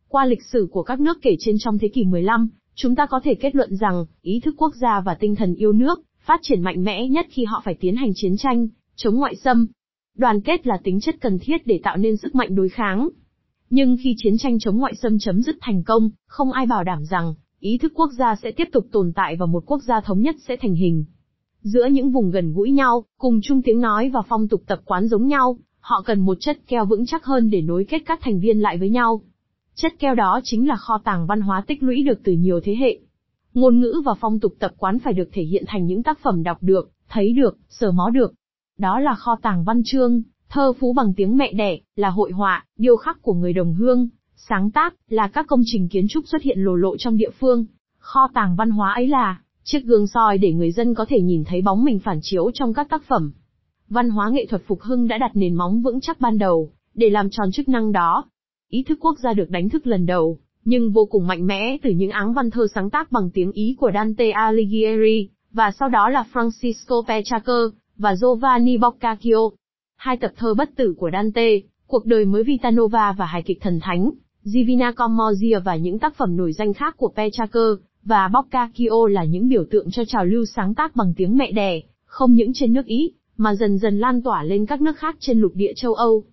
Qua 0.09 0.25
lịch 0.25 0.43
sử 0.53 0.69
của 0.71 0.83
các 0.83 1.01
nước 1.01 1.19
kể 1.23 1.37
trên 1.39 1.57
trong 1.59 1.79
thế 1.79 1.89
kỷ 1.89 2.05
15, 2.05 2.49
chúng 2.75 2.95
ta 2.95 3.07
có 3.07 3.21
thể 3.25 3.35
kết 3.35 3.55
luận 3.55 3.77
rằng, 3.77 4.07
ý 4.23 4.41
thức 4.41 4.55
quốc 4.59 4.75
gia 4.75 5.01
và 5.01 5.15
tinh 5.15 5.37
thần 5.37 5.55
yêu 5.55 5.73
nước, 5.73 6.01
phát 6.21 6.41
triển 6.43 6.63
mạnh 6.63 6.85
mẽ 6.85 7.09
nhất 7.09 7.27
khi 7.31 7.45
họ 7.45 7.63
phải 7.65 7.77
tiến 7.81 7.97
hành 7.97 8.11
chiến 8.15 8.37
tranh, 8.37 8.69
chống 8.97 9.17
ngoại 9.17 9.37
xâm. 9.37 9.67
Đoàn 10.17 10.41
kết 10.41 10.67
là 10.67 10.79
tính 10.85 11.01
chất 11.01 11.17
cần 11.21 11.39
thiết 11.39 11.67
để 11.67 11.81
tạo 11.83 11.97
nên 11.97 12.17
sức 12.17 12.35
mạnh 12.35 12.55
đối 12.55 12.69
kháng. 12.69 13.09
Nhưng 13.71 13.97
khi 14.03 14.15
chiến 14.19 14.39
tranh 14.39 14.59
chống 14.59 14.77
ngoại 14.77 14.95
xâm 14.95 15.19
chấm 15.19 15.43
dứt 15.43 15.57
thành 15.61 15.83
công, 15.83 16.11
không 16.27 16.53
ai 16.53 16.67
bảo 16.67 16.85
đảm 16.85 17.05
rằng, 17.05 17.35
ý 17.61 17.79
thức 17.79 17.93
quốc 17.95 18.11
gia 18.19 18.37
sẽ 18.43 18.51
tiếp 18.51 18.69
tục 18.73 18.87
tồn 18.93 19.13
tại 19.15 19.37
và 19.37 19.47
một 19.47 19.63
quốc 19.67 19.83
gia 19.83 20.01
thống 20.01 20.23
nhất 20.23 20.37
sẽ 20.49 20.57
thành 20.57 20.75
hình. 20.75 21.05
Giữa 21.63 21.87
những 21.87 22.11
vùng 22.11 22.31
gần 22.31 22.53
gũi 22.53 22.71
nhau, 22.71 23.05
cùng 23.19 23.41
chung 23.43 23.63
tiếng 23.63 23.81
nói 23.81 24.11
và 24.11 24.21
phong 24.29 24.49
tục 24.49 24.63
tập 24.67 24.81
quán 24.85 25.09
giống 25.09 25.27
nhau, 25.27 25.59
họ 25.89 26.03
cần 26.03 26.21
một 26.21 26.37
chất 26.41 26.59
keo 26.67 26.85
vững 26.85 27.07
chắc 27.07 27.25
hơn 27.25 27.51
để 27.51 27.63
nối 27.63 27.85
kết 27.85 28.03
các 28.07 28.21
thành 28.23 28.41
viên 28.41 28.61
lại 28.61 28.79
với 28.79 28.91
nhau. 28.91 29.21
Chất 29.75 29.93
keo 29.99 30.15
đó 30.15 30.41
chính 30.45 30.69
là 30.69 30.77
kho 30.77 30.99
tàng 31.05 31.27
văn 31.27 31.41
hóa 31.41 31.65
tích 31.67 31.83
lũy 31.83 32.03
được 32.03 32.21
từ 32.25 32.33
nhiều 32.33 32.61
thế 32.65 32.77
hệ. 32.77 32.99
Ngôn 33.55 33.81
ngữ 33.81 34.03
và 34.05 34.15
phong 34.21 34.41
tục 34.41 34.55
tập 34.59 34.73
quán 34.79 34.99
phải 34.99 35.13
được 35.13 35.29
thể 35.33 35.43
hiện 35.43 35.65
thành 35.67 35.87
những 35.87 36.03
tác 36.03 36.19
phẩm 36.23 36.43
đọc 36.43 36.59
được, 36.61 36.91
thấy 37.09 37.33
được, 37.33 37.59
sờ 37.69 37.91
mó 37.91 38.11
được. 38.11 38.35
Đó 38.79 39.01
là 39.01 39.15
kho 39.15 39.37
tàng 39.43 39.65
văn 39.65 39.83
chương, 39.85 40.23
thơ 40.49 40.73
phú 40.81 40.93
bằng 40.93 41.15
tiếng 41.17 41.37
mẹ 41.37 41.53
đẻ, 41.53 41.79
là 41.97 42.11
hội 42.11 42.33
họa, 42.33 42.65
điêu 42.79 42.97
khắc 42.97 43.23
của 43.23 43.35
người 43.35 43.53
đồng 43.53 43.75
hương, 43.75 44.09
sáng 44.37 44.71
tác, 44.71 44.95
là 45.09 45.29
các 45.29 45.47
công 45.47 45.63
trình 45.65 45.89
kiến 45.89 46.07
trúc 46.09 46.25
xuất 46.29 46.43
hiện 46.43 46.59
lồ 46.59 46.75
lộ 46.75 46.97
trong 46.97 47.17
địa 47.17 47.31
phương. 47.41 47.67
Kho 47.99 48.29
tàng 48.35 48.57
văn 48.57 48.71
hóa 48.71 48.93
ấy 48.93 49.07
là, 49.07 49.41
chiếc 49.65 49.85
gương 49.85 50.07
soi 50.07 50.39
để 50.39 50.53
người 50.53 50.73
dân 50.73 50.95
có 50.95 51.07
thể 51.09 51.21
nhìn 51.21 51.45
thấy 51.45 51.63
bóng 51.63 51.85
mình 51.85 51.99
phản 51.99 52.19
chiếu 52.23 52.51
trong 52.55 52.75
các 52.75 52.89
tác 52.91 53.03
phẩm. 53.09 53.33
Văn 53.89 54.11
hóa 54.11 54.29
nghệ 54.29 54.47
thuật 54.47 54.63
phục 54.67 54.81
hưng 54.81 55.09
đã 55.09 55.19
đặt 55.19 55.31
nền 55.35 55.55
móng 55.55 55.83
vững 55.83 56.01
chắc 56.01 56.21
ban 56.21 56.39
đầu, 56.39 56.71
để 56.95 57.11
làm 57.11 57.31
tròn 57.31 57.51
chức 57.53 57.69
năng 57.69 57.93
đó. 57.93 58.25
Ý 58.69 58.83
thức 58.83 58.99
quốc 59.01 59.19
gia 59.19 59.33
được 59.33 59.51
đánh 59.51 59.69
thức 59.69 59.87
lần 59.87 60.07
đầu, 60.07 60.39
nhưng 60.65 60.93
vô 60.93 61.05
cùng 61.05 61.27
mạnh 61.27 61.47
mẽ 61.47 61.77
từ 61.83 61.91
những 61.91 62.11
áng 62.11 62.33
văn 62.33 62.51
thơ 62.51 62.67
sáng 62.75 62.91
tác 62.91 63.13
bằng 63.13 63.31
tiếng 63.35 63.53
Ý 63.53 63.77
của 63.79 63.91
Dante 63.95 64.31
Alighieri, 64.31 65.29
và 65.53 65.71
sau 65.71 65.89
đó 65.89 66.09
là 66.09 66.25
Francisco 66.33 67.03
Petrarca, 67.03 67.77
và 67.97 68.15
Giovanni 68.17 68.79
Boccaccio. 68.79 69.39
Hai 69.97 70.17
tập 70.17 70.33
thơ 70.37 70.55
bất 70.55 70.71
tử 70.77 70.95
của 70.99 71.11
Dante, 71.13 71.61
Cuộc 71.89 72.07
đời 72.07 72.25
mới 72.25 72.45
Vitanova 72.45 73.13
và 73.13 73.27
hài 73.27 73.43
kịch 73.43 73.59
thần 73.61 73.81
thánh, 73.83 74.11
Divina 74.43 74.93
Commedia 74.93 75.59
và 75.65 75.77
những 75.77 75.99
tác 75.99 76.15
phẩm 76.17 76.37
nổi 76.37 76.53
danh 76.53 76.75
khác 76.75 76.97
của 76.97 77.13
Petrarca, 77.17 77.61
và 78.05 78.29
Boccaccio 78.29 79.09
là 79.11 79.25
những 79.25 79.49
biểu 79.49 79.65
tượng 79.71 79.91
cho 79.91 80.05
trào 80.05 80.25
lưu 80.25 80.45
sáng 80.45 80.75
tác 80.75 80.97
bằng 80.97 81.13
tiếng 81.17 81.37
mẹ 81.37 81.53
đẻ, 81.53 81.81
không 82.05 82.33
những 82.33 82.51
trên 82.55 82.73
nước 82.73 82.87
Ý, 82.87 83.13
mà 83.39 83.55
dần 83.55 83.79
dần 83.79 83.99
lan 83.99 84.23
tỏa 84.23 84.43
lên 84.43 84.67
các 84.67 84.81
nước 84.81 84.97
khác 84.97 85.17
trên 85.21 85.41
lục 85.41 85.53
địa 85.55 85.73
châu 85.77 85.95
Âu. 85.95 86.25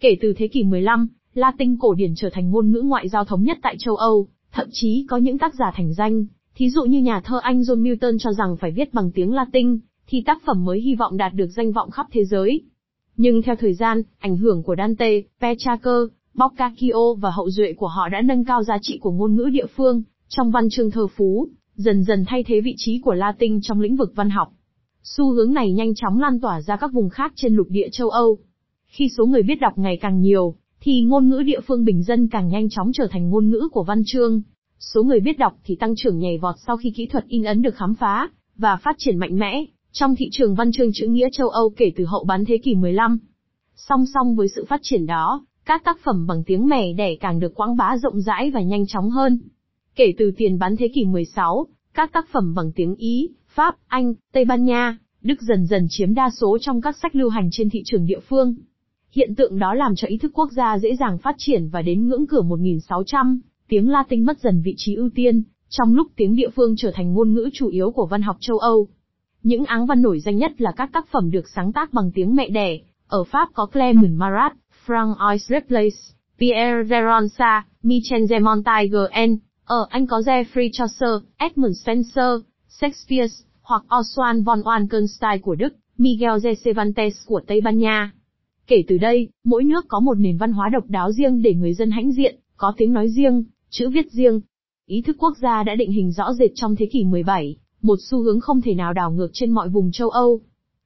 Kể 0.00 0.16
từ 0.20 0.32
thế 0.36 0.48
kỷ 0.48 0.64
15, 0.64 1.08
Latin 1.34 1.76
cổ 1.76 1.94
điển 1.94 2.12
trở 2.16 2.30
thành 2.32 2.50
ngôn 2.50 2.70
ngữ 2.70 2.80
ngoại 2.80 3.08
giao 3.08 3.24
thống 3.24 3.42
nhất 3.42 3.58
tại 3.62 3.76
châu 3.78 3.96
Âu, 3.96 4.26
thậm 4.52 4.68
chí 4.72 5.06
có 5.08 5.16
những 5.16 5.38
tác 5.38 5.54
giả 5.54 5.72
thành 5.74 5.94
danh, 5.94 6.24
thí 6.54 6.70
dụ 6.70 6.82
như 6.84 7.00
nhà 7.00 7.20
thơ 7.24 7.40
Anh 7.42 7.60
John 7.60 7.82
Milton 7.82 8.18
cho 8.18 8.32
rằng 8.32 8.56
phải 8.56 8.70
viết 8.70 8.94
bằng 8.94 9.10
tiếng 9.14 9.34
Latin, 9.34 9.78
thì 10.06 10.22
tác 10.26 10.42
phẩm 10.46 10.64
mới 10.64 10.80
hy 10.80 10.94
vọng 10.94 11.16
đạt 11.16 11.34
được 11.34 11.46
danh 11.46 11.72
vọng 11.72 11.90
khắp 11.90 12.06
thế 12.12 12.24
giới. 12.24 12.60
Nhưng 13.16 13.42
theo 13.42 13.56
thời 13.56 13.74
gian, 13.74 14.02
ảnh 14.18 14.36
hưởng 14.36 14.62
của 14.62 14.74
Dante, 14.78 15.20
Petrarca, 15.40 15.90
Boccaccio 16.34 17.14
và 17.18 17.30
hậu 17.30 17.50
duệ 17.50 17.72
của 17.72 17.86
họ 17.86 18.08
đã 18.08 18.22
nâng 18.22 18.44
cao 18.44 18.62
giá 18.62 18.78
trị 18.82 18.98
của 18.98 19.10
ngôn 19.10 19.36
ngữ 19.36 19.48
địa 19.52 19.66
phương, 19.76 20.02
trong 20.28 20.50
văn 20.50 20.68
chương 20.70 20.90
thơ 20.90 21.06
phú, 21.16 21.48
dần 21.74 22.04
dần 22.04 22.24
thay 22.26 22.44
thế 22.44 22.60
vị 22.60 22.74
trí 22.76 23.00
của 23.04 23.14
Latin 23.14 23.60
trong 23.62 23.80
lĩnh 23.80 23.96
vực 23.96 24.12
văn 24.14 24.30
học. 24.30 24.52
Xu 25.02 25.32
hướng 25.32 25.54
này 25.54 25.72
nhanh 25.72 25.94
chóng 25.94 26.20
lan 26.20 26.40
tỏa 26.40 26.60
ra 26.60 26.76
các 26.76 26.92
vùng 26.92 27.08
khác 27.08 27.32
trên 27.36 27.54
lục 27.54 27.66
địa 27.70 27.88
châu 27.92 28.10
Âu. 28.10 28.38
Khi 28.86 29.08
số 29.16 29.26
người 29.26 29.42
biết 29.42 29.60
đọc 29.60 29.78
ngày 29.78 29.98
càng 30.00 30.20
nhiều, 30.20 30.54
thì 30.80 31.00
ngôn 31.00 31.28
ngữ 31.28 31.42
địa 31.42 31.60
phương 31.60 31.84
bình 31.84 32.02
dân 32.02 32.28
càng 32.28 32.48
nhanh 32.48 32.68
chóng 32.70 32.90
trở 32.94 33.06
thành 33.10 33.30
ngôn 33.30 33.50
ngữ 33.50 33.68
của 33.72 33.82
văn 33.82 34.02
chương. 34.06 34.42
Số 34.78 35.02
người 35.02 35.20
biết 35.20 35.38
đọc 35.38 35.52
thì 35.64 35.76
tăng 35.76 35.94
trưởng 35.96 36.18
nhảy 36.18 36.38
vọt 36.38 36.54
sau 36.66 36.76
khi 36.76 36.92
kỹ 36.96 37.06
thuật 37.06 37.24
in 37.26 37.44
ấn 37.44 37.62
được 37.62 37.74
khám 37.74 37.94
phá 37.94 38.28
và 38.56 38.76
phát 38.76 38.96
triển 38.98 39.16
mạnh 39.16 39.38
mẽ 39.38 39.64
trong 39.92 40.14
thị 40.16 40.28
trường 40.32 40.54
văn 40.54 40.72
chương 40.72 40.90
chữ 40.94 41.06
nghĩa 41.06 41.28
châu 41.32 41.48
Âu 41.48 41.70
kể 41.76 41.92
từ 41.96 42.04
hậu 42.04 42.24
bán 42.24 42.44
thế 42.44 42.58
kỷ 42.58 42.74
15. 42.74 43.18
Song 43.74 44.04
song 44.14 44.36
với 44.36 44.48
sự 44.48 44.64
phát 44.68 44.80
triển 44.82 45.06
đó, 45.06 45.46
các 45.64 45.84
tác 45.84 45.98
phẩm 46.04 46.26
bằng 46.26 46.44
tiếng 46.44 46.66
mẻ 46.66 46.92
đẻ 46.92 47.14
càng 47.20 47.40
được 47.40 47.54
quảng 47.54 47.76
bá 47.76 47.96
rộng 47.96 48.20
rãi 48.20 48.50
và 48.50 48.60
nhanh 48.60 48.86
chóng 48.86 49.10
hơn. 49.10 49.38
Kể 49.94 50.12
từ 50.18 50.32
tiền 50.36 50.58
bán 50.58 50.76
thế 50.76 50.88
kỷ 50.94 51.04
16, 51.04 51.66
các 51.94 52.12
tác 52.12 52.28
phẩm 52.32 52.54
bằng 52.54 52.72
tiếng 52.72 52.94
Ý, 52.94 53.28
Pháp, 53.54 53.76
Anh, 53.86 54.14
Tây 54.32 54.44
Ban 54.44 54.64
Nha, 54.64 54.98
Đức 55.22 55.42
dần 55.42 55.66
dần 55.66 55.86
chiếm 55.90 56.14
đa 56.14 56.30
số 56.30 56.58
trong 56.60 56.80
các 56.80 56.96
sách 56.96 57.16
lưu 57.16 57.28
hành 57.28 57.48
trên 57.52 57.70
thị 57.70 57.82
trường 57.84 58.06
địa 58.06 58.20
phương. 58.20 58.54
Hiện 59.12 59.34
tượng 59.34 59.58
đó 59.58 59.74
làm 59.74 59.94
cho 59.96 60.08
ý 60.08 60.18
thức 60.18 60.32
quốc 60.34 60.52
gia 60.52 60.78
dễ 60.78 60.96
dàng 60.96 61.18
phát 61.18 61.34
triển 61.38 61.68
và 61.68 61.82
đến 61.82 62.08
ngưỡng 62.08 62.26
cửa 62.26 62.42
1600, 62.42 63.40
tiếng 63.68 63.90
Latin 63.90 64.24
mất 64.24 64.40
dần 64.40 64.62
vị 64.62 64.74
trí 64.76 64.94
ưu 64.94 65.10
tiên, 65.14 65.42
trong 65.68 65.94
lúc 65.94 66.06
tiếng 66.16 66.36
địa 66.36 66.48
phương 66.50 66.74
trở 66.76 66.90
thành 66.94 67.12
ngôn 67.12 67.34
ngữ 67.34 67.50
chủ 67.52 67.68
yếu 67.68 67.90
của 67.90 68.06
văn 68.06 68.22
học 68.22 68.36
châu 68.40 68.58
Âu. 68.58 68.88
Những 69.42 69.64
áng 69.64 69.86
văn 69.86 70.02
nổi 70.02 70.20
danh 70.20 70.36
nhất 70.36 70.60
là 70.60 70.72
các 70.76 70.90
tác 70.92 71.08
phẩm 71.10 71.30
được 71.30 71.48
sáng 71.54 71.72
tác 71.72 71.92
bằng 71.92 72.10
tiếng 72.14 72.34
mẹ 72.34 72.48
đẻ. 72.48 72.78
Ở 73.08 73.24
Pháp 73.24 73.48
có 73.54 73.66
Clement 73.66 74.18
Marat, 74.18 74.52
Francois 74.86 75.38
Rabelais, 75.38 75.94
Pierre 76.38 76.82
Veronsa, 76.82 77.64
Michel 77.82 78.26
de 78.26 78.38
Montaigne, 78.38 79.36
ở 79.64 79.86
Anh 79.90 80.06
có 80.06 80.18
Geoffrey 80.20 80.68
Chaucer, 80.72 81.24
Edmund 81.36 81.82
Spenser, 81.82 82.40
Shakespeare, 82.80 83.34
hoặc 83.62 83.82
Oswald 83.88 84.44
von 84.44 84.60
Wankenstein 84.60 85.40
của 85.40 85.54
Đức, 85.54 85.74
Miguel 85.98 86.38
de 86.38 86.54
Cervantes 86.64 87.14
của 87.26 87.40
Tây 87.46 87.60
Ban 87.60 87.78
Nha. 87.78 88.12
Kể 88.66 88.84
từ 88.88 88.98
đây, 88.98 89.28
mỗi 89.44 89.64
nước 89.64 89.84
có 89.88 90.00
một 90.00 90.14
nền 90.14 90.36
văn 90.36 90.52
hóa 90.52 90.68
độc 90.68 90.84
đáo 90.88 91.12
riêng 91.12 91.42
để 91.42 91.54
người 91.54 91.74
dân 91.74 91.90
hãnh 91.90 92.12
diện, 92.12 92.38
có 92.56 92.72
tiếng 92.76 92.92
nói 92.92 93.08
riêng, 93.08 93.44
chữ 93.70 93.90
viết 93.90 94.12
riêng. 94.12 94.40
Ý 94.86 95.02
thức 95.02 95.16
quốc 95.18 95.36
gia 95.42 95.62
đã 95.62 95.74
định 95.74 95.92
hình 95.92 96.12
rõ 96.12 96.32
rệt 96.32 96.50
trong 96.54 96.76
thế 96.76 96.86
kỷ 96.92 97.04
17, 97.04 97.56
một 97.82 97.98
xu 98.10 98.22
hướng 98.22 98.40
không 98.40 98.60
thể 98.60 98.74
nào 98.74 98.92
đảo 98.92 99.10
ngược 99.10 99.30
trên 99.32 99.50
mọi 99.50 99.68
vùng 99.68 99.92
châu 99.92 100.08
Âu. 100.08 100.40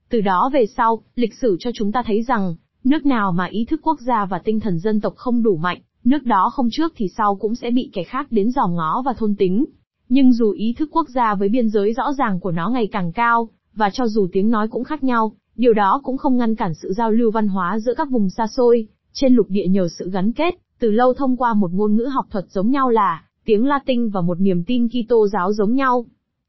Từ 0.09 0.21
đó 0.21 0.51
về 0.53 0.67
sau, 0.77 1.03
lịch 1.15 1.35
sử 1.35 1.57
cho 1.61 1.71
chúng 1.75 1.93
ta 1.93 2.03
thấy 2.07 2.23
rằng, 2.23 2.55
nước 2.85 3.07
nào 3.07 3.33
mà 3.33 3.45
ý 3.45 3.65
thức 3.65 3.81
quốc 3.83 4.01
gia 4.01 4.25
và 4.25 4.39
tinh 4.39 4.61
thần 4.61 4.79
dân 4.79 5.01
tộc 5.01 5.15
không 5.17 5.43
đủ 5.43 5.57
mạnh, 5.57 5.81
nước 6.05 6.25
đó 6.25 6.51
không 6.55 6.69
trước 6.73 6.93
thì 6.97 7.09
sau 7.17 7.37
cũng 7.37 7.55
sẽ 7.55 7.71
bị 7.71 7.91
kẻ 7.93 8.05
khác 8.05 8.27
đến 8.31 8.51
dòm 8.51 8.75
ngó 8.75 9.03
và 9.07 9.13
thôn 9.13 9.35
tính. 9.35 9.65
Nhưng 10.09 10.33
dù 10.33 10.51
ý 10.51 10.75
thức 10.79 10.89
quốc 10.93 11.09
gia 11.09 11.35
với 11.35 11.49
biên 11.49 11.69
giới 11.69 11.93
rõ 11.93 12.13
ràng 12.19 12.41
của 12.41 12.51
nó 12.51 12.69
ngày 12.69 12.89
càng 12.93 13.13
cao, 13.13 13.49
và 13.75 13.91
cho 13.91 14.07
dù 14.07 14.29
tiếng 14.33 14.51
nói 14.51 14.69
cũng 14.69 14.85
khác 14.85 15.05
nhau, 15.05 15.33
điều 15.57 15.73
đó 15.73 16.01
cũng 16.05 16.17
không 16.17 16.37
ngăn 16.37 16.55
cản 16.55 16.75
sự 16.75 16.93
giao 16.93 17.11
lưu 17.11 17.31
văn 17.31 17.49
hóa 17.49 17.79
giữa 17.79 17.95
các 17.97 18.11
vùng 18.11 18.31
xa 18.31 18.47
xôi, 18.47 18.87
trên 19.13 19.35
lục 19.35 19.47
địa 19.49 19.67
nhờ 19.67 19.89
sự 19.99 20.11
gắn 20.11 20.33
kết, 20.33 20.55
từ 20.79 20.91
lâu 20.91 21.15
thông 21.15 21.37
qua 21.37 21.55
một 21.55 21.73
ngôn 21.73 21.97
ngữ 21.97 22.05
học 22.05 22.27
thuật 22.31 22.45
giống 22.49 22.71
nhau 22.71 22.91
là 22.91 23.25
tiếng 23.45 23.67
Latin 23.67 24.09
và 24.09 24.21
một 24.21 24.41
niềm 24.41 24.65
tin 24.67 24.89
Kitô 24.89 25.29
giáo 25.29 25.53
giống 25.53 25.75
nhau. 25.75 26.07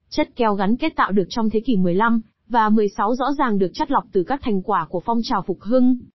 Chất 0.10 0.36
keo 0.36 0.56
gắn 0.56 0.76
kết 0.76 0.95
tạo 0.95 1.12
được 1.12 1.26
trong 1.30 1.49
thế 1.49 1.60
kỷ 1.60 1.78
15 1.78 2.22
và 2.49 2.70
16 2.70 3.16
rõ 3.16 3.26
ràng 3.38 3.60
được 3.60 3.72
chắt 3.74 3.91
lọc 3.91 4.03
từ 4.12 4.24
các 4.24 4.39
thành 4.43 4.62
quả 4.62 4.88
của 4.89 5.01
phong 5.06 5.20
trào 5.24 5.43
phục 5.47 5.62
hưng. 5.62 5.97